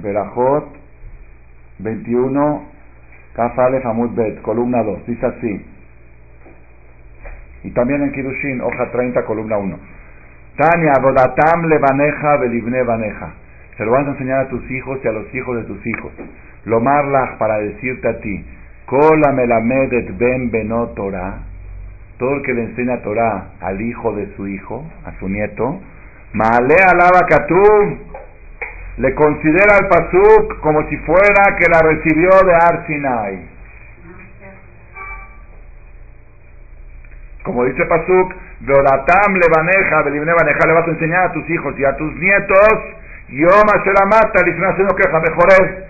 Berajot 0.00 0.66
21, 1.78 2.62
Kafale 3.36 3.80
Hamud 3.84 4.10
Bet, 4.16 4.42
columna 4.42 4.82
2, 4.82 5.06
dice 5.06 5.26
así. 5.26 5.66
Y 7.62 7.70
también 7.70 8.02
en 8.02 8.10
Kirushin, 8.10 8.62
hoja 8.62 8.90
30, 8.90 9.24
columna 9.24 9.58
1. 9.58 9.78
Tania, 10.56 10.94
Bodatam 11.00 11.66
levaneja 11.68 12.36
belibne 12.38 12.82
baneja. 12.82 13.32
Se 13.76 13.84
lo 13.84 13.92
vas 13.92 14.08
a 14.08 14.10
enseñar 14.10 14.40
a 14.40 14.48
tus 14.48 14.68
hijos 14.72 14.98
y 15.04 15.06
a 15.06 15.12
los 15.12 15.32
hijos 15.32 15.56
de 15.56 15.62
tus 15.62 15.86
hijos. 15.86 16.12
Lo 16.64 16.80
marlach 16.80 17.38
para 17.38 17.58
decirte 17.58 18.08
a 18.08 18.18
ti. 18.18 18.44
Kola 18.90 19.30
melamedet 19.30 20.18
ben 20.18 20.50
benot 20.50 20.96
Torah. 20.96 21.38
Todo 22.18 22.34
el 22.34 22.42
que 22.42 22.52
le 22.52 22.62
enseña 22.64 23.00
Torah 23.02 23.52
al 23.60 23.80
hijo 23.80 24.12
de 24.14 24.34
su 24.34 24.48
hijo, 24.48 24.84
a 25.06 25.12
su 25.20 25.28
nieto. 25.28 25.78
Maale 26.32 26.74
alaba 26.74 27.20
le 28.96 29.14
considera 29.14 29.76
al 29.76 29.86
Pasuk 29.86 30.58
como 30.60 30.88
si 30.88 30.96
fuera 30.98 31.56
que 31.56 31.70
la 31.70 31.82
recibió 31.82 32.30
de 32.44 32.52
Arsinai. 32.52 33.48
Como 37.44 37.64
dice 37.66 37.86
Pasuk, 37.86 38.34
Veodatam 38.60 39.34
le 39.34 39.46
baneja, 39.54 40.02
le 40.66 40.72
vas 40.72 40.88
a 40.88 40.90
enseñar 40.90 41.26
a 41.28 41.32
tus 41.32 41.48
hijos 41.48 41.78
y 41.78 41.84
a 41.84 41.96
tus 41.96 42.12
nietos, 42.16 42.74
Yom 43.28 43.66
mata 44.08 44.44
queja 44.96 45.20
mejores 45.20 45.89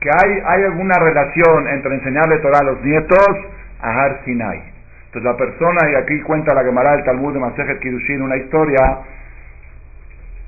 que 0.00 0.10
hay, 0.10 0.42
hay 0.44 0.64
alguna 0.64 0.98
relación 0.98 1.68
entre 1.68 1.94
enseñarle 1.94 2.38
Torah 2.38 2.60
a 2.60 2.64
los 2.64 2.82
nietos 2.82 3.28
a 3.80 3.90
Har 3.90 4.20
Sinai. 4.24 4.62
Entonces 5.06 5.22
la 5.24 5.36
persona, 5.36 5.90
y 5.90 5.94
aquí 5.94 6.20
cuenta 6.22 6.54
la 6.54 6.64
Gemara 6.64 6.92
del 6.92 7.04
Talmud 7.04 7.32
de 7.32 7.40
Masejet 7.40 7.80
Kidushin, 7.80 8.22
una 8.22 8.36
historia, 8.36 8.98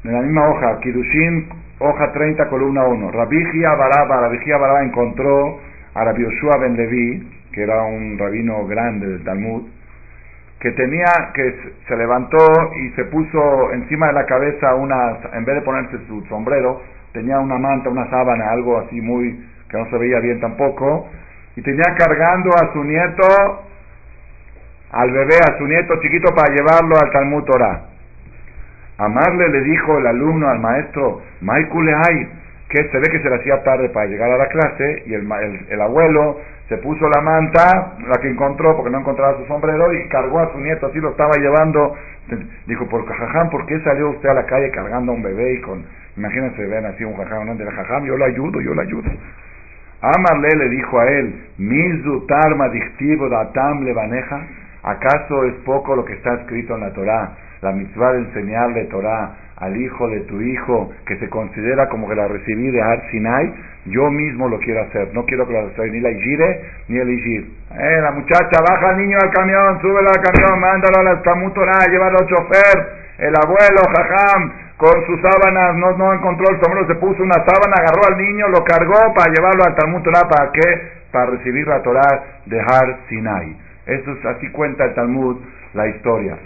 en 0.04 0.12
la 0.12 0.20
misma 0.20 0.48
hoja, 0.48 0.80
Kidushin 0.80 1.48
hoja 1.78 2.12
30, 2.12 2.48
columna 2.48 2.84
1. 2.84 3.10
Rabijia 3.10 3.74
Baraba, 3.74 4.20
Rabijia 4.22 4.58
Baraba 4.58 4.82
encontró 4.82 5.60
a 5.94 6.04
Rabbi 6.04 6.22
Yoshua 6.22 6.58
Ben 6.58 6.76
Levi, 6.76 7.28
que 7.52 7.62
era 7.62 7.82
un 7.82 8.18
rabino 8.18 8.66
grande 8.66 9.06
del 9.08 9.24
Talmud, 9.24 9.68
que 10.60 10.72
tenía, 10.72 11.30
que 11.34 11.54
se 11.86 11.96
levantó 11.96 12.38
y 12.76 12.90
se 12.90 13.04
puso 13.04 13.72
encima 13.72 14.08
de 14.08 14.12
la 14.12 14.26
cabeza 14.26 14.74
una, 14.74 15.18
en 15.32 15.44
vez 15.44 15.54
de 15.54 15.62
ponerse 15.62 15.98
su 16.08 16.24
sombrero, 16.26 16.82
tenía 17.18 17.40
una 17.40 17.58
manta, 17.58 17.90
una 17.90 18.08
sábana, 18.10 18.52
algo 18.52 18.78
así 18.78 19.00
muy, 19.00 19.44
que 19.68 19.76
no 19.76 19.90
se 19.90 19.98
veía 19.98 20.20
bien 20.20 20.40
tampoco, 20.40 21.08
y 21.56 21.62
tenía 21.62 21.96
cargando 21.96 22.50
a 22.54 22.72
su 22.72 22.84
nieto, 22.84 23.26
al 24.92 25.10
bebé, 25.10 25.36
a 25.36 25.58
su 25.58 25.66
nieto 25.66 25.94
chiquito 26.00 26.32
para 26.32 26.54
llevarlo 26.54 26.96
al 26.96 27.10
Talmud 27.10 27.42
Torah. 27.42 27.82
Amarle 28.98 29.48
le 29.48 29.62
dijo 29.62 29.98
el 29.98 30.06
alumno 30.06 30.48
al 30.48 30.60
maestro, 30.60 31.20
Maikule 31.40 31.92
hay, 31.92 32.28
que 32.68 32.88
se 32.88 32.98
ve 32.98 33.08
que 33.10 33.20
se 33.20 33.28
le 33.28 33.36
hacía 33.36 33.64
tarde 33.64 33.88
para 33.88 34.06
llegar 34.06 34.30
a 34.30 34.38
la 34.38 34.46
clase 34.46 35.02
y 35.06 35.14
el, 35.14 35.26
el, 35.70 35.80
abuelo 35.80 36.38
se 36.68 36.76
puso 36.78 37.08
la 37.08 37.20
manta, 37.20 37.94
la 38.06 38.20
que 38.20 38.28
encontró 38.28 38.76
porque 38.76 38.90
no 38.90 39.00
encontraba 39.00 39.38
su 39.38 39.46
sombrero 39.46 39.92
y 39.92 40.08
cargó 40.08 40.38
a 40.38 40.52
su 40.52 40.58
nieto, 40.58 40.86
así 40.86 41.00
lo 41.00 41.10
estaba 41.10 41.36
llevando. 41.36 41.96
Dijo, 42.66 42.86
por 42.88 43.06
jajam, 43.06 43.50
¿por 43.50 43.66
qué 43.66 43.80
salió 43.80 44.10
usted 44.10 44.28
a 44.28 44.34
la 44.34 44.46
calle 44.46 44.70
cargando 44.70 45.12
a 45.12 45.14
un 45.14 45.22
bebé 45.22 45.54
y 45.54 45.60
con, 45.62 45.84
imagínense, 46.16 46.66
ven 46.66 46.86
así 46.86 47.04
un 47.04 47.16
jajam, 47.16 47.46
¿no? 47.46 47.54
de 47.54 47.64
la 47.64 47.72
jajam, 47.72 48.04
yo 48.04 48.16
lo 48.16 48.24
ayudo, 48.24 48.60
yo 48.60 48.74
lo 48.74 48.82
ayudo. 48.82 49.10
Amarle 50.00 50.48
le 50.56 50.68
dijo 50.68 51.00
a 51.00 51.06
él, 51.06 51.34
Mizu 51.58 52.26
tarma 52.26 52.68
dictivo 52.68 53.28
datam 53.28 53.84
levaneja, 53.84 54.40
¿acaso 54.82 55.44
es 55.44 55.54
poco 55.64 55.96
lo 55.96 56.04
que 56.04 56.12
está 56.14 56.34
escrito 56.34 56.74
en 56.74 56.80
la 56.82 56.92
Torah? 56.92 57.32
La 57.62 57.72
mitzvah 57.72 58.12
de 58.12 58.18
enseñarle 58.20 58.84
Torah 58.84 59.34
al 59.60 59.76
hijo 59.76 60.08
de 60.08 60.20
tu 60.20 60.40
hijo 60.40 60.92
que 61.06 61.16
se 61.18 61.28
considera 61.28 61.88
como 61.88 62.08
que 62.08 62.14
la 62.14 62.28
recibí 62.28 62.70
de 62.70 62.80
Har 62.80 63.10
Sinai, 63.10 63.52
yo 63.86 64.10
mismo 64.10 64.48
lo 64.48 64.58
quiero 64.60 64.82
hacer. 64.82 65.12
No 65.14 65.24
quiero 65.24 65.46
que 65.46 65.52
lo 65.52 65.60
haga 65.60 65.84
ni 65.86 66.00
la 66.00 66.10
Igire 66.10 66.62
ni 66.88 66.98
el 66.98 67.10
Igir. 67.10 67.50
Eh, 67.72 68.00
la 68.02 68.12
muchacha, 68.12 68.60
baja 68.68 68.90
al 68.90 68.98
niño 68.98 69.18
al 69.20 69.30
camión, 69.30 69.80
súbelo 69.80 70.08
al 70.08 70.22
camión, 70.22 70.60
mándalo 70.60 70.98
a 71.00 71.02
la 71.02 71.22
Tamutorá, 71.22 71.86
llévalo 71.90 72.18
al 72.18 72.26
chofer. 72.26 73.08
El 73.18 73.34
abuelo, 73.34 73.80
jajam, 73.96 74.52
con 74.76 75.04
sus 75.06 75.20
sábanas, 75.20 75.74
no, 75.74 75.96
no 75.96 76.12
encontró 76.12 76.48
el 76.50 76.60
sombrero, 76.60 76.86
se 76.86 76.94
puso 76.94 77.20
una 77.20 77.34
sábana, 77.34 77.74
agarró 77.78 78.02
al 78.06 78.18
niño, 78.18 78.48
lo 78.48 78.62
cargó 78.62 79.12
para 79.12 79.32
llevarlo 79.32 79.64
al 79.64 79.74
Talmud 79.74 80.02
Torah. 80.02 80.28
¿Para 80.28 80.52
qué? 80.52 80.82
Para 81.10 81.26
recibir 81.32 81.66
la 81.66 81.82
Torah 81.82 82.42
de 82.46 82.60
Har 82.60 82.98
Sinai. 83.08 83.56
Eso 83.86 84.12
es, 84.12 84.24
así 84.24 84.48
cuenta 84.50 84.84
el 84.84 84.94
Talmud, 84.94 85.38
la 85.74 85.88
historia. 85.88 86.38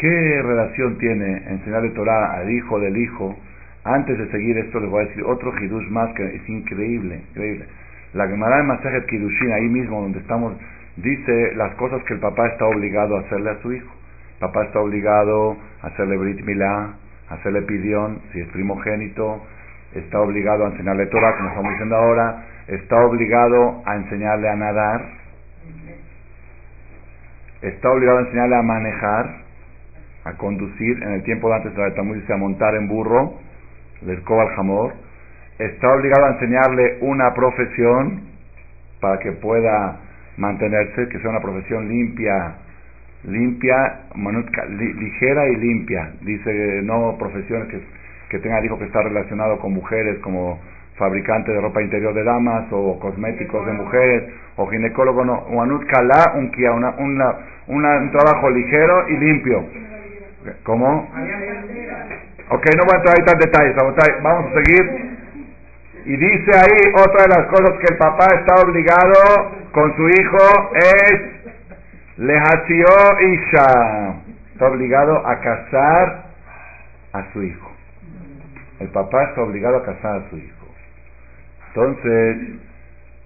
¿Qué 0.00 0.42
relación 0.42 0.96
tiene 0.96 1.42
enseñarle 1.46 1.90
Torah 1.90 2.32
al 2.32 2.50
hijo 2.50 2.80
del 2.80 2.96
hijo? 2.96 3.36
Antes 3.84 4.16
de 4.16 4.30
seguir 4.30 4.56
esto 4.56 4.80
les 4.80 4.88
voy 4.88 5.04
a 5.04 5.08
decir 5.08 5.22
otro 5.24 5.52
hidush 5.60 5.90
más 5.90 6.10
que 6.14 6.24
es 6.24 6.48
increíble, 6.48 7.20
increíble. 7.28 7.66
La 8.14 8.26
Gemara 8.26 8.56
de 8.56 8.62
Masajet 8.62 9.04
Kidushin, 9.04 9.52
ahí 9.52 9.68
mismo 9.68 10.00
donde 10.00 10.20
estamos, 10.20 10.54
dice 10.96 11.54
las 11.54 11.74
cosas 11.74 12.02
que 12.04 12.14
el 12.14 12.20
papá 12.20 12.46
está 12.46 12.64
obligado 12.64 13.14
a 13.14 13.20
hacerle 13.20 13.50
a 13.50 13.60
su 13.60 13.74
hijo. 13.74 13.92
El 14.36 14.40
papá 14.40 14.64
está 14.64 14.80
obligado 14.80 15.58
a 15.82 15.88
hacerle 15.88 16.16
Brit 16.16 16.46
Milá, 16.46 16.94
a 17.28 17.34
hacerle 17.34 17.60
pidión, 17.60 18.22
si 18.32 18.40
es 18.40 18.48
primogénito, 18.48 19.42
está 19.94 20.18
obligado 20.18 20.64
a 20.64 20.68
enseñarle 20.70 21.08
Torah, 21.08 21.36
como 21.36 21.50
estamos 21.50 21.72
diciendo 21.72 21.96
ahora, 21.96 22.46
está 22.68 23.04
obligado 23.04 23.82
a 23.84 23.96
enseñarle 23.96 24.48
a 24.48 24.56
nadar, 24.56 25.08
está 27.60 27.90
obligado 27.90 28.16
a 28.16 28.20
enseñarle 28.22 28.56
a 28.56 28.62
manejar, 28.62 29.49
a 30.24 30.32
conducir, 30.34 31.02
en 31.02 31.12
el 31.12 31.22
tiempo 31.22 31.48
de 31.48 31.56
antes 31.56 31.74
de 31.74 31.82
la 31.82 31.94
Talmud 31.94 32.16
dice 32.16 32.32
a 32.32 32.36
montar 32.36 32.74
en 32.74 32.88
burro, 32.88 33.34
del 34.02 34.22
al 34.26 34.48
jamor, 34.56 34.92
está 35.58 35.92
obligado 35.92 36.24
a 36.26 36.30
enseñarle 36.32 36.98
una 37.00 37.34
profesión 37.34 38.22
para 39.00 39.18
que 39.18 39.32
pueda 39.32 39.98
mantenerse, 40.36 41.08
que 41.08 41.18
sea 41.20 41.30
una 41.30 41.40
profesión 41.40 41.88
limpia, 41.88 42.54
limpia, 43.24 44.00
ligera 44.14 45.48
y 45.48 45.56
limpia. 45.56 46.12
Dice 46.22 46.80
no 46.82 47.16
profesiones 47.18 47.68
que, 47.68 47.80
que 48.30 48.38
tenga, 48.38 48.60
dijo 48.60 48.78
que 48.78 48.86
está 48.86 49.02
relacionado 49.02 49.58
con 49.58 49.72
mujeres 49.72 50.18
como 50.20 50.58
fabricante 50.96 51.50
de 51.50 51.60
ropa 51.60 51.82
interior 51.82 52.12
de 52.12 52.24
damas 52.24 52.66
o 52.70 52.98
cosméticos 53.00 53.64
de 53.66 53.72
mujeres 53.72 54.32
o 54.56 54.66
ginecólogo, 54.66 55.24
no, 55.24 55.46
un 55.46 55.86
kala, 55.86 56.34
un 56.36 56.52
una, 56.74 56.94
una, 57.68 57.96
un 57.98 58.10
trabajo 58.10 58.50
ligero 58.50 59.08
y 59.08 59.16
limpio 59.16 59.64
¿Cómo? 60.64 61.08
Ok, 62.50 62.66
no 62.76 62.84
voy 62.84 62.94
a 62.94 62.96
entrar 62.96 63.14
ahí 63.16 63.24
tan 63.24 63.38
detalles, 63.38 63.76
vamos 64.22 64.46
a 64.46 64.62
seguir. 64.62 65.10
Y 66.06 66.16
dice 66.16 66.50
ahí 66.54 66.92
otra 66.94 67.24
de 67.24 67.28
las 67.28 67.46
cosas 67.48 67.78
que 67.78 67.92
el 67.92 67.98
papá 67.98 68.26
está 68.34 68.54
obligado 68.64 69.52
con 69.72 69.94
su 69.96 70.08
hijo 70.08 70.72
es 70.74 71.20
lehació 72.16 72.86
isha. 73.20 74.14
Está 74.52 74.68
obligado 74.68 75.26
a 75.26 75.40
casar 75.40 76.24
a 77.12 77.32
su 77.32 77.42
hijo. 77.42 77.70
El 78.80 78.88
papá 78.88 79.24
está 79.24 79.42
obligado 79.42 79.76
a 79.76 79.84
casar 79.84 80.22
a 80.22 80.30
su 80.30 80.38
hijo. 80.38 80.66
Entonces, 81.68 82.60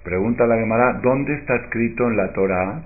pregunta 0.03 0.47
la 0.47 0.57
Gemara, 0.57 0.95
¿dónde 1.03 1.35
está 1.35 1.55
escrito 1.57 2.09
en 2.09 2.17
la 2.17 2.33
Torah 2.33 2.83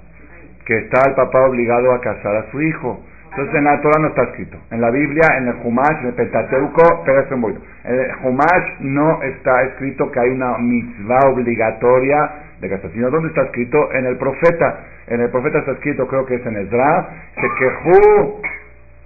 que 0.66 0.78
está 0.78 1.08
el 1.08 1.14
papá 1.14 1.46
obligado 1.46 1.92
a 1.92 2.00
casar 2.00 2.36
a 2.36 2.50
su 2.50 2.60
hijo? 2.60 3.02
Entonces 3.30 3.54
en 3.54 3.64
la 3.64 3.80
Torah 3.80 4.00
no 4.00 4.08
está 4.08 4.22
escrito. 4.24 4.58
En 4.70 4.80
la 4.80 4.90
Biblia, 4.90 5.22
en 5.36 5.48
el 5.48 5.54
Humash, 5.62 6.00
en 6.00 6.06
el 6.08 6.14
Pentateuco, 6.14 7.02
pero 7.04 7.20
es 7.20 7.30
En 7.30 7.94
el 7.94 8.10
Humash 8.24 8.80
no 8.80 9.22
está 9.22 9.62
escrito 9.64 10.10
que 10.10 10.20
hay 10.20 10.30
una 10.30 10.58
mitzvah 10.58 11.28
obligatoria 11.28 12.30
de 12.60 12.68
casar, 12.68 12.90
sino 12.92 13.10
¿dónde 13.10 13.28
está 13.28 13.42
escrito? 13.42 13.92
En 13.92 14.06
el 14.06 14.16
profeta. 14.16 14.80
En 15.06 15.20
el 15.20 15.30
profeta 15.30 15.58
está 15.58 15.72
escrito, 15.72 16.06
creo 16.06 16.26
que 16.26 16.36
es 16.36 16.46
en 16.46 16.56
Ezra, 16.56 17.08
se 17.34 17.48
quejó 17.58 18.40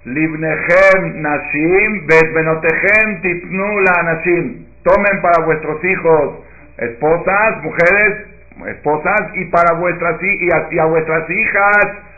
libnechem 0.05 1.21
nashim, 1.21 2.07
besbenotechem 2.07 3.21
tipnu 3.21 3.79
la 3.81 4.03
nashim. 4.03 4.65
Tomen 4.83 5.21
para 5.21 5.45
vuestros 5.45 5.83
hijos 5.83 6.39
esposas, 6.77 7.63
mujeres, 7.63 8.25
esposas, 8.67 9.21
y 9.35 9.45
para 9.45 9.75
vuestras 9.75 10.19
y 10.21 10.79
a 10.79 10.85
vuestras 10.85 11.29
hijas 11.29 12.12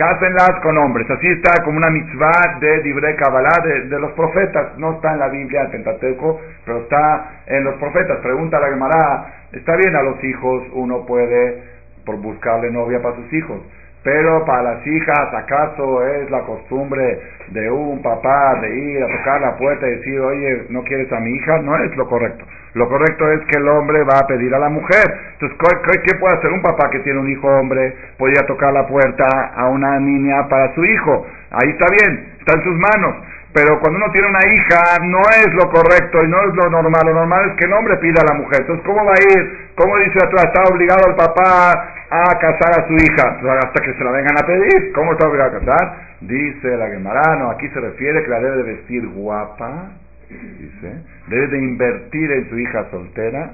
cásenlas 0.00 0.52
con 0.62 0.78
hombres. 0.78 1.10
Así 1.10 1.26
está 1.28 1.62
como 1.62 1.76
una 1.76 1.90
mitzvah 1.90 2.56
de 2.58 2.80
Dibre 2.80 3.14
Kabbalah 3.16 3.62
de, 3.62 4.00
los 4.00 4.12
profetas. 4.12 4.78
No 4.78 4.92
está 4.92 5.12
en 5.12 5.18
la 5.18 5.28
Biblia, 5.28 5.64
en 5.64 5.72
Pentateuco, 5.72 6.40
pero 6.64 6.78
está 6.78 7.42
en 7.46 7.64
los 7.64 7.74
profetas. 7.74 8.16
Pregunta 8.22 8.58
la 8.58 8.70
Gemara, 8.70 9.26
está 9.52 9.76
bien 9.76 9.94
a 9.94 10.02
los 10.02 10.24
hijos, 10.24 10.62
uno 10.72 11.04
puede 11.04 11.62
por 12.06 12.16
buscarle 12.16 12.70
novia 12.70 13.02
para 13.02 13.16
sus 13.16 13.30
hijos. 13.30 13.60
Pero 14.02 14.44
para 14.46 14.62
las 14.62 14.86
hijas, 14.86 15.34
¿acaso 15.34 16.06
es 16.06 16.30
la 16.30 16.40
costumbre 16.40 17.20
de 17.48 17.70
un 17.70 18.00
papá 18.00 18.58
de 18.62 18.74
ir 18.74 19.02
a 19.02 19.18
tocar 19.18 19.40
la 19.42 19.56
puerta 19.56 19.86
y 19.86 19.96
decir, 19.96 20.20
oye, 20.20 20.66
¿no 20.70 20.82
quieres 20.84 21.12
a 21.12 21.20
mi 21.20 21.30
hija? 21.32 21.58
No 21.58 21.76
es 21.76 21.94
lo 21.96 22.08
correcto. 22.08 22.44
Lo 22.74 22.88
correcto 22.88 23.30
es 23.32 23.40
que 23.46 23.58
el 23.58 23.68
hombre 23.68 24.04
va 24.04 24.20
a 24.20 24.26
pedir 24.26 24.54
a 24.54 24.58
la 24.58 24.68
mujer. 24.68 25.04
Entonces, 25.32 25.58
¿qué 26.04 26.14
puede 26.18 26.36
hacer 26.36 26.50
un 26.50 26.62
papá 26.62 26.88
que 26.90 27.00
tiene 27.00 27.18
un 27.18 27.28
hijo 27.28 27.46
hombre? 27.48 27.94
Podría 28.16 28.46
tocar 28.46 28.72
la 28.72 28.86
puerta 28.86 29.26
a 29.54 29.68
una 29.68 29.98
niña 29.98 30.48
para 30.48 30.72
su 30.74 30.84
hijo. 30.84 31.26
Ahí 31.50 31.70
está 31.70 31.86
bien, 31.90 32.32
está 32.38 32.54
en 32.54 32.62
sus 32.62 32.78
manos. 32.78 33.16
Pero 33.52 33.80
cuando 33.80 33.98
uno 33.98 34.12
tiene 34.12 34.28
una 34.28 34.46
hija, 34.46 34.98
no 35.02 35.20
es 35.20 35.52
lo 35.54 35.68
correcto 35.70 36.22
y 36.22 36.28
no 36.28 36.40
es 36.48 36.54
lo 36.54 36.70
normal. 36.70 37.02
Lo 37.06 37.14
normal 37.14 37.50
es 37.50 37.56
que 37.56 37.66
el 37.66 37.72
hombre 37.72 37.96
pida 37.96 38.22
a 38.22 38.32
la 38.32 38.38
mujer. 38.38 38.60
Entonces, 38.60 38.86
¿cómo 38.86 39.04
va 39.04 39.12
a 39.12 39.38
ir? 39.38 39.70
¿Cómo 39.74 39.98
dice 39.98 40.18
atrás? 40.24 40.44
Está 40.44 40.62
obligado 40.72 41.08
el 41.08 41.16
papá 41.16 41.94
a 42.10 42.38
casar 42.38 42.80
a 42.80 42.86
su 42.86 42.94
hija 42.94 43.38
hasta 43.58 43.82
que 43.82 43.94
se 43.94 44.04
la 44.04 44.12
vengan 44.12 44.36
a 44.38 44.46
pedir. 44.46 44.92
¿Cómo 44.92 45.12
está 45.12 45.26
obligado 45.26 45.56
a 45.56 45.60
casar? 45.60 46.10
Dice 46.20 46.76
la 46.76 46.88
Gemara, 46.88 47.50
aquí 47.50 47.68
se 47.70 47.80
refiere 47.80 48.22
que 48.22 48.30
la 48.30 48.40
debe 48.40 48.56
de 48.58 48.62
vestir 48.62 49.08
guapa 49.08 49.90
dice, 50.30 51.02
debe 51.28 51.46
de 51.48 51.58
invertir 51.58 52.30
en 52.30 52.48
su 52.48 52.58
hija 52.58 52.86
soltera, 52.90 53.50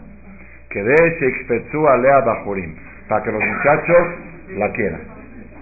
que 0.71 0.83
de 0.83 0.95
a 0.95 1.97
Lea 1.97 2.21
Bajurim, 2.21 2.75
para 3.09 3.23
que 3.23 3.33
los 3.33 3.43
muchachos 3.43 4.07
la 4.57 4.73
quieran. 4.73 5.16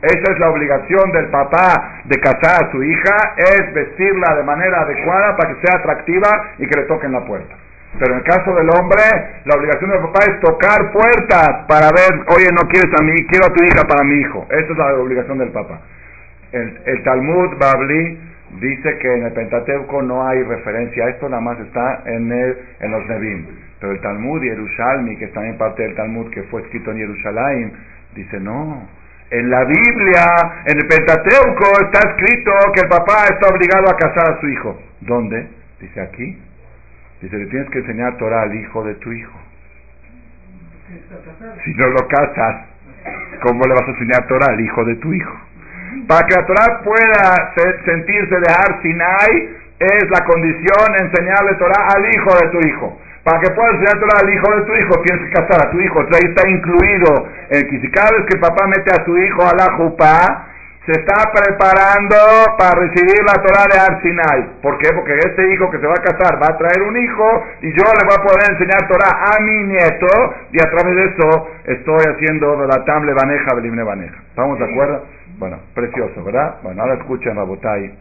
Esa 0.05 0.33
es 0.33 0.39
la 0.39 0.51
obligación 0.51 1.13
del 1.13 1.27
papá 1.29 2.03
de 2.05 2.21
casar 2.21 2.65
a 2.65 2.71
su 2.71 2.83
hija, 2.83 3.35
es 3.37 3.73
vestirla 3.73 4.35
de 4.37 4.43
manera 4.43 4.83
adecuada 4.83 5.37
para 5.37 5.55
que 5.55 5.67
sea 5.67 5.79
atractiva 5.79 6.29
y 6.59 6.67
que 6.67 6.81
le 6.81 6.87
toquen 6.87 7.13
la 7.13 7.25
puerta. 7.25 7.55
Pero 7.99 8.13
en 8.13 8.19
el 8.19 8.25
caso 8.25 8.55
del 8.55 8.69
hombre, 8.71 9.03
la 9.45 9.55
obligación 9.55 9.91
del 9.91 10.01
papá 10.01 10.25
es 10.27 10.41
tocar 10.41 10.93
puertas 10.93 11.65
para 11.69 11.89
ver, 11.91 12.27
oye, 12.37 12.49
no 12.53 12.69
quieres 12.69 12.91
a 12.99 13.03
mí, 13.03 13.15
quiero 13.29 13.47
a 13.47 13.53
tu 13.53 13.65
hija 13.65 13.87
para 13.87 14.05
mi 14.05 14.21
hijo. 14.21 14.47
Esa 14.51 14.73
es 14.73 14.77
la 14.77 14.95
obligación 14.95 15.39
del 15.39 15.51
papá. 15.51 15.81
El, 16.53 16.81
el 16.87 17.03
Talmud 17.05 17.57
Babli 17.59 18.19
dice 18.61 18.99
que 18.99 19.15
en 19.15 19.25
el 19.25 19.33
Pentateuco 19.33 20.03
no 20.03 20.27
hay 20.27 20.43
referencia 20.43 21.09
esto, 21.09 21.29
nada 21.29 21.43
más 21.43 21.59
está 21.61 22.03
en, 22.07 22.31
el, 22.31 22.59
en 22.81 22.91
los 22.91 23.07
Nevim. 23.07 23.47
Pero 23.81 23.93
el 23.93 24.01
Talmud 24.01 24.43
Yerushalmi, 24.43 25.17
que 25.17 25.27
es 25.27 25.33
también 25.33 25.57
parte 25.57 25.83
del 25.83 25.95
Talmud 25.95 26.31
que 26.31 26.43
fue 26.45 26.63
escrito 26.63 26.91
en 26.91 26.99
Jerusalén, 26.99 27.73
dice 28.15 28.41
no. 28.41 28.89
En 29.31 29.51
la 29.51 29.65
Biblia, 29.65 30.63
en 30.67 30.79
el 30.79 30.87
Pentateuco, 30.87 31.65
está 31.83 32.11
escrito 32.11 32.53
que 32.75 32.81
el 32.83 32.89
papá 32.89 33.25
está 33.25 33.49
obligado 33.49 33.89
a 33.89 33.97
casar 33.97 34.35
a 34.35 34.41
su 34.41 34.49
hijo. 34.49 34.79
¿Dónde? 35.01 35.49
Dice 35.81 36.01
aquí. 36.01 36.39
Dice, 37.21 37.37
le 37.37 37.47
tienes 37.47 37.71
que 37.71 37.79
enseñar 37.79 38.17
Torah 38.19 38.43
al 38.43 38.55
hijo 38.55 38.85
de 38.85 38.95
tu 38.97 39.11
hijo. 39.13 39.39
Si 41.65 41.75
no 41.75 41.87
lo 41.89 42.07
casas, 42.07 42.67
¿cómo 43.43 43.65
le 43.65 43.75
vas 43.75 43.89
a 43.89 43.91
enseñar 43.91 44.27
Torah 44.27 44.53
al 44.53 44.61
hijo 44.61 44.85
de 44.85 44.97
tu 44.97 45.13
hijo? 45.13 45.35
Para 46.07 46.27
que 46.27 46.35
la 46.35 46.47
Torah 46.47 46.81
pueda 46.83 47.55
sentirse 47.85 48.35
de 48.35 48.53
Har 48.53 48.81
es 49.79 50.11
la 50.11 50.25
condición 50.25 50.95
enseñarle 51.01 51.55
Torah 51.55 51.89
al 51.97 52.15
hijo 52.15 52.31
de 52.43 52.49
tu 52.51 52.69
hijo. 52.69 53.01
Para 53.25 53.41
que 53.41 53.51
puedas 53.53 53.73
enseñar 53.75 53.99
Torah 54.01 54.21
al 54.21 54.35
hijo 54.35 54.55
de 54.55 54.63
tu 54.67 54.75
hijo, 54.75 55.03
tienes 55.03 55.25
que 55.27 55.33
casar 55.33 55.67
a 55.67 55.71
tu 55.71 55.81
hijo. 55.81 56.01
Entonces 56.01 56.23
ahí 56.23 56.31
está 56.31 56.49
incluido 56.49 57.29
el 57.49 57.69
que 57.69 57.81
si 57.81 57.91
cada 57.91 58.11
vez 58.13 58.27
que 58.29 58.39
papá 58.39 58.67
mete 58.67 58.91
a 58.91 59.05
su 59.05 59.17
hijo 59.17 59.43
a 59.43 59.57
la 59.57 59.73
jupa, 59.77 60.51
se 60.85 60.93
está 60.93 61.33
preparando 61.33 62.17
para 62.59 62.81
recibir 62.81 63.17
la 63.25 63.41
Torah 63.43 63.65
de 63.73 63.81
Arsinai. 63.81 64.61
¿Por 64.61 64.77
qué? 64.77 64.93
Porque 64.93 65.17
este 65.17 65.55
hijo 65.55 65.71
que 65.71 65.79
se 65.79 65.87
va 65.87 65.95
a 65.95 66.03
casar 66.03 66.37
va 66.37 66.53
a 66.53 66.59
traer 66.59 66.83
un 66.83 66.95
hijo 66.95 67.45
y 67.63 67.73
yo 67.73 67.85
le 67.89 68.05
voy 68.05 68.15
a 68.19 68.23
poder 68.23 68.51
enseñar 68.51 68.87
Torah 68.87 69.33
a 69.33 69.41
mi 69.41 69.65
nieto 69.65 70.35
y 70.53 70.61
a 70.61 70.71
través 70.71 70.95
de 70.95 71.05
eso 71.07 71.49
estoy 71.65 72.05
haciendo 72.13 72.67
la 72.67 72.85
tamble 72.85 73.15
baneja, 73.15 73.55
belimne 73.55 73.83
baneja. 73.83 74.21
¿Estamos 74.29 74.59
de 74.59 74.67
acuerdo? 74.67 75.07
Bueno, 75.39 75.61
precioso, 75.75 76.23
¿verdad? 76.23 76.57
Bueno, 76.63 76.83
ahora 76.83 76.95
escuchen 76.97 77.35
Rabotai. 77.35 77.99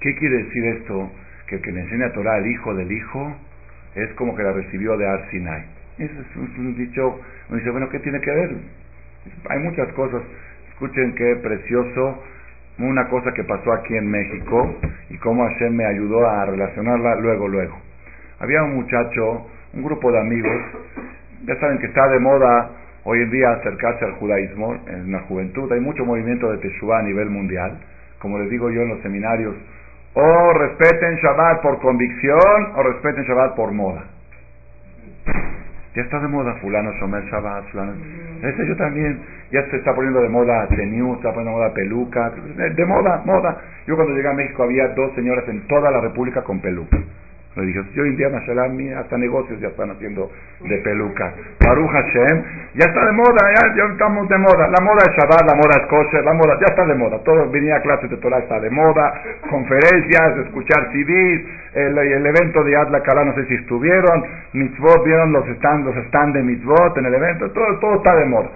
¿Qué 0.00 0.16
quiere 0.16 0.38
decir 0.38 0.64
esto? 0.66 1.12
Que 1.46 1.56
el 1.56 1.62
que 1.62 1.70
le 1.70 1.82
enseña 1.82 2.12
Torah 2.12 2.34
al 2.34 2.46
hijo 2.48 2.74
del 2.74 2.90
hijo 2.90 3.36
es 3.94 4.10
como 4.14 4.36
que 4.36 4.42
la 4.42 4.52
recibió 4.52 4.96
de 4.96 5.06
Arsinai. 5.06 5.64
Eso 5.98 6.20
es 6.20 6.36
un, 6.36 6.76
dicho, 6.76 7.20
uno 7.48 7.58
dice, 7.58 7.70
bueno, 7.70 7.88
¿qué 7.90 7.98
tiene 7.98 8.20
que 8.20 8.30
ver? 8.30 8.50
Hay 9.48 9.58
muchas 9.58 9.88
cosas. 9.92 10.22
Escuchen 10.70 11.14
qué 11.14 11.36
precioso 11.36 12.22
una 12.78 13.08
cosa 13.08 13.32
que 13.34 13.44
pasó 13.44 13.72
aquí 13.72 13.94
en 13.94 14.10
México 14.10 14.74
y 15.10 15.18
cómo 15.18 15.44
Hashem 15.44 15.74
me 15.74 15.84
ayudó 15.84 16.26
a 16.26 16.46
relacionarla 16.46 17.16
luego, 17.16 17.48
luego. 17.48 17.76
Había 18.38 18.62
un 18.62 18.76
muchacho, 18.76 19.46
un 19.74 19.82
grupo 19.82 20.10
de 20.10 20.20
amigos, 20.20 20.62
ya 21.44 21.56
saben 21.56 21.78
que 21.78 21.86
está 21.86 22.08
de 22.08 22.18
moda 22.20 22.70
hoy 23.04 23.20
en 23.20 23.30
día 23.30 23.50
acercarse 23.50 24.04
al 24.04 24.12
judaísmo 24.12 24.74
en 24.86 25.12
la 25.12 25.20
juventud. 25.20 25.70
Hay 25.72 25.80
mucho 25.80 26.04
movimiento 26.04 26.50
de 26.50 26.58
Teshuvah 26.58 27.00
a 27.00 27.02
nivel 27.02 27.28
mundial, 27.28 27.78
como 28.18 28.38
les 28.38 28.48
digo 28.50 28.70
yo 28.70 28.82
en 28.82 28.88
los 28.88 29.02
seminarios. 29.02 29.54
O 30.14 30.52
respeten 30.52 31.16
Shabbat 31.16 31.62
por 31.62 31.78
convicción 31.80 32.72
o 32.74 32.82
respeten 32.82 33.24
Shabbat 33.24 33.54
por 33.54 33.70
moda. 33.72 34.02
Ya 35.94 36.02
está 36.02 36.20
de 36.20 36.28
moda 36.28 36.54
fulano 36.60 36.92
Shomer 36.92 37.24
Shabbat, 37.24 37.64
fulano. 37.70 37.92
Ese 38.42 38.66
yo 38.66 38.76
también. 38.76 39.20
Ya 39.50 39.62
se 39.70 39.76
está 39.76 39.94
poniendo 39.94 40.20
de 40.20 40.28
moda 40.28 40.66
teniu, 40.68 41.14
está 41.14 41.32
poniendo 41.32 41.58
de 41.58 41.64
moda 41.64 41.74
peluca. 41.74 42.30
De 42.30 42.84
moda, 42.86 43.22
moda. 43.24 43.60
Yo 43.86 43.96
cuando 43.96 44.14
llegué 44.14 44.28
a 44.28 44.32
México 44.32 44.62
había 44.62 44.88
dos 44.88 45.12
señoras 45.14 45.48
en 45.48 45.66
toda 45.66 45.90
la 45.90 46.00
República 46.00 46.42
con 46.42 46.60
peluca. 46.60 46.96
Dije, 47.56 47.82
yo 47.94 48.02
hoy 48.04 48.10
en 48.10 48.16
día, 48.16 49.00
hasta 49.00 49.18
negocios 49.18 49.58
ya 49.60 49.68
están 49.68 49.90
haciendo 49.90 50.30
de 50.60 50.78
peluca. 50.78 51.34
Baruch 51.58 51.90
Hashem, 51.90 52.44
ya 52.74 52.86
está 52.86 53.04
de 53.04 53.12
moda, 53.12 53.42
ya, 53.54 53.74
ya, 53.74 53.84
estamos 53.90 54.28
de 54.28 54.38
moda. 54.38 54.68
La 54.68 54.80
moda 54.84 55.02
es 55.02 55.16
Shabbat, 55.16 55.50
la 55.50 55.56
moda 55.56 55.82
es 55.82 55.86
kosher, 55.88 56.24
la 56.24 56.32
moda 56.32 56.56
ya 56.60 56.66
está 56.70 56.86
de 56.86 56.94
moda. 56.94 57.18
Todo 57.24 57.50
venía 57.50 57.76
a 57.76 57.82
clases 57.82 58.08
de 58.08 58.18
Torah, 58.18 58.38
está 58.38 58.60
de 58.60 58.70
moda. 58.70 59.20
Conferencias, 59.50 60.46
escuchar 60.46 60.92
CDs, 60.92 61.44
el, 61.74 61.98
el 61.98 62.26
evento 62.26 62.62
de 62.62 62.76
Adla 62.76 63.02
Kalá, 63.02 63.24
no 63.24 63.34
sé 63.34 63.44
si 63.46 63.54
estuvieron. 63.54 64.24
Mitzvot, 64.52 65.04
vieron 65.04 65.32
los 65.32 65.46
stand, 65.48 65.86
los 65.86 65.96
stand 66.06 66.36
de 66.36 66.42
Mitzvot 66.44 66.96
en 66.98 67.06
el 67.06 67.14
evento, 67.14 67.50
todo, 67.50 67.78
todo 67.80 67.96
está 67.96 68.14
de 68.14 68.26
moda. 68.26 68.50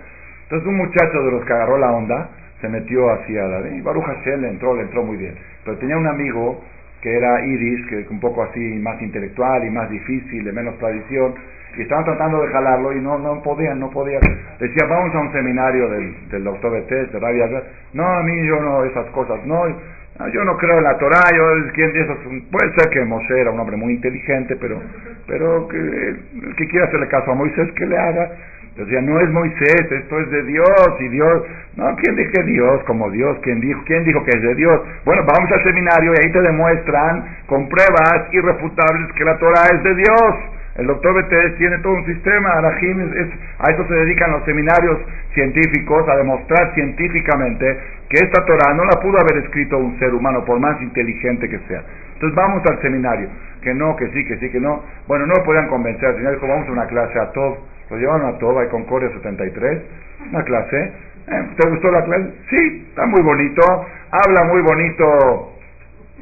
Entonces 0.45 0.69
un 0.69 0.77
muchacho 0.77 1.21
de 1.21 1.33
los 1.33 1.45
que 1.45 1.53
agarró 1.53 1.79
la 1.79 1.91
onda, 1.91 2.29
se 2.61 2.69
metió 2.69 3.11
hacia 3.11 3.43
la... 3.43 3.69
Y 3.69 3.81
Baruch 3.81 4.05
Hashem 4.05 4.41
le 4.41 4.49
entró, 4.51 4.77
le 4.77 4.83
entró 4.83 5.03
muy 5.03 5.17
bien. 5.17 5.35
Pero 5.65 5.79
tenía 5.79 5.97
un 5.97 6.07
amigo 6.07 6.63
que 7.05 7.15
era 7.15 7.45
Iris, 7.45 7.87
que 7.87 8.01
es 8.01 8.11
un 8.11 8.19
poco 8.19 8.43
así 8.43 8.59
más 8.81 9.01
intelectual 9.03 9.63
y 9.67 9.71
más 9.71 9.91
difícil, 9.91 10.43
de 10.43 10.53
menos 10.53 10.79
tradición, 10.79 11.35
y 11.77 11.83
estaban 11.83 12.05
tratando 12.07 12.41
de 12.41 12.49
jalarlo 12.49 12.93
y 12.95 13.01
no, 13.01 13.19
no 13.19 13.43
podían, 13.43 13.79
no 13.79 13.91
podían. 13.91 14.23
Decía, 14.59 14.87
vamos 14.89 15.15
a 15.15 15.19
un 15.19 15.33
seminario 15.33 15.91
del, 15.91 16.45
doctor 16.45 16.73
Betés, 16.73 17.13
de 17.13 17.21
Rabia 17.21 17.47
No, 17.93 18.07
a 18.07 18.23
mí 18.23 18.47
yo 18.47 18.59
no, 18.59 18.85
esas 18.85 19.05
cosas, 19.11 19.45
no, 19.45 19.69
yo 19.69 20.45
no 20.45 20.57
creo 20.57 20.79
en 20.79 20.85
la 20.85 20.97
Torah, 20.97 21.29
yo, 21.37 21.73
¿quién, 21.75 21.95
eso, 21.95 22.17
puede 22.51 22.73
ser 22.75 22.89
que 22.89 23.05
Moshe 23.05 23.39
era 23.39 23.51
un 23.51 23.61
hombre 23.61 23.77
muy 23.77 23.93
inteligente, 23.93 24.57
pero, 24.57 24.81
pero 25.27 25.69
que, 25.69 25.77
el 25.77 26.55
que 26.57 26.67
quiera 26.69 26.87
hacerle 26.87 27.09
caso 27.09 27.33
a 27.33 27.35
Moisés, 27.35 27.71
que 27.73 27.85
le 27.85 27.99
haga. 27.99 28.31
Decía, 28.77 29.01
no 29.03 29.21
es 29.21 29.31
Moisés, 29.31 29.87
esto 29.89 30.19
es 30.19 30.31
de 30.31 30.43
Dios, 30.43 30.97
y 30.99 31.09
Dios, 31.09 31.43
no, 31.77 31.95
¿quién 31.95 32.17
dijo 32.17 32.43
Dios 32.45 32.83
como 32.87 33.09
Dios? 33.09 33.39
¿Quién 33.43 33.61
dijo, 33.61 33.81
¿Quién 33.87 34.03
dijo 34.03 34.25
que 34.25 34.37
es 34.37 34.43
de 34.43 34.55
Dios? 34.57 34.81
Bueno, 35.05 35.23
vamos 35.23 35.51
al 35.53 35.63
seminario 35.63 36.13
y 36.13 36.27
ahí 36.27 36.33
te 36.33 36.43
demuestran 36.43 37.25
con 37.47 37.69
pruebas 37.69 38.33
irrefutables 38.33 39.13
que 39.13 39.25
la 39.25 39.39
Torah 39.39 39.67
es 39.73 39.83
de 39.85 39.95
Dios. 39.95 40.35
El 40.75 40.89
doctor 40.89 41.15
BTS 41.15 41.57
tiene 41.57 41.79
todo 41.79 41.93
un 41.93 42.05
sistema, 42.05 42.51
es, 42.83 43.29
a 43.61 43.71
eso 43.71 43.87
se 43.87 43.95
dedican 43.95 44.33
los 44.33 44.45
seminarios 44.45 44.99
científicos, 45.35 46.09
a 46.09 46.17
demostrar 46.17 46.75
científicamente 46.75 47.79
que 48.09 48.25
esta 48.25 48.45
Torah 48.45 48.75
no 48.75 48.85
la 48.87 49.01
pudo 49.01 49.19
haber 49.21 49.45
escrito 49.45 49.79
un 49.79 49.97
ser 50.01 50.13
humano, 50.13 50.45
por 50.45 50.59
más 50.59 50.83
inteligente 50.83 51.49
que 51.49 51.61
sea. 51.69 51.85
Entonces 52.15 52.35
vamos 52.35 52.61
al 52.69 52.83
seminario, 52.83 53.29
que 53.63 53.73
no, 53.73 53.95
que 53.95 54.09
sí, 54.09 54.25
que 54.25 54.37
sí, 54.39 54.51
que 54.51 54.59
no. 54.59 54.83
Bueno, 55.07 55.27
no 55.27 55.35
lo 55.35 55.45
podían 55.45 55.69
convencer, 55.69 56.09
al 56.09 56.17
final 56.17 56.35
dijo, 56.35 56.49
vamos 56.49 56.69
a 56.69 56.73
una 56.73 56.87
clase 56.87 57.21
a 57.21 57.31
todos 57.31 57.74
lo 57.91 57.97
llevaron 57.97 58.35
a 58.35 58.39
Toba 58.39 58.65
y 58.65 58.69
Concordia 58.69 59.11
73, 59.11 59.83
una 60.31 60.43
clase. 60.45 60.93
Eh, 61.27 61.49
¿Te 61.57 61.69
gustó 61.69 61.91
la 61.91 62.05
clase? 62.05 62.33
Sí, 62.51 62.87
está 62.89 63.07
muy 63.07 63.23
bonito, 63.23 63.63
habla 64.11 64.45
muy 64.45 64.63
bonito, 64.63 65.53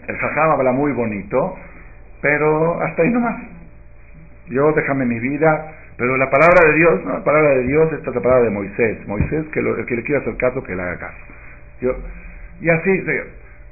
el 0.06 0.16
jajam 0.16 0.50
habla 0.50 0.72
muy 0.72 0.92
bonito, 0.92 1.56
pero 2.20 2.80
hasta 2.80 3.02
ahí 3.02 3.10
nomás. 3.10 3.36
Yo 4.48 4.72
déjame 4.72 5.06
mi 5.06 5.18
vida, 5.18 5.72
pero 5.96 6.16
la 6.16 6.30
palabra 6.30 6.68
de 6.68 6.74
Dios, 6.74 7.04
no, 7.04 7.12
la 7.12 7.24
palabra 7.24 7.50
de 7.50 7.62
Dios, 7.64 7.92
esta 7.92 8.10
es 8.10 8.16
la 8.16 8.22
palabra 8.22 8.44
de 8.44 8.50
Moisés. 8.50 9.06
Moisés, 9.06 9.46
que 9.52 9.60
el 9.60 9.86
que 9.86 9.96
le 9.96 10.02
quiera 10.02 10.20
hacer 10.20 10.36
caso, 10.36 10.62
que 10.62 10.74
le 10.74 10.82
haga 10.82 10.98
caso. 10.98 11.18
Yo, 11.80 11.96
y 12.60 12.68
así, 12.70 13.04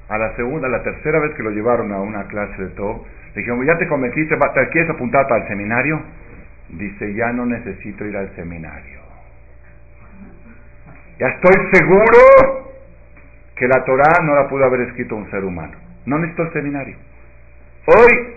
a 0.09 0.19
la 0.19 0.35
segunda, 0.37 0.67
a 0.67 0.71
la 0.71 0.83
tercera 0.83 1.21
vez 1.21 1.35
que 1.35 1.43
lo 1.43 1.51
llevaron 1.51 1.93
a 1.93 2.01
una 2.01 2.25
clase 2.25 2.63
de 2.63 2.71
todo, 2.71 3.05
le 3.35 3.41
dijeron, 3.43 3.65
¿ya 3.65 3.79
te 3.79 3.87
convenciste? 3.87 4.37
¿Te 4.37 4.69
quieres 4.71 4.91
apuntar 4.91 5.27
para 5.29 5.43
el 5.43 5.49
seminario? 5.49 6.01
Dice, 6.73 7.15
ya 7.15 7.33
no 7.33 7.47
necesito 7.47 8.05
ir 8.05 8.17
al 8.17 8.35
seminario. 8.37 9.01
Ya 11.19 11.29
estoy 11.29 11.53
seguro 11.73 12.73
que 13.57 13.69
la 13.69 13.85
Torah 13.85 14.23
no 14.25 14.35
la 14.35 14.49
pudo 14.49 14.65
haber 14.65 14.81
escrito 14.89 15.17
un 15.17 15.31
ser 15.31 15.45
humano. 15.45 15.77
No 16.07 16.19
necesito 16.19 16.45
el 16.45 16.53
seminario. 16.53 16.97
Hoy 17.87 18.35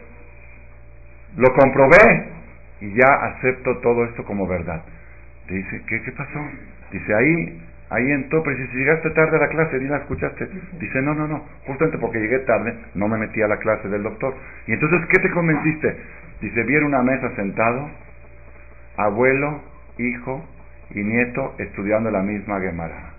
lo 1.37 1.53
comprobé 1.53 2.27
y 2.81 2.93
ya 2.93 3.07
acepto 3.07 3.77
todo 3.77 4.03
esto 4.05 4.25
como 4.25 4.47
verdad. 4.47 4.83
Dice, 5.47 5.81
¿qué, 5.87 6.01
qué 6.03 6.11
pasó? 6.11 6.39
Dice, 6.91 7.15
ahí, 7.15 7.61
ahí 7.89 8.11
en 8.11 8.29
Topre, 8.29 8.55
si 8.55 8.77
llegaste 8.77 9.09
tarde 9.11 9.37
a 9.37 9.39
la 9.39 9.47
clase, 9.47 9.79
ni 9.79 9.87
la 9.87 9.97
escuchaste. 9.97 10.47
Dice, 10.79 11.01
no, 11.01 11.13
no, 11.13 11.27
no, 11.27 11.45
justamente 11.65 11.97
porque 11.97 12.19
llegué 12.19 12.39
tarde, 12.39 12.75
no 12.95 13.07
me 13.07 13.17
metí 13.17 13.41
a 13.41 13.47
la 13.47 13.57
clase 13.57 13.87
del 13.87 14.03
doctor. 14.03 14.35
Y 14.67 14.73
entonces, 14.73 15.07
¿qué 15.09 15.19
te 15.21 15.31
convenciste? 15.31 15.95
Dice, 16.41 16.63
vi 16.63 16.75
en 16.75 16.83
una 16.83 17.01
mesa 17.01 17.33
sentado 17.35 17.89
abuelo, 18.97 19.61
hijo 19.97 20.43
y 20.91 21.03
nieto 21.03 21.53
estudiando 21.57 22.11
la 22.11 22.21
misma 22.21 22.59
Gemara. 22.59 23.13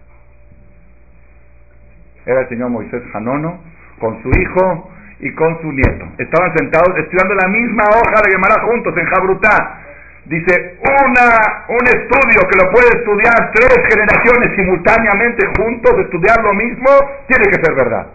Era 2.27 2.41
el 2.41 2.49
señor 2.49 2.71
Moisés 2.71 3.03
Janono 3.13 3.61
con 3.99 4.23
su 4.23 4.29
hijo 4.31 4.91
y 5.21 5.33
con 5.35 5.61
su 5.61 5.73
nieto. 5.73 6.07
Estaban 6.19 6.57
sentados 6.57 6.97
estudiando 6.99 7.35
la 7.35 7.49
misma 7.49 7.85
hoja 7.85 8.21
de 8.25 8.33
Gemara 8.33 8.63
juntos 8.63 8.95
en 8.97 9.07
Jabrutá. 9.07 9.81
Dice, 10.25 10.79
una, 10.81 11.67
un 11.69 11.87
estudio 11.87 12.49
que 12.49 12.65
lo 12.65 12.71
puede 12.73 12.89
estudiar 12.97 13.53
tres 13.53 13.77
generaciones 13.91 14.57
simultáneamente 14.57 15.47
juntos, 15.59 15.93
estudiar 15.99 16.43
lo 16.43 16.55
mismo, 16.55 16.89
tiene 17.27 17.45
que 17.51 17.63
ser 17.63 17.75
verdad. 17.75 18.07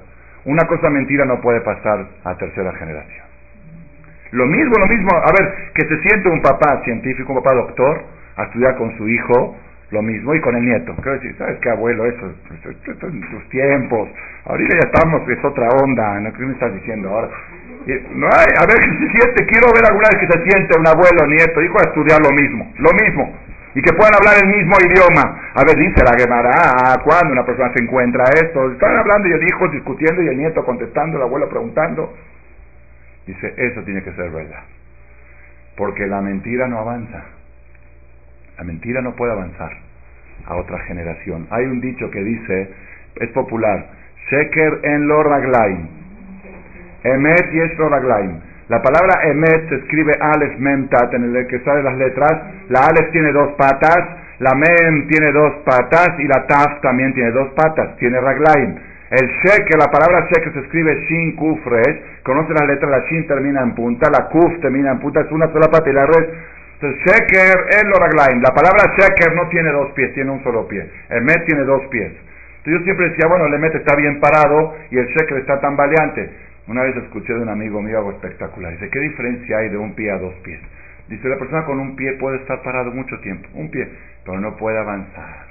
Una 0.46 0.66
cosa 0.66 0.90
mentira 0.90 1.26
no 1.26 1.40
puede 1.40 1.62
pasar 1.62 2.08
a 2.24 2.36
tercera 2.36 2.74
generación. 2.74 3.29
Lo 4.32 4.46
mismo, 4.46 4.74
lo 4.78 4.88
mismo, 4.88 5.10
a 5.16 5.32
ver, 5.32 5.72
que 5.74 5.88
se 5.88 5.98
siente 6.02 6.30
un 6.30 6.42
papá 6.42 6.82
científico, 6.84 7.34
un 7.34 7.42
papá 7.42 7.56
doctor, 7.56 8.04
a 8.36 8.44
estudiar 8.44 8.78
con 8.78 8.96
su 8.98 9.08
hijo, 9.08 9.56
lo 9.92 10.02
mismo, 10.04 10.36
y 10.36 10.42
con 10.42 10.56
el 10.56 10.66
nieto. 10.66 10.94
Quiero 10.98 11.14
decir, 11.14 11.36
¿sabes 11.38 11.58
qué, 11.62 11.70
abuelo? 11.70 12.06
Eso, 12.06 12.32
eso, 12.54 13.08
en 13.08 13.22
tus 13.22 13.50
tiempos. 13.50 14.10
Ahorita 14.46 14.76
ya 14.76 14.88
estamos, 14.88 15.28
es 15.28 15.44
otra 15.44 15.68
onda, 15.82 16.20
¿no? 16.20 16.32
¿Qué 16.34 16.44
me 16.44 16.54
estás 16.54 16.74
diciendo 16.74 17.10
ahora? 17.10 17.30
no 17.88 18.28
hay, 18.28 18.52
a 18.60 18.66
ver 18.68 18.78
qué 18.86 18.92
se 18.92 19.12
siente, 19.12 19.46
quiero 19.48 19.74
ver 19.74 19.84
alguna 19.88 20.10
vez 20.12 20.20
que 20.22 20.28
se 20.28 20.44
siente 20.50 20.78
un 20.78 20.88
abuelo, 20.88 21.26
nieto, 21.28 21.62
hijo 21.62 21.80
a 21.80 21.90
estudiar 21.90 22.20
lo 22.22 22.32
mismo, 22.32 22.72
lo 22.78 22.92
mismo. 22.94 23.34
Y 23.76 23.82
que 23.82 23.94
puedan 23.94 24.14
hablar 24.16 24.36
el 24.42 24.50
mismo 24.50 24.76
idioma. 24.82 25.52
A 25.54 25.64
ver, 25.64 25.78
dice 25.78 26.04
la 26.04 26.18
Gemara, 26.18 26.52
ah, 26.54 26.98
¿cuándo 27.04 27.34
una 27.34 27.46
persona 27.46 27.72
se 27.74 27.84
encuentra 27.84 28.26
esto? 28.34 28.72
Están 28.72 28.98
hablando 28.98 29.28
y 29.28 29.32
el 29.32 29.44
hijo 29.44 29.68
discutiendo 29.70 30.24
y 30.24 30.28
el 30.28 30.38
nieto 30.38 30.66
contestando, 30.66 31.18
el 31.18 31.24
abuelo 31.24 31.48
preguntando. 31.48 32.14
Dice, 33.30 33.54
eso 33.58 33.84
tiene 33.84 34.02
que 34.02 34.12
ser 34.14 34.32
verdad. 34.32 34.64
Porque 35.78 36.08
la 36.08 36.20
mentira 36.20 36.68
no 36.68 36.80
avanza. 36.80 37.26
La 38.58 38.64
mentira 38.64 39.04
no 39.04 39.16
puede 39.16 39.34
avanzar 39.34 39.70
a 40.48 40.56
otra 40.56 40.80
generación. 40.88 41.46
Hay 41.52 41.64
un 41.66 41.80
dicho 41.80 42.10
que 42.10 42.24
dice, 42.24 42.74
es 43.18 43.30
popular, 43.30 43.86
Sheker 44.32 44.80
en 44.82 45.08
lo 45.08 45.22
raglaim. 45.22 45.88
Emet 47.04 47.54
y 47.54 47.76
lo 47.78 47.90
raglaim. 47.90 48.40
La 48.68 48.82
palabra 48.82 49.22
emet 49.30 49.70
se 49.70 49.76
escribe 49.76 50.14
alef 50.20 50.58
mem 50.58 50.88
tat, 50.88 51.14
en 51.14 51.36
el 51.36 51.46
que 51.46 51.60
sale 51.60 51.84
las 51.84 51.98
letras. 51.98 52.34
La 52.70 52.88
alef 52.88 53.12
tiene 53.12 53.32
dos 53.32 53.52
patas, 53.52 54.10
la 54.40 54.56
mem 54.56 55.08
tiene 55.08 55.32
dos 55.32 55.54
patas 55.64 56.16
y 56.18 56.28
la 56.28 56.48
taf 56.48 56.82
también 56.82 57.14
tiene 57.14 57.30
dos 57.30 57.50
patas, 57.54 57.96
tiene 57.98 58.20
raglaim. 58.20 58.89
El 59.12 59.28
sheker, 59.28 59.78
la 59.78 59.92
palabra 59.92 60.28
sheker 60.30 60.54
se 60.54 60.60
escribe 60.60 60.96
shin 61.08 61.36
kuf 61.36 61.66
resh, 61.66 62.22
conoce 62.24 62.54
las 62.54 62.68
letras, 62.68 62.92
la 62.92 63.00
shin 63.10 63.26
termina 63.28 63.62
en 63.62 63.74
punta, 63.74 64.10
la 64.10 64.30
kuf 64.30 64.60
termina 64.62 64.92
en 64.92 65.00
punta, 65.00 65.22
es 65.22 65.32
una 65.32 65.48
sola 65.52 65.68
pata 65.72 65.90
y 65.90 65.94
la 65.94 66.06
res. 66.06 66.30
Entonces 66.76 67.02
sheker 67.04 67.66
el 67.82 67.94
oraglaim, 67.94 68.42
la 68.42 68.54
palabra 68.54 68.94
sheker 68.98 69.34
no 69.36 69.50
tiene 69.50 69.72
dos 69.72 69.92
pies, 69.94 70.14
tiene 70.14 70.32
un 70.32 70.44
solo 70.44 70.68
pie. 70.68 70.88
El 71.10 71.24
met 71.24 71.46
tiene 71.46 71.64
dos 71.64 71.86
pies. 71.88 72.12
Entonces 72.60 72.80
yo 72.80 72.84
siempre 72.84 73.10
decía, 73.10 73.28
bueno, 73.28 73.46
el 73.46 73.54
Emet 73.54 73.74
está 73.76 73.96
bien 73.96 74.20
parado 74.20 74.76
y 74.92 74.98
el 74.98 75.08
Shekel 75.08 75.38
está 75.38 75.62
tan 75.62 75.78
valiente. 75.78 76.30
Una 76.68 76.84
vez 76.84 76.96
escuché 76.98 77.34
de 77.34 77.42
un 77.42 77.50
amigo 77.50 77.82
mío 77.82 77.98
algo 77.98 78.12
espectacular. 78.12 78.74
Dice, 78.74 78.90
¿qué 78.90 79.00
diferencia 79.00 79.58
hay 79.58 79.70
de 79.70 79.78
un 79.78 79.96
pie 79.96 80.12
a 80.12 80.18
dos 80.18 80.34
pies? 80.44 80.60
Dice, 81.08 81.28
la 81.30 81.38
persona 81.38 81.66
con 81.66 81.80
un 81.80 81.96
pie 81.96 82.14
puede 82.20 82.38
estar 82.38 82.62
parado 82.62 82.92
mucho 82.92 83.18
tiempo, 83.22 83.48
un 83.54 83.72
pie, 83.72 83.88
pero 84.26 84.40
no 84.42 84.58
puede 84.58 84.78
avanzar. 84.78 85.48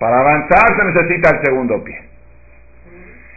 Para 0.00 0.18
avanzar 0.18 0.76
se 0.76 0.84
necesita 0.84 1.30
el 1.30 1.44
segundo 1.44 1.84
pie. 1.84 2.02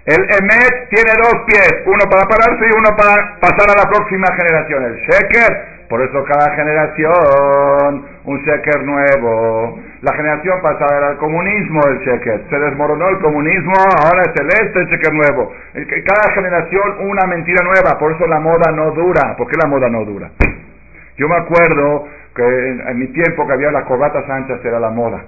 El 0.06 0.22
Emet 0.24 0.90
tiene 0.90 1.12
dos 1.22 1.44
pies, 1.46 1.84
uno 1.86 2.10
para 2.10 2.24
pararse 2.28 2.66
y 2.66 2.72
uno 2.76 2.96
para 2.98 3.40
pasar 3.40 3.70
a 3.70 3.84
la 3.84 3.90
próxima 3.90 4.28
generación. 4.36 4.84
El 4.84 4.96
Sheker 4.96 5.74
por 5.94 6.02
eso 6.02 6.24
cada 6.24 6.56
generación 6.56 8.06
un 8.26 8.40
sheker 8.40 8.84
nuevo. 8.84 9.80
La 10.02 10.12
generación 10.14 10.60
pasada 10.60 10.98
era 10.98 11.12
el 11.12 11.18
comunismo 11.18 11.82
el 11.88 12.00
sheker. 12.00 12.46
Se 12.50 12.58
desmoronó 12.58 13.10
el 13.10 13.20
comunismo, 13.20 13.74
ahora 14.04 14.24
es 14.24 14.42
el 14.42 14.48
este 14.48 14.80
el 14.80 14.88
sheker 14.88 15.14
nuevo. 15.14 15.54
Cada 15.74 16.34
generación 16.34 16.96
una 17.00 17.28
mentira 17.28 17.64
nueva. 17.64 18.00
Por 18.00 18.14
eso 18.14 18.26
la 18.26 18.40
moda 18.40 18.72
no 18.72 18.90
dura. 18.90 19.36
¿Por 19.38 19.48
qué 19.48 19.56
la 19.62 19.70
moda 19.70 19.88
no 19.88 20.04
dura? 20.04 20.32
Yo 21.16 21.30
me 21.30 21.36
acuerdo 21.36 22.08
que 22.36 22.42
en 22.44 22.98
mi 22.98 23.08
tiempo 23.10 23.46
que 23.46 23.54
había 23.54 23.70
las 23.70 23.84
corbatas 23.84 24.28
anchas 24.28 24.66
era 24.66 24.80
la 24.80 24.90
moda. 24.90 25.24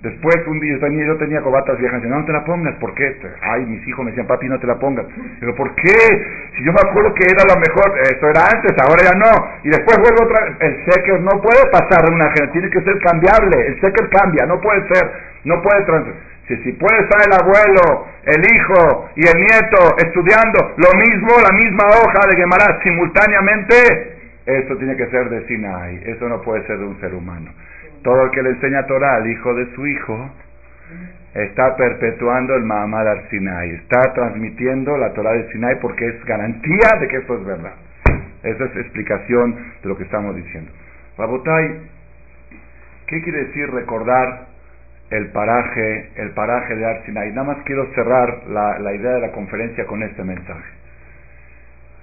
Después 0.00 0.36
un 0.46 0.60
día 0.60 0.74
yo 0.74 0.80
tenía, 0.80 1.06
yo 1.06 1.16
tenía 1.16 1.40
cobatas 1.40 1.76
viejas, 1.78 2.00
y 2.04 2.06
no, 2.06 2.20
no 2.20 2.24
te 2.24 2.32
la 2.32 2.44
pongas, 2.44 2.74
¿por 2.76 2.94
qué? 2.94 3.16
Ay, 3.42 3.66
mis 3.66 3.86
hijos 3.88 4.04
me 4.04 4.12
decían, 4.12 4.28
papi, 4.28 4.48
no 4.48 4.58
te 4.60 4.66
la 4.66 4.78
pongas. 4.78 5.06
Digo, 5.40 5.54
¿por 5.56 5.74
qué? 5.74 5.98
Si 6.56 6.64
yo 6.64 6.72
me 6.72 6.78
acuerdo 6.78 7.12
que 7.14 7.24
era 7.26 7.42
lo 7.42 7.58
mejor, 7.58 7.98
esto 8.02 8.30
era 8.30 8.46
antes, 8.46 8.76
ahora 8.78 9.02
ya 9.02 9.18
no. 9.18 9.32
Y 9.64 9.70
después 9.70 9.98
vuelvo 9.98 10.22
otra 10.22 10.44
vez, 10.44 10.56
el 10.60 10.84
secker 10.86 11.20
no 11.20 11.42
puede 11.42 11.66
pasar 11.72 12.06
de 12.06 12.14
una 12.14 12.30
generación, 12.30 12.52
tiene 12.52 12.70
que 12.70 12.80
ser 12.82 12.98
cambiable, 13.00 13.66
el 13.66 13.80
secker 13.80 14.08
cambia, 14.10 14.46
no 14.46 14.60
puede 14.60 14.86
ser, 14.86 15.10
no 15.44 15.60
puede 15.62 15.82
trans 15.84 16.06
si, 16.48 16.56
si 16.62 16.72
puede 16.72 16.98
estar 17.00 17.20
el 17.26 17.32
abuelo, 17.34 18.06
el 18.24 18.40
hijo 18.40 19.10
y 19.16 19.26
el 19.26 19.36
nieto 19.36 19.96
estudiando 19.98 20.74
lo 20.78 20.98
mismo, 20.98 21.28
la 21.42 21.54
misma 21.54 21.84
hoja 21.88 22.26
de 22.26 22.36
Gemara 22.36 22.80
simultáneamente, 22.82 23.74
eso 24.46 24.76
tiene 24.76 24.96
que 24.96 25.06
ser 25.08 25.28
de 25.28 25.46
Sinai, 25.46 26.02
eso 26.06 26.26
no 26.28 26.40
puede 26.40 26.66
ser 26.66 26.78
de 26.78 26.86
un 26.86 26.98
ser 27.00 27.14
humano. 27.14 27.50
Todo 28.02 28.24
el 28.24 28.30
que 28.30 28.42
le 28.42 28.50
enseña 28.50 28.86
Torah 28.86 29.16
al 29.16 29.30
hijo 29.30 29.54
de 29.54 29.74
su 29.74 29.86
hijo 29.86 30.30
está 31.34 31.76
perpetuando 31.76 32.54
el 32.54 32.64
Mahamad 32.64 33.08
al 33.08 33.28
Sinai, 33.28 33.70
está 33.74 34.12
transmitiendo 34.14 34.96
la 34.96 35.12
Torah 35.12 35.32
de 35.32 35.50
Sinai 35.52 35.78
porque 35.80 36.06
es 36.06 36.24
garantía 36.24 36.98
de 37.00 37.08
que 37.08 37.16
esto 37.18 37.34
es 37.38 37.44
verdad. 37.44 37.72
Esa 38.42 38.64
es 38.64 38.76
explicación 38.76 39.56
de 39.82 39.88
lo 39.88 39.96
que 39.96 40.04
estamos 40.04 40.34
diciendo. 40.36 40.70
Rabotai, 41.18 41.80
¿qué 43.06 43.22
quiere 43.22 43.46
decir 43.46 43.70
recordar 43.70 44.46
el 45.10 45.28
paraje, 45.32 46.10
el 46.16 46.30
paraje 46.30 46.76
de 46.76 46.86
Ar 46.86 47.04
Sinai? 47.04 47.30
Nada 47.30 47.54
más 47.54 47.58
quiero 47.64 47.86
cerrar 47.94 48.44
la, 48.48 48.78
la 48.78 48.94
idea 48.94 49.12
de 49.12 49.20
la 49.20 49.32
conferencia 49.32 49.84
con 49.86 50.02
este 50.02 50.22
mensaje. 50.22 50.78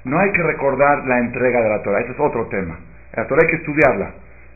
No 0.04 0.20
hay 0.20 0.32
que 0.34 0.44
recordar 0.44 1.06
la 1.06 1.20
entrega 1.20 1.62
de 1.62 1.70
la 1.70 1.82
Torah, 1.82 2.02
ese 2.02 2.12
es 2.12 2.20
otro 2.20 2.46
tema. 2.48 2.78
La 3.16 3.26
Torah 3.26 3.42
hay 3.44 3.50
que 3.50 3.58
estudiarla, 3.58 4.12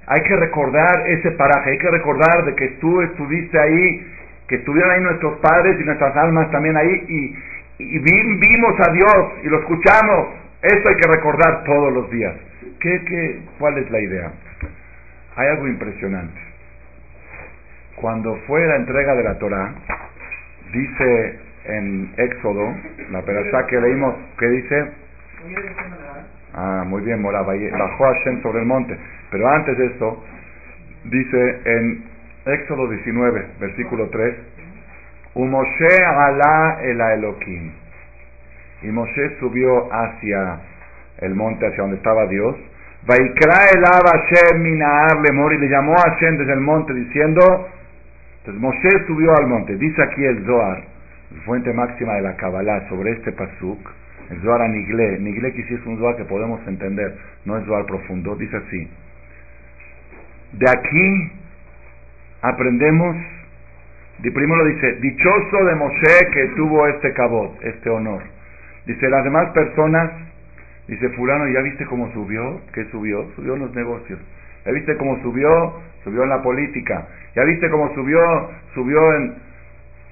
hay 0.10 0.24
que 0.24 0.36
recordar 0.36 1.08
ese 1.08 1.32
paraje, 1.32 1.70
hay 1.70 1.78
que 1.78 1.92
recordar 1.92 2.44
de 2.44 2.56
que 2.56 2.68
tú 2.82 3.00
estuviste 3.02 3.60
ahí, 3.60 4.08
que 4.48 4.56
estuvieron 4.56 4.92
ahí 4.92 5.02
nuestros 5.02 5.38
padres 5.38 5.80
y 5.80 5.84
nuestras 5.84 6.16
almas 6.18 6.50
también 6.50 6.76
ahí 6.76 7.06
y, 7.08 8.00
vimos 8.00 8.76
a 8.80 8.92
Dios 8.92 9.34
y 9.44 9.48
lo 9.48 9.60
escuchamos. 9.60 10.30
Eso 10.64 10.90
hay 10.90 10.96
que 10.96 11.08
recordar 11.08 11.64
todos 11.64 11.94
los 11.94 12.10
días. 12.10 12.34
¿Qué, 12.82 13.06
qué, 13.06 13.40
¿Cuál 13.58 13.78
es 13.78 13.90
la 13.90 14.02
idea? 14.02 14.32
Hay 15.38 15.48
algo 15.48 15.68
impresionante. 15.68 16.42
Cuando 17.96 18.36
fue 18.48 18.66
la 18.66 18.78
entrega 18.78 19.16
de 19.16 19.24
la 19.24 19.38
Torah, 19.38 19.74
dice 20.74 21.40
en 21.66 22.14
Éxodo, 22.18 22.76
la 23.12 23.22
perashá 23.22 23.68
que 23.68 23.80
leímos, 23.80 24.16
¿qué 24.40 24.48
dice? 24.50 24.92
Ah, 26.56 26.84
muy 26.86 27.04
bien, 27.04 27.22
Morá, 27.22 27.44
bajó 27.44 28.04
Hashem 28.06 28.42
sobre 28.42 28.60
el 28.60 28.66
monte. 28.66 28.98
Pero 29.32 29.48
antes 29.48 29.78
de 29.78 29.86
esto, 29.88 30.24
dice 31.06 31.60
en 31.66 32.04
Éxodo 32.46 32.88
19, 32.90 33.46
versículo 33.60 34.10
3, 34.10 34.36
Umoshe 35.36 36.04
ala 36.04 36.80
el 36.82 37.00
Elohim. 37.00 37.72
Y 38.82 38.88
Moshe 38.88 39.38
subió 39.40 39.92
hacia 39.92 40.60
el 41.20 41.36
monte, 41.36 41.68
hacia 41.68 41.82
donde 41.82 41.98
estaba 41.98 42.26
Dios. 42.28 42.56
Vaikra 43.06 43.66
el 43.74 43.84
Hashem 43.84 44.62
minaar 44.62 45.22
lemor 45.22 45.54
y 45.54 45.60
le 45.60 45.70
llamó 45.70 45.94
a 45.94 46.12
Hashem 46.12 46.38
desde 46.38 46.54
el 46.54 46.60
monte 46.60 46.94
diciendo, 46.94 47.70
entonces 48.40 48.62
Moshe 48.62 49.06
subió 49.08 49.36
al 49.38 49.48
monte. 49.48 49.76
Dice 49.78 50.02
aquí 50.02 50.24
el 50.26 50.46
Zohar, 50.46 50.84
fuente 51.46 51.72
máxima 51.74 52.16
de 52.16 52.22
la 52.22 52.36
Kabbalah, 52.36 52.90
sobre 52.90 53.12
este 53.12 53.32
pasuk, 53.32 53.80
el 54.30 54.42
Zohar 54.42 54.62
a 54.62 54.68
Nigle. 54.68 55.20
Nigle 55.20 55.54
que 55.54 55.64
sí 55.64 55.74
es 55.76 55.86
un 55.86 55.98
Zohar 55.98 56.16
que 56.16 56.26
podemos 56.26 56.60
entender, 56.68 57.18
no 57.46 57.58
es 57.58 57.66
Zohar 57.66 57.86
profundo. 57.86 58.36
Dice 58.36 58.58
así, 58.58 58.90
de 60.54 60.70
aquí 60.70 61.32
aprendemos, 62.42 63.16
de 64.20 64.32
primero 64.32 64.66
dice, 64.66 64.94
dichoso 64.96 65.66
de 65.66 65.76
Moshe 65.76 66.32
que 66.34 66.48
tuvo 66.56 66.88
este 66.88 67.14
cabot, 67.14 67.56
este 67.64 67.90
honor. 67.90 68.24
Dice, 68.86 69.10
las 69.10 69.24
demás 69.24 69.50
personas, 69.52 70.12
dice 70.88 71.10
fulano, 71.10 71.48
¿ya 71.50 71.62
viste 71.62 71.86
cómo 71.86 72.12
subió? 72.14 72.62
¿Qué 72.74 72.86
subió? 72.86 73.30
Subió 73.36 73.54
en 73.54 73.60
los 73.62 73.76
negocios. 73.76 74.20
¿Ya 74.66 74.72
viste 74.72 74.98
cómo 74.98 75.22
subió? 75.22 75.76
Subió 76.04 76.24
en 76.24 76.30
la 76.30 76.42
política. 76.42 77.08
¿Ya 77.36 77.44
viste 77.44 77.70
cómo 77.70 77.94
subió? 77.94 78.50
Subió 78.74 79.16
en... 79.16 79.36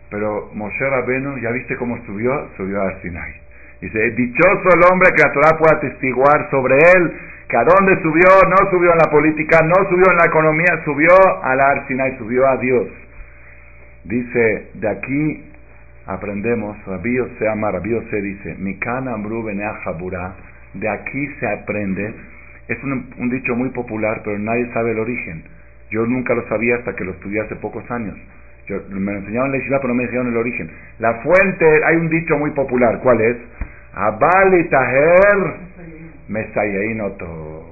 Pero 0.09 0.51
Moshe 0.53 0.89
Rabenu, 0.89 1.37
¿ya 1.39 1.51
viste 1.51 1.75
cómo 1.75 1.97
subió? 2.05 2.47
Subió 2.55 2.81
a 2.81 3.01
Sinai. 3.01 3.33
Dice, 3.81 4.11
dichoso 4.11 4.69
el 4.73 4.91
hombre 4.91 5.09
que 5.15 5.21
la 5.21 5.33
Torah 5.33 5.57
pueda 5.57 5.77
atestiguar 5.77 6.49
sobre 6.49 6.75
él 6.77 7.13
que 7.49 7.57
a 7.57 7.63
dónde 7.63 8.01
subió, 8.01 8.27
no 8.49 8.69
subió 8.69 8.91
en 8.91 8.97
la 8.97 9.09
política, 9.09 9.61
no 9.63 9.75
subió 9.89 10.11
en 10.11 10.17
la 10.17 10.25
economía, 10.25 10.81
subió 10.83 11.09
a 11.43 11.55
la 11.55 11.69
Arsina 11.71 12.05
subió 12.17 12.47
a 12.47 12.57
Dios. 12.57 12.87
Dice, 14.03 14.69
de 14.73 14.89
aquí 14.89 15.43
aprendemos, 16.05 16.77
Rabí 16.85 17.17
se 17.39 17.45
llama, 17.45 17.71
Rabí 17.71 17.97
se 18.09 18.21
dice, 18.21 18.55
Mikan 18.59 19.07
Amru 19.07 19.45
de 19.45 20.89
aquí 20.89 21.27
se 21.39 21.47
aprende, 21.47 22.13
es 22.67 22.83
un, 22.83 23.13
un, 23.17 23.29
dicho 23.29 23.55
muy 23.55 23.69
popular, 23.69 24.21
pero 24.23 24.37
nadie 24.37 24.69
sabe 24.73 24.91
el 24.91 24.99
origen. 24.99 25.43
Yo 25.89 26.05
nunca 26.05 26.33
lo 26.33 26.45
sabía 26.49 26.75
hasta 26.75 26.95
que 26.95 27.05
lo 27.05 27.11
estudié 27.11 27.41
hace 27.41 27.55
pocos 27.55 27.89
años. 27.89 28.17
Yo, 28.67 28.81
me 28.89 29.13
lo 29.13 29.19
enseñaron 29.19 29.47
en 29.47 29.59
la 29.59 29.65
isla, 29.65 29.77
pero 29.79 29.93
no 29.93 29.95
me 29.95 30.03
enseñaron 30.03 30.31
el 30.33 30.37
origen. 30.37 30.69
La 30.99 31.13
fuente, 31.21 31.65
hay 31.85 31.95
un 31.95 32.09
dicho 32.09 32.37
muy 32.37 32.51
popular, 32.51 32.99
¿cuál 33.01 33.21
es? 33.21 33.37
Mesayeinoto. 36.27 37.65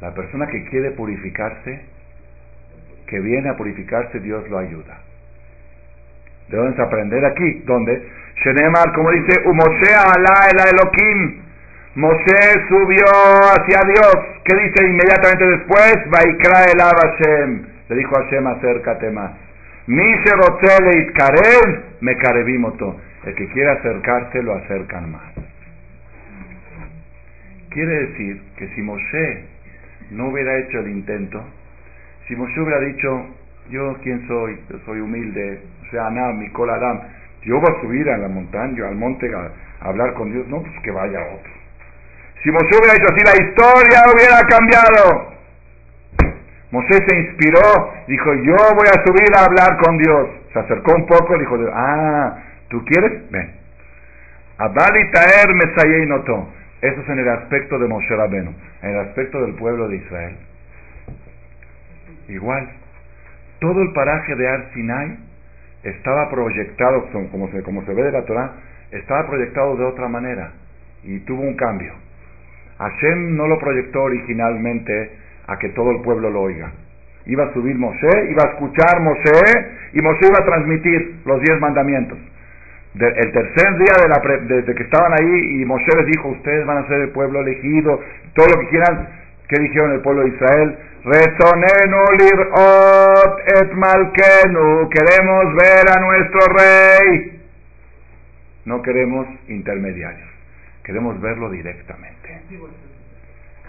La 0.00 0.14
persona 0.14 0.46
que 0.46 0.64
quiere 0.64 0.90
purificarse, 0.92 1.80
que 3.06 3.20
viene 3.20 3.50
a 3.50 3.56
purificarse, 3.56 4.20
Dios 4.20 4.48
lo 4.48 4.58
ayuda. 4.58 4.98
¿De 6.48 6.56
dónde 6.56 6.76
se 6.76 6.82
aprender? 6.82 7.24
Aquí, 7.24 7.62
¿dónde? 7.64 8.06
Shenemar, 8.44 8.92
como 8.94 9.10
dice, 9.12 9.40
Umoshe 9.46 9.94
Alá 9.94 10.48
el 10.50 10.58
Elohim. 10.74 11.42
Moshe 11.94 12.66
subió 12.68 13.06
hacia 13.52 13.80
Dios. 13.86 14.16
¿Qué 14.44 14.56
dice 14.56 14.84
inmediatamente 14.84 15.46
después? 15.46 15.96
Vaikra 16.10 16.64
el. 16.64 17.66
Le 17.88 17.96
dijo 17.96 18.18
a 18.18 18.24
Hashem, 18.24 18.46
acércate 18.46 19.10
más. 19.10 19.32
Mishe 19.86 20.30
Rotzele 20.32 20.98
Itkarev, 21.02 21.82
me 22.00 22.16
carevimoto. 22.16 22.96
El 23.24 23.34
que 23.34 23.48
quiere 23.48 23.70
acercarse, 23.70 24.42
lo 24.42 24.54
acercan 24.54 25.12
más. 25.12 25.33
Quiere 27.74 28.06
decir 28.06 28.40
que 28.56 28.68
si 28.68 28.82
Moshe 28.82 29.44
no 30.12 30.28
hubiera 30.28 30.56
hecho 30.58 30.78
el 30.78 30.90
intento, 30.90 31.42
si 32.28 32.36
Moshe 32.36 32.60
hubiera 32.60 32.78
dicho, 32.78 33.26
yo 33.68 33.96
quién 34.00 34.24
soy, 34.28 34.60
yo 34.70 34.78
soy 34.86 35.00
humilde, 35.00 35.60
o 35.82 35.90
sea, 35.90 36.06
Anam, 36.06 36.38
Mikol 36.38 36.70
Adam, 36.70 37.00
yo 37.42 37.58
voy 37.58 37.74
a 37.76 37.80
subir 37.80 38.08
a 38.08 38.18
la 38.18 38.28
montaña, 38.28 38.86
al 38.86 38.94
monte 38.94 39.28
a, 39.34 39.50
hablar 39.88 40.14
con 40.14 40.32
Dios, 40.32 40.46
no, 40.46 40.62
pues 40.62 40.72
que 40.84 40.92
vaya 40.92 41.18
otro. 41.18 41.52
Si 42.44 42.50
Moshe 42.52 42.78
hubiera 42.78 42.94
dicho 42.94 43.12
así, 43.12 43.24
la 43.24 43.44
historia 43.44 44.02
hubiera 44.14 44.40
cambiado. 44.46 45.34
Moshe 46.70 46.94
se 47.08 47.16
inspiró, 47.16 47.92
dijo, 48.06 48.34
yo 48.34 48.56
voy 48.76 48.86
a 48.86 49.04
subir 49.04 49.36
a 49.36 49.46
hablar 49.46 49.78
con 49.78 49.98
Dios. 49.98 50.28
Se 50.52 50.60
acercó 50.60 50.94
un 50.94 51.06
poco, 51.06 51.36
dijo, 51.38 51.58
ah, 51.72 52.38
¿tú 52.68 52.84
quieres? 52.84 53.28
Ven. 53.32 53.52
Abali 54.58 55.10
Taer 55.10 55.50
y 56.04 56.06
notó. 56.06 56.48
Eso 56.84 57.00
es 57.00 57.08
en 57.08 57.18
el 57.18 57.28
aspecto 57.30 57.78
de 57.78 57.88
Moshe 57.88 58.14
Rabenu. 58.14 58.52
En 58.82 58.90
el 58.90 58.98
aspecto 59.08 59.40
del 59.40 59.54
pueblo 59.54 59.88
de 59.88 59.96
Israel. 59.96 60.36
Igual. 62.28 62.68
Todo 63.58 63.80
el 63.80 63.92
paraje 63.94 64.36
de 64.36 64.46
Ar 64.46 64.70
Sinai 64.74 65.16
estaba 65.82 66.28
proyectado, 66.28 67.08
como 67.30 67.50
se, 67.50 67.62
como 67.62 67.82
se 67.86 67.94
ve 67.94 68.02
de 68.02 68.12
la 68.12 68.26
Torah, 68.26 68.52
estaba 68.90 69.26
proyectado 69.26 69.76
de 69.76 69.84
otra 69.84 70.08
manera. 70.08 70.52
Y 71.04 71.20
tuvo 71.20 71.40
un 71.40 71.56
cambio. 71.56 71.94
Hashem 72.76 73.34
no 73.34 73.46
lo 73.46 73.58
proyectó 73.58 74.02
originalmente 74.02 75.12
a 75.46 75.58
que 75.58 75.70
todo 75.70 75.90
el 75.90 76.02
pueblo 76.02 76.28
lo 76.28 76.42
oiga. 76.42 76.70
Iba 77.24 77.44
a 77.44 77.52
subir 77.54 77.76
Moshe, 77.78 78.30
iba 78.30 78.42
a 78.44 78.50
escuchar 78.52 79.00
Moshe 79.00 79.30
y 79.94 80.02
Moshe 80.02 80.26
iba 80.26 80.38
a 80.38 80.44
transmitir 80.44 81.22
los 81.24 81.40
diez 81.40 81.58
mandamientos. 81.60 82.18
El 82.94 83.32
tercer 83.32 83.76
día 83.78 83.94
de 84.02 84.08
la 84.08 84.38
desde 84.42 84.74
que 84.74 84.82
estaban 84.84 85.12
ahí 85.12 85.60
y 85.60 85.64
Moshe 85.64 85.90
les 85.96 86.06
dijo, 86.06 86.28
ustedes 86.28 86.64
van 86.64 86.78
a 86.78 86.88
ser 86.88 87.00
el 87.00 87.10
pueblo 87.10 87.40
elegido, 87.40 88.00
todo 88.34 88.46
lo 88.46 88.60
que 88.60 88.68
quieran, 88.68 89.08
¿qué 89.48 89.60
dijeron 89.60 89.92
el 89.92 90.00
pueblo 90.00 90.22
de 90.22 90.28
Israel? 90.28 90.78
Retonenu 91.04 91.98
lirot 92.18 93.38
et 93.46 93.72
malkenu, 93.72 94.88
queremos 94.90 95.54
ver 95.54 95.88
a 95.90 96.00
nuestro 96.00 96.40
rey. 96.54 97.42
No 98.64 98.80
queremos 98.80 99.26
intermediarios, 99.48 100.28
queremos 100.84 101.20
verlo 101.20 101.50
directamente. 101.50 102.40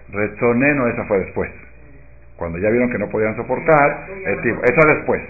Retonenu, 0.10 0.88
esa 0.88 1.04
fue 1.06 1.20
después. 1.20 1.52
Cuando 2.38 2.60
ya 2.60 2.70
vieron 2.70 2.92
que 2.92 3.00
no 3.00 3.10
podían 3.10 3.36
soportar, 3.36 4.08
esa 4.24 4.88
después. 4.94 5.22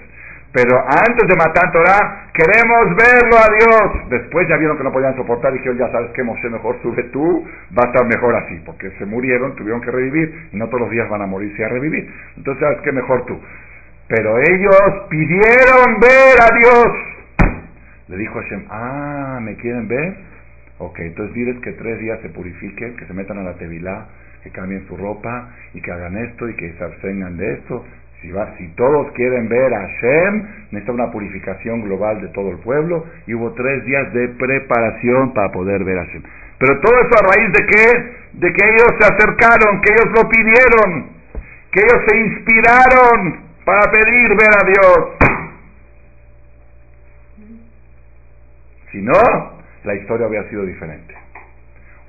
Pero 0.52 0.80
antes 0.88 1.28
de 1.28 1.36
matar 1.36 1.72
Torah, 1.72 2.30
queremos 2.34 2.96
verlo 2.96 3.36
a 3.36 3.48
Dios. 3.58 4.10
Después 4.10 4.48
ya 4.48 4.56
vieron 4.58 4.78
que 4.78 4.84
no 4.84 4.92
podían 4.92 5.16
soportar 5.16 5.54
y 5.54 5.58
dijeron, 5.58 5.78
ya 5.78 5.92
sabes 5.92 6.12
que 6.12 6.24
Moshe, 6.24 6.50
mejor 6.50 6.82
sube 6.82 7.04
tú, 7.12 7.46
va 7.78 7.84
a 7.84 7.88
estar 7.88 8.06
mejor 8.06 8.36
así, 8.36 8.62
porque 8.66 8.90
se 8.92 9.06
murieron, 9.06 9.56
tuvieron 9.56 9.82
que 9.82 9.92
revivir 9.92 10.50
y 10.54 10.58
no 10.58 10.68
todos 10.68 10.82
los 10.82 10.92
días 10.92 11.10
van 11.10 11.24
a 11.24 11.26
morirse 11.26 11.66
a 11.66 11.70
revivir. 11.70 12.10
Entonces 12.38 12.62
sabes 12.62 12.82
que 12.82 12.92
mejor 12.94 13.26
tú. 13.26 13.38
Pero 14.08 14.38
ellos 14.38 15.08
pidieron 15.10 16.00
ver 16.00 16.40
a 16.40 16.58
Dios. 16.58 16.88
Le 18.08 18.18
dijo 18.18 18.40
Hashem, 18.40 18.66
ah, 18.70 19.40
¿me 19.42 19.56
quieren 19.56 19.88
ver? 19.88 20.16
Ok, 20.78 21.00
entonces 21.00 21.34
diles 21.34 21.58
que 21.62 21.72
tres 21.74 22.00
días 22.00 22.20
se 22.22 22.30
purifiquen, 22.30 22.96
que 22.98 23.06
se 23.06 23.14
metan 23.14 23.40
a 23.40 23.44
la 23.44 23.54
tevilá, 23.56 24.08
que 24.44 24.52
cambien 24.52 24.86
su 24.88 24.96
ropa 24.96 25.50
y 25.74 25.82
que 25.82 25.92
hagan 25.92 26.18
esto 26.18 26.48
y 26.48 26.56
que 26.56 26.74
se 26.74 26.84
abstengan 26.84 27.36
de 27.36 27.54
esto. 27.54 27.84
Si, 28.58 28.68
todos 28.76 29.12
quieren 29.12 29.48
ver 29.50 29.74
a 29.74 29.82
Hashem, 29.82 30.44
necesita 30.72 30.92
una 30.92 31.12
purificación 31.12 31.82
global 31.82 32.22
de 32.22 32.28
todo 32.30 32.50
el 32.50 32.58
pueblo 32.58 33.06
y 33.28 33.34
hubo 33.34 33.54
tres 33.54 33.86
días 33.86 34.12
de 34.14 34.30
preparación 34.30 35.34
para 35.34 35.52
poder 35.52 35.84
ver 35.84 36.00
a 36.00 36.06
Hashem. 36.06 36.24
Pero 36.58 36.80
todo 36.80 36.94
eso 37.00 37.16
a 37.20 37.36
raíz 37.36 37.52
de 37.52 37.66
qué? 37.66 38.16
De 38.34 38.54
que 38.54 38.66
ellos 38.66 38.88
se 39.00 39.06
acercaron, 39.06 39.82
que 39.82 39.94
ellos 39.94 40.12
lo 40.16 40.30
pidieron, 40.30 41.10
que 41.72 41.82
ellos 41.82 42.02
se 42.08 42.18
inspiraron 42.18 43.40
para 43.66 43.92
pedir 43.92 44.30
ver 44.30 44.50
a 44.50 44.66
Dios. 44.66 45.26
Si 48.92 49.02
no, 49.02 49.56
la 49.84 49.96
historia 49.96 50.28
hubiera 50.28 50.50
sido 50.50 50.66
diferente. 50.66 51.14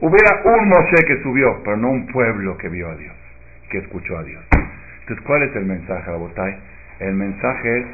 Hubiera 0.00 0.42
un 0.44 0.68
Moshe 0.68 1.04
que 1.06 1.22
subió, 1.22 1.60
pero 1.64 1.76
no 1.76 1.90
un 1.90 2.06
pueblo 2.08 2.56
que 2.58 2.68
vio 2.68 2.88
a 2.88 2.94
Dios, 2.96 3.16
que 3.70 3.78
escuchó 3.78 4.18
a 4.18 4.22
Dios. 4.22 4.44
Entonces, 5.06 5.24
¿cuál 5.24 5.42
es 5.44 5.54
el 5.54 5.66
mensaje, 5.66 6.10
Rabotai? 6.10 6.56
El 6.98 7.14
mensaje 7.14 7.78
es... 7.78 7.86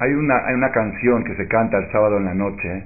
Hay 0.00 0.12
una, 0.12 0.46
hay 0.46 0.54
una 0.54 0.70
canción 0.72 1.24
que 1.24 1.34
se 1.36 1.48
canta 1.48 1.78
el 1.78 1.90
sábado 1.90 2.18
en 2.18 2.26
la 2.26 2.34
noche 2.34 2.84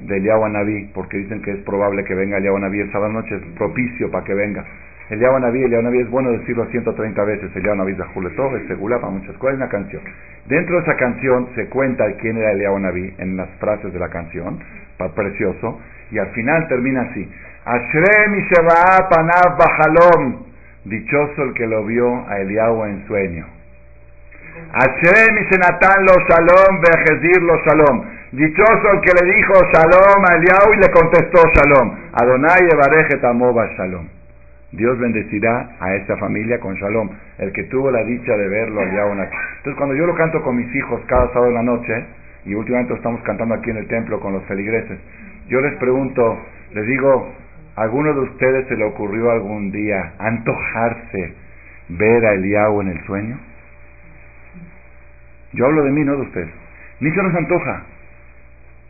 de 0.00 0.16
Eliyahu 0.16 0.48
Naví, 0.48 0.90
porque 0.92 1.18
dicen 1.18 1.40
que 1.40 1.52
es 1.52 1.58
probable 1.58 2.02
que 2.02 2.16
venga 2.16 2.38
Eliyahu 2.38 2.58
Naví 2.58 2.80
el 2.80 2.90
sábado 2.90 3.12
noche, 3.12 3.36
es 3.36 3.42
propicio 3.56 4.10
para 4.10 4.24
que 4.24 4.34
venga. 4.34 4.64
Eliyahu 5.08 5.38
Naví, 5.38 5.62
Eliyahu 5.62 5.82
Naví 5.84 6.00
es 6.00 6.10
bueno 6.10 6.32
decirlo 6.32 6.66
130 6.66 7.24
veces, 7.24 7.54
Eliyahu 7.54 7.76
Naví 7.76 7.94
Zahuletov, 7.94 8.56
es 8.56 8.66
segula 8.66 9.00
para 9.00 9.12
muchas 9.12 9.36
cosas, 9.36 9.54
una 9.54 9.68
canción. 9.68 10.02
Dentro 10.48 10.78
de 10.78 10.82
esa 10.82 10.96
canción 10.96 11.48
se 11.54 11.68
cuenta 11.68 12.04
quién 12.16 12.36
era 12.36 12.50
Eliyahu 12.50 12.80
Naví 12.80 13.14
en 13.18 13.36
las 13.36 13.50
frases 13.60 13.92
de 13.92 14.00
la 14.00 14.08
canción, 14.08 14.58
precioso, 15.14 15.80
y 16.10 16.18
al 16.18 16.30
final 16.30 16.66
termina 16.66 17.02
así. 17.02 17.30
Ashrem 17.68 18.32
panav 19.10 19.58
bajalom. 19.58 20.46
Dichoso 20.84 21.42
el 21.42 21.52
que 21.52 21.66
lo 21.66 21.84
vio 21.84 22.26
a 22.26 22.40
Eliyahu 22.40 22.84
en 22.84 23.06
sueño. 23.06 23.44
Ashrem 24.72 25.48
senatán 25.50 26.06
lo 26.06 26.14
shalom 26.28 26.80
vejezir 26.80 27.42
lo 27.42 27.58
shalom. 27.58 28.04
Dichoso 28.32 28.92
el 28.94 29.00
que 29.02 29.12
le 29.20 29.34
dijo 29.34 29.52
shalom 29.72 30.24
a 30.24 30.36
Eliyahu 30.36 30.72
y 30.72 30.76
le 30.78 30.90
contestó 30.90 31.42
shalom. 31.54 31.94
Adonai 32.12 32.68
evarejet 32.72 33.22
amova 33.24 33.68
shalom. 33.76 34.08
Dios 34.72 34.98
bendecirá 34.98 35.76
a 35.78 35.94
esta 35.94 36.16
familia 36.16 36.58
con 36.60 36.74
shalom. 36.74 37.10
El 37.36 37.52
que 37.52 37.64
tuvo 37.64 37.90
la 37.90 38.02
dicha 38.02 38.34
de 38.34 38.48
verlo 38.48 38.80
a 38.80 38.84
Eliyahu. 38.84 39.12
Entonces 39.12 39.74
cuando 39.76 39.94
yo 39.94 40.06
lo 40.06 40.14
canto 40.14 40.42
con 40.42 40.56
mis 40.56 40.74
hijos 40.74 41.02
cada 41.06 41.28
sábado 41.34 41.48
en 41.48 41.54
la 41.54 41.62
noche, 41.62 42.06
y 42.46 42.54
últimamente 42.54 42.94
estamos 42.94 43.20
cantando 43.24 43.54
aquí 43.56 43.68
en 43.68 43.76
el 43.76 43.88
templo 43.88 44.20
con 44.20 44.32
los 44.32 44.42
feligreses. 44.44 44.98
Yo 45.48 45.60
les 45.60 45.74
pregunto, 45.74 46.38
les 46.72 46.86
digo, 46.86 47.30
¿a 47.78 47.82
¿alguno 47.82 48.12
de 48.12 48.20
ustedes 48.20 48.66
se 48.68 48.76
le 48.76 48.84
ocurrió 48.84 49.30
algún 49.30 49.70
día 49.70 50.14
antojarse 50.18 51.34
ver 51.88 52.26
a 52.26 52.32
Eliau 52.34 52.80
en 52.82 52.88
el 52.88 53.06
sueño? 53.06 53.38
Yo 55.52 55.66
hablo 55.66 55.84
de 55.84 55.90
mí, 55.90 56.04
no 56.04 56.16
de 56.16 56.22
ustedes. 56.22 56.50
Ni 57.00 57.10
se 57.10 57.22
nos 57.22 57.34
antoja. 57.34 57.82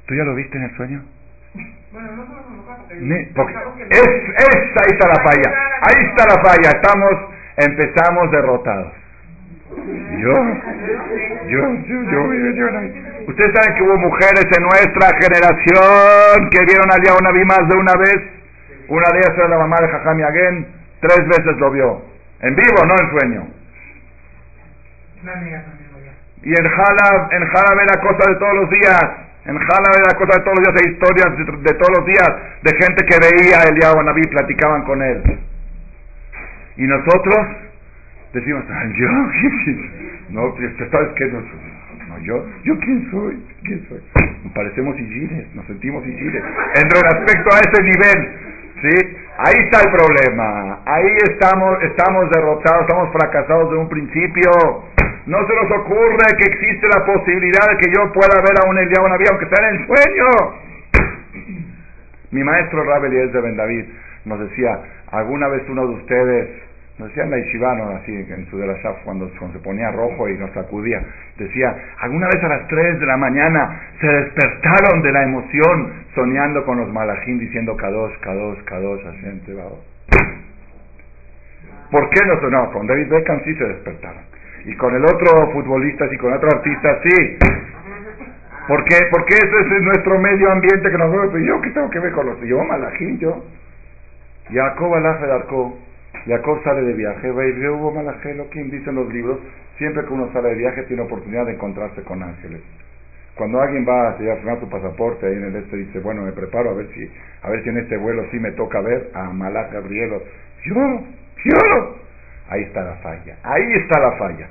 ¿Tú 0.07 0.15
ya 0.15 0.25
lo 0.25 0.35
viste 0.35 0.57
en 0.57 0.65
el 0.65 0.77
sueño? 0.77 1.03
Bueno, 1.93 2.09
no 2.17 2.25
porque 3.35 3.55
es, 3.91 4.07
ahí 4.07 4.91
está 4.91 5.09
la 5.09 5.23
falla. 5.23 5.55
Ahí 5.83 6.05
está 6.07 6.25
la 6.27 6.43
falla. 6.43 6.71
Estamos, 6.71 7.13
empezamos 7.57 8.31
derrotados. 8.31 8.93
Yo, 10.19 10.35
yo, 11.49 11.75
yo, 11.87 12.03
yo, 12.11 12.35
yo, 12.35 12.51
yo, 12.53 12.67
Ustedes 13.29 13.55
saben 13.55 13.77
que 13.77 13.83
hubo 13.83 13.97
mujeres 13.99 14.47
en 14.57 14.63
nuestra 14.63 15.09
generación 15.21 16.51
que 16.51 16.65
vieron 16.65 16.91
al 16.91 17.01
una 17.21 17.31
vi 17.33 17.45
más 17.45 17.69
de 17.69 17.77
una 17.77 17.93
vez. 17.95 18.38
Una 18.89 19.09
de 19.13 19.19
ellas 19.19 19.35
era 19.37 19.49
la 19.49 19.59
mamá 19.59 19.77
de 19.81 19.89
Jajami 19.89 20.23
Agen, 20.23 20.67
tres 21.01 21.29
veces 21.29 21.57
lo 21.59 21.71
vio. 21.71 22.03
En 22.41 22.55
vivo, 22.55 22.85
no 22.87 22.95
en 22.95 23.11
sueño. 23.11 23.47
Y 26.43 26.51
en 26.51 26.69
Jalab, 26.69 27.33
en 27.33 27.47
Jalab 27.47 27.81
era 27.81 28.01
cosa 28.01 28.31
de 28.31 28.37
todos 28.37 28.55
los 28.55 28.71
días. 28.71 29.05
En 29.45 29.59
Jalab 29.59 29.95
era 29.97 30.17
cosa 30.17 30.39
de 30.39 30.45
todos 30.45 30.59
los 30.59 30.65
días, 30.65 30.83
hay 30.83 30.93
historias 30.93 31.63
de, 31.63 31.75
todos 31.75 31.99
los 31.99 32.07
días 32.07 32.31
de 32.63 32.71
gente 32.77 33.05
que 33.05 33.17
veía 33.19 33.59
a 33.59 33.69
Eliyahu 33.69 34.03
Naví 34.03 34.23
y 34.23 34.29
platicaban 34.29 34.83
con 34.83 35.03
él. 35.03 35.23
Y 36.77 36.87
nosotros 36.87 37.47
decimos, 38.33 38.65
yo, 38.95 39.09
no, 40.31 40.55
¿sabes 40.91 41.09
qué? 41.17 41.33
yo, 42.23 42.45
yo 42.65 42.79
quién 42.79 43.11
soy, 43.11 43.43
quién 43.65 43.87
soy. 43.89 44.01
Nos 44.45 44.53
parecemos 44.53 44.99
Isiles, 44.99 45.55
nos 45.55 45.67
sentimos 45.67 46.07
Isiles. 46.07 46.43
En 46.75 46.89
respecto 46.91 47.51
a 47.55 47.59
ese 47.59 47.83
nivel, 47.83 48.39
¿sí? 48.83 49.17
Ahí 49.39 49.55
está 49.65 49.81
el 49.83 49.93
problema. 49.93 50.81
Ahí 50.85 51.17
estamos, 51.31 51.83
estamos 51.83 52.29
derrotados, 52.31 52.83
estamos 52.83 53.13
fracasados 53.13 53.71
de 53.71 53.77
un 53.77 53.89
principio. 53.89 54.51
No 55.27 55.47
se 55.47 55.55
nos 55.55 55.71
ocurre 55.81 56.37
que 56.39 56.45
existe 56.45 56.89
la 56.89 57.05
posibilidad 57.05 57.69
de 57.71 57.77
que 57.77 57.93
yo 57.95 58.13
pueda 58.13 58.41
ver 58.41 58.59
a 58.63 58.69
un 58.69 58.79
Eliab 58.79 59.09
Naví 59.09 59.25
aunque 59.31 59.45
esté 59.45 59.63
en 59.63 59.77
el 59.77 59.87
sueño. 59.87 60.29
Mi 62.31 62.43
maestro 62.45 62.85
Rabel 62.85 63.33
de 63.33 63.41
Ben 63.41 63.57
David 63.57 63.85
nos 64.25 64.41
decía, 64.41 64.81
alguna 65.13 65.49
vez 65.49 65.63
uno 65.69 65.87
de 65.87 65.95
ustedes 65.95 66.49
nos 66.99 67.09
decía 67.09 67.27
la 67.27 67.39
Ishivano, 67.39 67.91
así 67.91 68.13
en 68.13 68.47
su 68.51 68.59
Derashaf, 68.59 69.05
cuando, 69.05 69.31
cuando 69.39 69.57
se 69.57 69.65
ponía 69.65 69.93
rojo 69.93 70.29
y 70.29 70.37
nos 70.37 70.51
sacudía, 70.53 71.01
decía, 71.37 71.77
alguna 72.01 72.27
vez 72.27 72.43
a 72.43 72.49
las 72.49 72.67
3 72.67 72.99
de 72.99 73.07
la 73.07 73.17
mañana 73.17 73.81
se 74.01 74.07
despertaron 74.07 75.03
de 75.03 75.13
la 75.13 75.23
emoción 75.23 75.93
soñando 76.15 76.65
con 76.65 76.79
los 76.79 76.93
malajín 76.93 77.39
diciendo 77.39 77.77
Kadosh, 77.77 78.19
Kadosh, 78.19 78.65
Kadosh, 78.65 79.03
Hashem, 79.05 79.41
¿Por 81.91 82.11
qué 82.11 82.27
no 82.27 82.41
sonó? 82.41 82.71
Con 82.73 82.87
David 82.87 83.09
Beckham 83.09 83.43
sí 83.45 83.55
se 83.55 83.65
despertaron. 83.65 84.23
Y 84.65 84.75
con 84.77 84.95
el 84.95 85.05
otro 85.05 85.51
futbolista 85.53 86.05
y 86.11 86.17
con 86.19 86.33
otro 86.33 86.51
artista 86.51 87.01
sí. 87.03 87.39
¿Por 88.67 88.85
qué? 88.85 88.97
Porque 89.11 89.35
ese 89.35 89.77
es 89.77 89.83
nuestro 89.83 90.19
medio 90.19 90.51
ambiente 90.51 90.91
que 90.91 90.99
nos 90.99 91.33
ve. 91.33 91.47
¿Yo 91.47 91.61
qué 91.63 91.71
tengo 91.71 91.89
que 91.89 92.01
ver 92.01 92.13
con 92.13 92.27
los... 92.27 92.41
Yo, 92.41 92.63
malajín, 92.65 93.19
yo. 93.19 93.43
Jacob 94.53 94.95
Alaf 94.95 95.23
Arco 95.23 95.79
Jacob 96.27 96.63
sale 96.65 96.83
de 96.83 96.93
viaje, 96.95 97.31
hubo 97.31 97.93
quien 98.51 98.71
dicen 98.71 98.95
los 98.95 99.13
libros, 99.13 99.39
siempre 99.77 100.05
que 100.05 100.13
uno 100.13 100.31
sale 100.33 100.51
de 100.51 100.55
viaje 100.57 100.83
tiene 100.85 101.03
oportunidad 101.03 101.47
de 101.47 101.53
encontrarse 101.53 102.03
con 102.03 102.23
ángeles. 102.23 102.61
Cuando 103.35 103.61
alguien 103.61 103.87
va 103.89 104.11
a 104.11 104.15
firmar 104.15 104.59
su 104.59 104.69
pasaporte 104.69 105.27
ahí 105.27 105.35
en 105.35 105.45
el 105.45 105.57
este 105.57 105.77
dice, 105.77 106.01
bueno, 106.01 106.23
me 106.23 106.33
preparo 106.33 106.71
a 106.71 106.75
ver 106.75 106.89
si, 106.93 107.09
a 107.43 107.51
ver 107.51 107.63
si 107.63 107.69
en 107.69 107.79
este 107.79 107.97
vuelo 107.97 108.25
sí 108.33 108.39
me 108.41 108.51
toca 108.53 108.81
ver 108.81 109.11
a 109.15 109.31
Malach 109.31 109.73
Gabriel. 109.73 110.11
Yo, 110.65 110.75
yo. 111.45 111.97
Ahí 112.49 112.63
está 112.63 112.83
la 112.83 112.97
falla, 112.97 113.37
ahí 113.45 113.73
está 113.75 114.01
la 114.01 114.13
falla. 114.13 114.49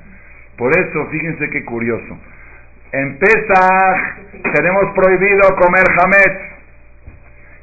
Por 0.56 0.70
eso, 0.70 1.06
fíjense 1.10 1.50
qué 1.50 1.64
curioso. 1.66 2.16
En 2.92 3.18
tenemos 3.18 4.84
prohibido 4.94 5.42
comer 5.60 5.84
jamet 6.00 6.47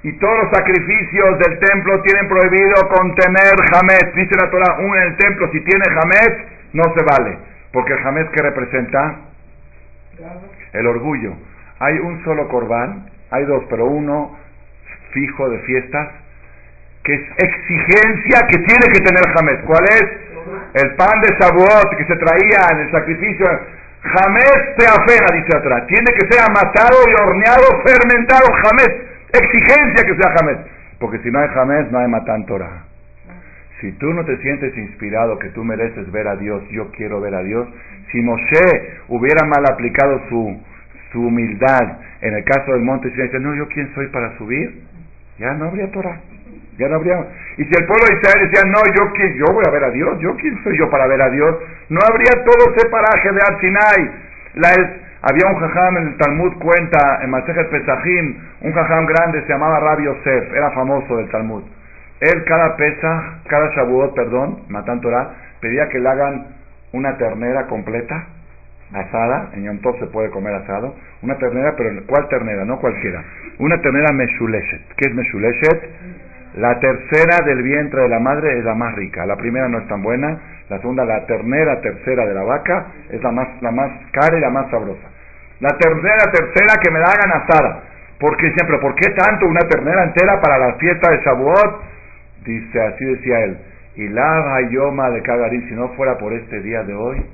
y 0.06 0.14
todos 0.20 0.44
los 0.44 0.52
sacrificios 0.52 1.40
del 1.40 1.58
templo 1.58 2.00
tienen 2.04 2.28
prohibido 2.28 2.76
contener 2.90 3.56
jamet. 3.74 4.14
Dice 4.14 4.36
la 4.40 4.52
Torah, 4.52 4.78
un 4.78 4.96
en 4.96 5.02
el 5.02 5.18
templo 5.18 5.50
si 5.52 5.60
tiene 5.62 5.84
jamet 5.84 6.48
no 6.74 6.84
se 6.96 7.04
vale, 7.04 7.40
porque 7.72 7.94
el 7.94 8.00
jamet 8.04 8.30
que 8.30 8.44
representa 8.44 9.16
el 10.74 10.86
orgullo. 10.86 11.34
Hay 11.80 11.98
un 11.98 12.24
solo 12.24 12.48
corbán, 12.50 13.10
hay 13.32 13.46
dos, 13.46 13.64
pero 13.68 13.88
uno 13.88 14.38
fijo 15.10 15.50
de 15.50 15.58
fiestas 15.60 16.10
que 17.04 17.16
es 17.16 17.22
exigencia 17.38 18.48
que 18.52 18.60
tiene 18.60 18.86
que 18.94 19.02
tener 19.02 19.24
Jamés. 19.34 19.58
¿Cuál 19.66 19.86
es? 19.86 20.84
El 20.84 20.96
pan 20.98 21.20
de 21.22 21.36
Shavuot 21.40 21.98
que 21.98 22.06
se 22.06 22.16
traía 22.16 22.60
en 22.74 22.80
el 22.82 22.92
sacrificio. 22.92 23.46
Jamés 24.02 24.76
se 24.78 24.86
afena, 24.86 25.28
dice 25.34 25.58
atrás. 25.58 25.88
Tiene 25.88 26.14
que 26.14 26.28
ser 26.32 26.44
amasado 26.46 26.98
y 27.10 27.22
horneado, 27.22 27.82
fermentado. 27.84 28.46
Jamés. 28.54 29.15
Exigencia 29.38 30.06
que 30.06 30.16
sea 30.16 30.34
Jamés. 30.38 30.58
Porque 31.00 31.20
si 31.20 31.32
no 31.32 31.40
hay 31.40 31.50
Jamés, 31.50 31.92
no 31.92 32.00
hay 32.00 32.08
Matan 32.08 32.46
Torah. 32.46 32.84
Si 33.82 33.92
tú 33.94 34.14
no 34.14 34.24
te 34.24 34.38
sientes 34.38 34.76
inspirado 34.78 35.38
que 35.38 35.50
tú 35.50 35.64
mereces 35.64 36.10
ver 36.12 36.28
a 36.28 36.36
Dios, 36.38 36.64
yo 36.70 36.92
quiero 36.92 37.20
ver 37.20 37.36
a 37.36 37.44
Dios. 37.44 37.68
Si 38.12 38.22
Moshe 38.22 39.00
hubiera 39.10 39.46
mal 39.46 39.66
aplicado 39.70 40.22
su, 40.30 40.62
su 41.12 41.28
humildad 41.28 41.98
en 42.22 42.34
el 42.34 42.44
caso 42.46 42.72
del 42.72 42.82
monte 42.82 43.12
Sinai, 43.12 43.28
dice, 43.28 43.40
no, 43.40 43.54
yo 43.56 43.68
quién 43.68 43.94
soy 43.94 44.08
para 44.08 44.38
subir, 44.38 44.84
ya 45.38 45.54
no 45.54 45.66
habría 45.66 45.92
Torah. 45.92 46.20
Ya 46.78 46.88
no 46.90 46.96
habría. 46.96 47.18
Y 47.58 47.64
si 47.64 47.72
el 47.78 47.86
pueblo 47.86 48.06
de 48.08 48.16
Israel 48.16 48.50
decía, 48.50 48.70
no, 48.70 48.80
yo 48.96 49.14
quién, 49.14 49.34
yo 49.36 49.46
voy 49.54 49.64
a 49.68 49.72
ver 49.72 49.84
a 49.84 49.92
Dios, 49.92 50.20
yo 50.20 50.36
quién 50.38 50.62
soy 50.64 50.78
yo 50.78 50.90
para 50.90 51.08
ver 51.08 51.22
a 51.22 51.30
Dios, 51.30 51.56
no 51.90 52.00
habría 52.10 52.44
todo 52.44 52.74
ese 52.76 52.90
paraje 52.90 53.32
de 53.32 53.42
Arsinai. 53.42 54.12
La, 54.56 54.70
había 55.28 55.48
un 55.48 55.60
jajam 55.60 55.98
en 55.98 56.08
el 56.10 56.18
Talmud 56.18 56.54
cuenta, 56.60 57.20
en 57.24 57.32
Masejet 57.32 57.68
Pesachim, 57.72 58.38
un 58.62 58.72
jajam 58.74 59.08
grande, 59.08 59.42
se 59.42 59.48
llamaba 59.48 59.80
Rabbi 59.80 60.04
Yosef, 60.04 60.54
era 60.54 60.70
famoso 60.70 61.18
del 61.18 61.28
Talmud. 61.30 61.64
Él 62.20 62.44
cada 62.46 62.76
pesa, 62.76 63.40
cada 63.48 63.68
Shavuot, 63.76 64.14
perdón, 64.14 64.60
Torah, 65.02 65.32
pedía 65.62 65.90
que 65.90 65.98
le 65.98 66.10
hagan 66.10 66.46
una 66.94 67.18
ternera 67.18 67.66
completa, 67.66 68.28
asada, 68.94 69.50
en 69.54 69.64
Yom 69.64 69.80
Tov 69.80 69.98
se 69.98 70.06
puede 70.06 70.30
comer 70.30 70.54
asado, 70.54 70.94
una 71.24 71.36
ternera, 71.40 71.74
pero 71.76 71.90
¿cuál 72.06 72.28
ternera? 72.30 72.64
No 72.64 72.80
cualquiera. 72.80 73.24
Una 73.58 73.82
ternera 73.82 74.12
Meshuleshet. 74.12 74.94
¿Qué 74.96 75.10
es 75.10 75.16
Meshuleshet? 75.16 75.90
La 76.58 76.80
tercera 76.80 77.44
del 77.44 77.64
vientre 77.64 78.04
de 78.04 78.10
la 78.10 78.20
madre 78.20 78.60
es 78.60 78.64
la 78.64 78.76
más 78.76 78.94
rica. 78.94 79.26
La 79.26 79.36
primera 79.36 79.68
no 79.68 79.80
es 79.80 79.88
tan 79.88 80.04
buena. 80.04 80.38
La 80.70 80.78
segunda, 80.78 81.04
la 81.04 81.26
ternera 81.26 81.82
tercera 81.82 82.28
de 82.28 82.34
la 82.36 82.44
vaca, 82.44 82.86
es 83.10 83.22
la 83.24 83.32
más, 83.32 83.48
la 83.62 83.72
más 83.72 83.92
cara 84.12 84.38
y 84.38 84.42
la 84.42 84.52
más 84.52 84.70
sabrosa. 84.70 85.15
La 85.60 85.70
tercera 85.78 86.32
tercera 86.32 86.82
que 86.84 86.92
me 86.92 87.00
la 87.00 87.06
hagan 87.06 87.42
asada. 87.42 87.84
Porque 88.20 88.52
siempre, 88.54 88.78
¿por 88.80 88.96
qué 88.96 89.10
tanto 89.12 89.46
una 89.46 89.62
ternera 89.62 90.04
entera 90.04 90.40
para 90.42 90.58
la 90.58 90.74
fiesta 90.76 91.12
de 91.12 91.22
Shavuot? 91.24 91.82
Dice, 92.46 92.82
así 92.82 93.06
decía 93.06 93.40
él. 93.44 93.58
Y 93.96 94.08
la 94.10 94.62
yoma 94.70 95.10
de 95.10 95.22
Kagarín, 95.22 95.68
si 95.68 95.76
no 95.76 95.90
fuera 95.90 96.18
por 96.18 96.34
este 96.34 96.62
día 96.62 96.84
de 96.84 96.94
hoy, 96.94 97.26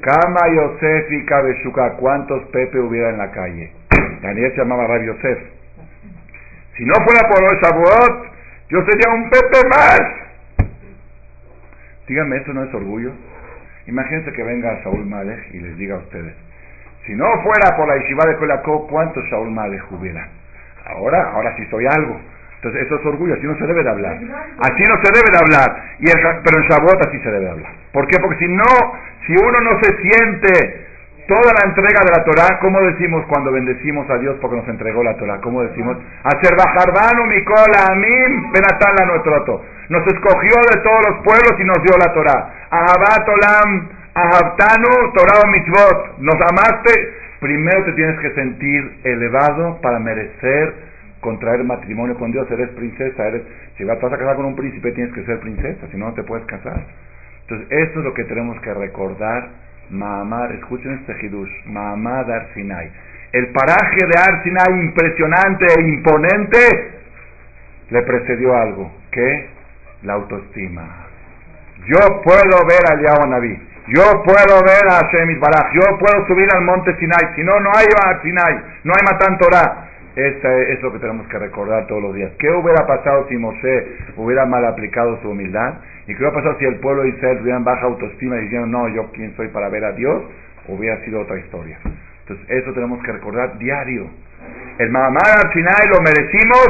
Kama 0.00 0.48
Yosef 0.54 1.12
y 1.12 1.24
Kabeshuka, 1.26 1.92
¿cuántos 1.92 2.42
Pepe 2.46 2.78
hubiera 2.80 3.10
en 3.10 3.18
la 3.18 3.30
calle? 3.30 3.72
Daniel 4.22 4.50
se 4.52 4.58
llamaba 4.58 4.86
Rabbi 4.86 5.06
Yosef. 5.06 5.38
Si 6.76 6.84
no 6.84 6.94
fuera 7.04 7.28
por 7.28 7.44
el 7.44 7.60
Shavuot, 7.60 8.32
yo 8.68 8.84
sería 8.84 9.14
un 9.14 9.30
Pepe 9.30 9.68
más. 9.68 10.00
Díganme, 12.08 12.38
¿eso 12.38 12.52
no 12.52 12.64
es 12.64 12.74
orgullo? 12.74 13.12
Imagínense 13.86 14.32
que 14.32 14.42
venga 14.42 14.82
Saúl 14.82 15.06
Malek 15.06 15.54
y 15.54 15.60
les 15.60 15.76
diga 15.76 15.96
a 15.96 15.98
ustedes, 15.98 16.34
si 17.06 17.14
no 17.14 17.26
fuera 17.42 17.76
por 17.76 17.88
la 17.88 17.96
yeshiva 17.96 18.24
de 18.26 18.36
Kolakó, 18.36 18.86
¿cuántos 18.88 19.28
Saúl 19.30 19.50
Malek 19.50 19.90
hubiera? 19.90 20.28
Ahora, 20.86 21.32
ahora 21.32 21.54
sí 21.56 21.66
soy 21.70 21.86
algo. 21.86 22.20
Entonces 22.56 22.82
eso 22.82 22.96
es 22.96 23.06
orgullo, 23.06 23.34
así 23.34 23.46
no 23.46 23.56
se 23.56 23.66
debe 23.66 23.82
de 23.82 23.90
hablar. 23.90 24.18
Así 24.58 24.82
no 24.84 24.96
se 25.02 25.10
debe 25.12 25.32
de 25.32 25.38
hablar. 25.40 25.82
Y 25.98 26.06
pero 26.44 26.58
en 26.58 26.68
Shavuot 26.68 27.06
así 27.06 27.18
se 27.20 27.30
debe 27.30 27.44
de 27.46 27.50
hablar. 27.52 27.72
¿Por 27.92 28.06
qué? 28.06 28.18
Porque 28.20 28.36
si 28.36 28.48
no, 28.48 28.64
si 29.26 29.32
uno 29.32 29.60
no 29.60 29.80
se 29.80 29.96
siente 29.96 30.86
toda 31.26 31.54
la 31.54 31.70
entrega 31.70 32.00
de 32.04 32.10
la 32.10 32.24
Torah, 32.24 32.58
¿cómo 32.60 32.80
decimos 32.82 33.24
cuando 33.28 33.50
bendecimos 33.50 34.10
a 34.10 34.18
Dios 34.18 34.36
porque 34.42 34.56
nos 34.56 34.68
entregó 34.68 35.02
la 35.02 35.16
Torah? 35.16 35.40
¿Cómo 35.40 35.62
decimos? 35.62 35.96
Hacer 36.24 36.54
bajarbanu 36.54 37.24
Mikola 37.26 37.86
Amim 37.92 38.52
Benatala 38.52 39.06
nuestro 39.06 39.62
Nos 39.88 40.06
escogió 40.06 40.56
de 40.74 40.80
todos 40.82 41.00
los 41.08 41.16
pueblos 41.24 41.54
y 41.58 41.64
nos 41.64 41.82
dio 41.82 41.96
la 41.96 42.12
Torah. 42.12 42.66
Ahabat 42.70 43.28
Olam, 43.28 43.88
Ahabtanu, 44.14 45.12
Torah 45.14 45.50
Mitzvot. 45.50 46.18
Nos 46.18 46.34
amaste. 46.34 47.14
Primero 47.40 47.84
te 47.84 47.92
tienes 47.92 48.18
que 48.20 48.34
sentir 48.34 49.00
elevado 49.04 49.80
para 49.80 49.98
merecer 49.98 50.74
contraer 51.20 51.64
matrimonio 51.64 52.16
con 52.16 52.32
Dios. 52.32 52.50
Eres 52.50 52.70
princesa, 52.70 53.28
eres, 53.28 53.42
si 53.76 53.84
vas 53.84 53.96
a 54.02 54.10
casar 54.10 54.36
con 54.36 54.46
un 54.46 54.56
príncipe 54.56 54.92
tienes 54.92 55.14
que 55.14 55.24
ser 55.24 55.40
princesa, 55.40 55.86
si 55.90 55.96
no, 55.96 56.06
no 56.06 56.14
te 56.14 56.22
puedes 56.22 56.44
casar. 56.46 56.84
Entonces, 57.42 57.66
esto 57.70 58.00
es 58.00 58.04
lo 58.04 58.14
que 58.14 58.24
tenemos 58.24 58.60
que 58.60 58.74
recordar 58.74 59.48
Mahamad, 59.90 60.52
escuchen 60.52 61.00
este 61.00 61.26
hidush, 61.26 61.50
Mahamad 61.66 62.30
Arsinai. 62.30 62.90
El 63.32 63.48
paraje 63.48 64.06
de 64.06 64.18
Arsinai 64.18 64.80
impresionante 64.80 65.66
e 65.66 65.82
imponente 65.82 66.90
le 67.90 68.02
precedió 68.02 68.54
algo, 68.54 68.92
que 69.10 69.48
la 70.02 70.14
autoestima. 70.14 71.06
Yo 71.86 72.22
puedo 72.22 72.66
ver 72.66 72.82
a 72.88 73.00
Yahweh 73.00 73.30
Naví, 73.30 73.58
yo 73.90 74.22
puedo 74.22 74.62
ver 74.62 74.86
a 74.88 75.02
Hashem 75.02 75.40
Baraj, 75.40 75.72
yo 75.74 75.98
puedo 75.98 76.26
subir 76.26 76.48
al 76.54 76.62
monte 76.62 76.94
Sinai, 76.96 77.34
si 77.34 77.42
no, 77.42 77.58
no 77.58 77.70
hay 77.74 77.86
Sinai, 78.22 78.54
no 78.84 78.92
hay 78.94 79.02
Matan 79.04 79.38
Torah. 79.38 79.90
Este 80.14 80.72
es 80.72 80.82
lo 80.82 80.92
que 80.92 80.98
tenemos 80.98 81.26
que 81.28 81.38
recordar 81.38 81.86
todos 81.86 82.02
los 82.02 82.14
días. 82.14 82.30
¿Qué 82.38 82.50
hubiera 82.50 82.86
pasado 82.86 83.26
si 83.28 83.36
Moshe 83.36 83.86
hubiera 84.16 84.46
mal 84.46 84.64
aplicado 84.64 85.20
su 85.22 85.30
humildad? 85.30 85.74
¿Y 86.06 86.14
qué 86.14 86.18
hubiera 86.18 86.34
pasado 86.34 86.56
si 86.58 86.66
el 86.66 86.76
pueblo 86.76 87.02
de 87.02 87.10
Israel 87.10 87.38
tuviera 87.38 87.58
baja 87.60 87.86
autoestima 87.86 88.36
y 88.36 88.42
dijeron, 88.42 88.70
no, 88.70 88.88
yo 88.88 89.10
quién 89.12 89.34
soy 89.36 89.48
para 89.48 89.68
ver 89.68 89.84
a 89.84 89.92
Dios? 89.92 90.22
Hubiera 90.68 91.04
sido 91.04 91.22
otra 91.22 91.38
historia. 91.38 91.78
Entonces, 92.20 92.46
eso 92.48 92.72
tenemos 92.72 93.02
que 93.02 93.12
recordar 93.12 93.58
diario. 93.58 94.08
El 94.78 94.90
Mahamad 94.90 95.46
al 95.46 95.52
final 95.52 95.88
lo 95.90 96.00
merecimos 96.00 96.68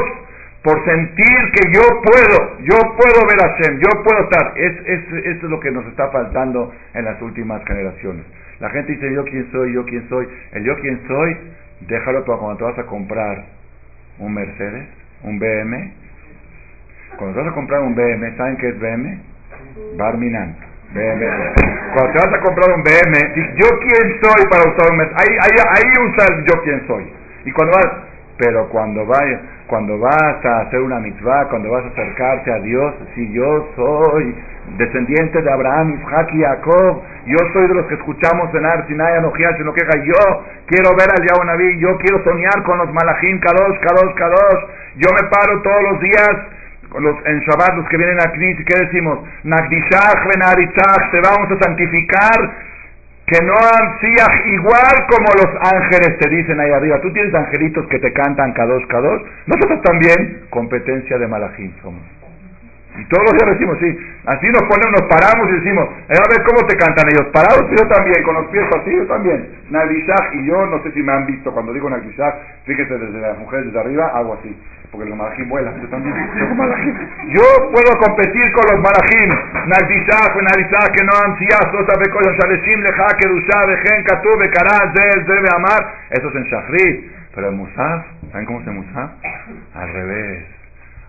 por 0.63 0.85
sentir 0.85 1.51
que 1.53 1.73
yo 1.73 1.81
puedo, 2.03 2.59
yo 2.59 2.77
puedo 2.95 3.27
ver 3.27 3.43
a 3.43 3.49
Hashem, 3.49 3.79
yo 3.79 4.03
puedo 4.03 4.23
estar. 4.23 4.53
Es, 4.55 4.73
es, 4.85 5.25
es 5.25 5.43
lo 5.43 5.59
que 5.59 5.71
nos 5.71 5.85
está 5.87 6.09
faltando 6.09 6.71
en 6.93 7.05
las 7.05 7.21
últimas 7.21 7.63
generaciones. 7.65 8.25
La 8.59 8.69
gente 8.69 8.91
dice, 8.91 9.11
yo 9.13 9.23
quién 9.25 9.51
soy, 9.51 9.73
yo 9.73 9.83
quién 9.85 10.07
soy. 10.07 10.27
El 10.51 10.63
yo 10.63 10.75
quién 10.79 11.01
soy 11.07 11.35
Déjalo 11.87 12.23
para 12.25 12.37
cuando 12.37 12.57
te 12.57 12.63
vas 12.63 12.79
a 12.79 12.83
comprar 12.83 13.43
un 14.19 14.33
Mercedes, 14.33 14.87
un 15.23 15.39
BM. 15.39 15.93
Cuando 17.17 17.35
te 17.35 17.43
vas 17.43 17.51
a 17.51 17.55
comprar 17.55 17.81
un 17.81 17.95
BM, 17.95 18.37
¿saben 18.37 18.57
qué 18.57 18.69
es 18.69 18.79
BM? 18.79 19.19
Barminan. 19.97 20.55
BM. 20.93 21.25
Cuando 21.93 22.11
te 22.11 22.25
vas 22.25 22.33
a 22.35 22.39
comprar 22.41 22.69
un 22.75 22.83
BM, 22.83 23.17
yo 23.55 23.67
quién 23.79 24.21
soy 24.21 24.45
para 24.49 24.69
usar 24.69 24.91
un 24.91 24.97
Mercedes. 24.97 25.17
Ahí, 25.17 25.37
ahí, 25.41 25.65
ahí 25.69 26.07
usa 26.07 26.25
el 26.29 26.45
yo 26.45 26.61
quién 26.63 26.87
soy. 26.87 27.13
Y 27.45 27.51
cuando 27.51 27.75
vas, 27.77 27.87
pero 28.41 28.67
cuando 28.69 29.05
vayas, 29.05 29.39
cuando 29.67 29.99
vas 29.99 30.43
a 30.43 30.61
hacer 30.61 30.79
una 30.81 30.99
mitzvah, 30.99 31.47
cuando 31.49 31.69
vas 31.69 31.85
a 31.85 31.89
acercarte 31.89 32.51
a 32.51 32.59
Dios, 32.59 32.95
si 33.13 33.31
yo 33.31 33.69
soy 33.75 34.35
descendiente 34.77 35.43
de 35.43 35.51
Abraham, 35.51 35.99
Isaac 36.01 36.29
y 36.33 36.41
Jacob, 36.41 37.01
yo 37.27 37.37
soy 37.53 37.67
de 37.67 37.75
los 37.75 37.85
que 37.85 37.93
escuchamos 37.93 38.53
en 38.55 38.65
Arsinai, 38.65 39.17
Anojiash, 39.17 39.59
no 39.59 39.73
queja, 39.73 39.93
yo 40.03 40.43
quiero 40.65 40.95
ver 40.95 41.07
al 41.11 41.21
Yahweh 41.21 41.45
Naví, 41.45 41.77
yo 41.77 41.95
quiero 41.99 42.23
soñar 42.23 42.63
con 42.63 42.79
los 42.79 42.91
Malachim, 42.91 43.39
Kadosh, 43.39 43.79
Kadosh, 43.79 44.15
Kadosh, 44.15 44.63
yo 44.95 45.13
me 45.13 45.29
paro 45.29 45.61
todos 45.61 45.83
los 45.91 45.99
días 46.01 46.35
los, 46.97 47.15
en 47.25 47.39
Shabbat, 47.41 47.77
los 47.77 47.87
que 47.89 47.97
vienen 47.97 48.19
a 48.19 48.31
Knis, 48.31 48.59
¿y 48.59 48.65
qué 48.65 48.85
decimos? 48.85 49.19
Nagdishach, 49.43 50.25
Benaritzach, 50.33 51.11
te 51.11 51.21
vamos 51.21 51.51
a 51.51 51.63
santificar, 51.63 52.70
que 53.31 53.41
no 53.45 53.55
ansías 53.55 54.45
igual 54.45 55.07
como 55.07 55.25
los 55.39 55.55
ángeles 55.73 56.19
te 56.19 56.29
dicen 56.29 56.59
ahí 56.59 56.69
arriba. 56.69 56.99
Tú 56.99 57.13
tienes 57.13 57.33
angelitos 57.33 57.87
que 57.87 57.97
te 57.99 58.11
cantan 58.11 58.51
Kadosh, 58.51 58.85
Kadosh, 58.87 59.21
nosotros 59.45 59.81
también, 59.83 60.47
competencia 60.49 61.17
de 61.17 61.27
Malachim 61.27 61.71
somos. 61.81 62.01
Y 62.99 63.05
todos 63.05 63.23
los 63.23 63.33
días 63.39 63.57
decimos, 63.57 63.77
sí, 63.79 63.97
así 64.25 64.47
nos 64.47 64.63
ponemos, 64.63 64.99
nos 64.99 65.07
paramos 65.07 65.47
y 65.49 65.63
decimos, 65.63 65.87
eh, 66.09 66.19
a 66.19 66.27
ver 66.27 66.43
cómo 66.43 66.67
te 66.67 66.75
cantan 66.75 67.07
ellos, 67.07 67.31
parados 67.31 67.71
yo 67.71 67.87
también, 67.87 68.21
con 68.23 68.35
los 68.35 68.47
pies 68.47 68.65
así, 68.75 68.91
yo 68.93 69.07
también. 69.07 69.47
Nagdishach 69.69 70.33
y 70.33 70.45
yo, 70.45 70.65
no 70.65 70.83
sé 70.83 70.91
si 70.91 71.01
me 71.01 71.13
han 71.13 71.25
visto 71.25 71.53
cuando 71.53 71.71
digo 71.71 71.89
Nagdishach, 71.89 72.35
fíjese 72.65 72.97
desde 72.97 73.21
las 73.21 73.37
mujeres 73.37 73.67
desde 73.67 73.79
arriba, 73.79 74.11
hago 74.13 74.33
así, 74.33 74.53
porque 74.91 75.07
los 75.09 75.17
malajim 75.17 75.47
vuelan, 75.47 75.81
yo 75.81 75.87
también. 75.87 76.13
Yo 77.31 77.71
puedo 77.71 77.97
competir 77.97 78.51
con 78.51 78.63
los 78.71 78.81
malajim, 78.83 79.29
Nagdishach, 79.67 80.35
Nagdishach, 80.35 80.91
que 80.91 81.03
no 81.05 81.13
han 81.15 81.37
siasto, 81.39 81.85
sabe 81.87 82.09
con 82.09 82.23
Shaleshim, 82.23 82.81
Leja, 82.81 83.07
Kedusha, 83.19 83.65
Vejen, 83.67 84.03
Katu, 84.03 84.37
Bekará, 84.37 84.91
Zel, 84.93 85.25
debe 85.25 85.47
Amar, 85.55 85.93
eso 86.09 86.27
es 86.27 86.35
en 86.35 86.43
Shachrit, 86.43 87.11
pero 87.33 87.49
en 87.49 87.57
Musaf, 87.57 88.05
¿saben 88.31 88.45
cómo 88.45 88.61
se 88.63 88.71
Musaf? 88.71 89.11
Al 89.75 89.93
revés. 89.93 90.45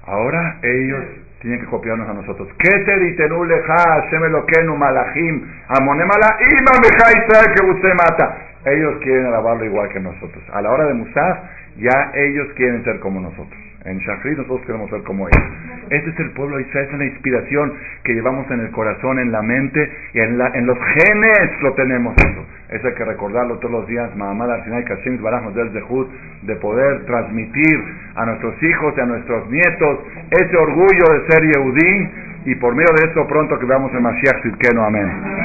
Ahora 0.07 0.59
ellos 0.63 1.05
tienen 1.41 1.61
que 1.61 1.67
copiarnos 1.67 2.09
a 2.09 2.13
nosotros. 2.13 2.49
Keter 2.59 3.03
itenu 3.03 3.45
leja 3.45 3.77
Hashem 3.77 4.25
Elokeinu 4.25 4.77
malachim 4.77 5.45
amonemala 5.69 6.39
ima 6.41 6.73
Israel 6.87 7.55
que 7.55 7.65
usted 7.65 7.95
mata. 7.95 8.39
Ellos 8.65 8.95
quieren 9.03 9.27
alabarlo 9.27 9.65
igual 9.65 9.89
que 9.89 9.99
nosotros. 9.99 10.43
A 10.53 10.63
la 10.63 10.71
hora 10.71 10.87
de 10.87 10.95
Musaf, 10.95 11.39
ya 11.77 12.13
ellos 12.15 12.49
quieren 12.55 12.85
ser 12.85 13.01
como 13.01 13.21
nosotros. 13.21 13.72
En 13.85 13.99
Shachrit 13.99 14.39
nosotros 14.39 14.63
queremos 14.67 14.91
ser 14.91 15.03
como 15.03 15.27
ellos. 15.27 15.45
Este 15.91 16.11
es 16.11 16.21
el 16.21 16.31
pueblo 16.31 16.57
de 16.57 16.63
Israel, 16.63 16.87
es 16.89 16.95
una 16.95 17.05
inspiración 17.05 17.73
que 18.05 18.15
llevamos 18.15 18.51
en 18.51 18.61
el 18.61 18.71
corazón, 18.71 19.19
en 19.19 19.33
la 19.33 19.43
mente 19.43 19.91
y 20.15 20.21
en, 20.21 20.39
la, 20.39 20.49
en 20.55 20.67
los 20.67 20.79
genes 20.79 21.51
lo 21.63 21.75
tenemos 21.75 22.15
eso. 22.17 22.47
Eso 22.71 22.87
hay 22.87 22.95
que 22.95 23.05
recordarlo 23.05 23.59
todos 23.59 23.73
los 23.73 23.87
días, 23.89 24.15
Mahamad 24.17 24.51
Arsinai 24.51 24.85
Kashem 24.85 25.21
Baraj 25.21 25.53
del 25.53 25.71
Zehut, 25.73 26.09
de 26.43 26.57
poder 26.57 27.05
transmitir 27.07 27.85
a 28.15 28.25
nuestros 28.27 28.63
hijos 28.63 28.95
y 28.97 29.01
a 29.01 29.07
nuestros 29.07 29.51
nietos 29.51 29.99
ese 30.31 30.57
orgullo 30.57 31.05
de 31.13 31.27
ser 31.29 31.43
Yehudí 31.43 32.11
y 32.45 32.55
por 32.57 32.75
medio 32.75 32.95
de 32.97 33.09
esto 33.09 33.27
pronto 33.27 33.59
que 33.59 33.67
veamos 33.67 33.93
el 33.93 34.01
Mashiach 34.01 34.43
Sidkenu. 34.43 34.81
Amén. 34.83 35.43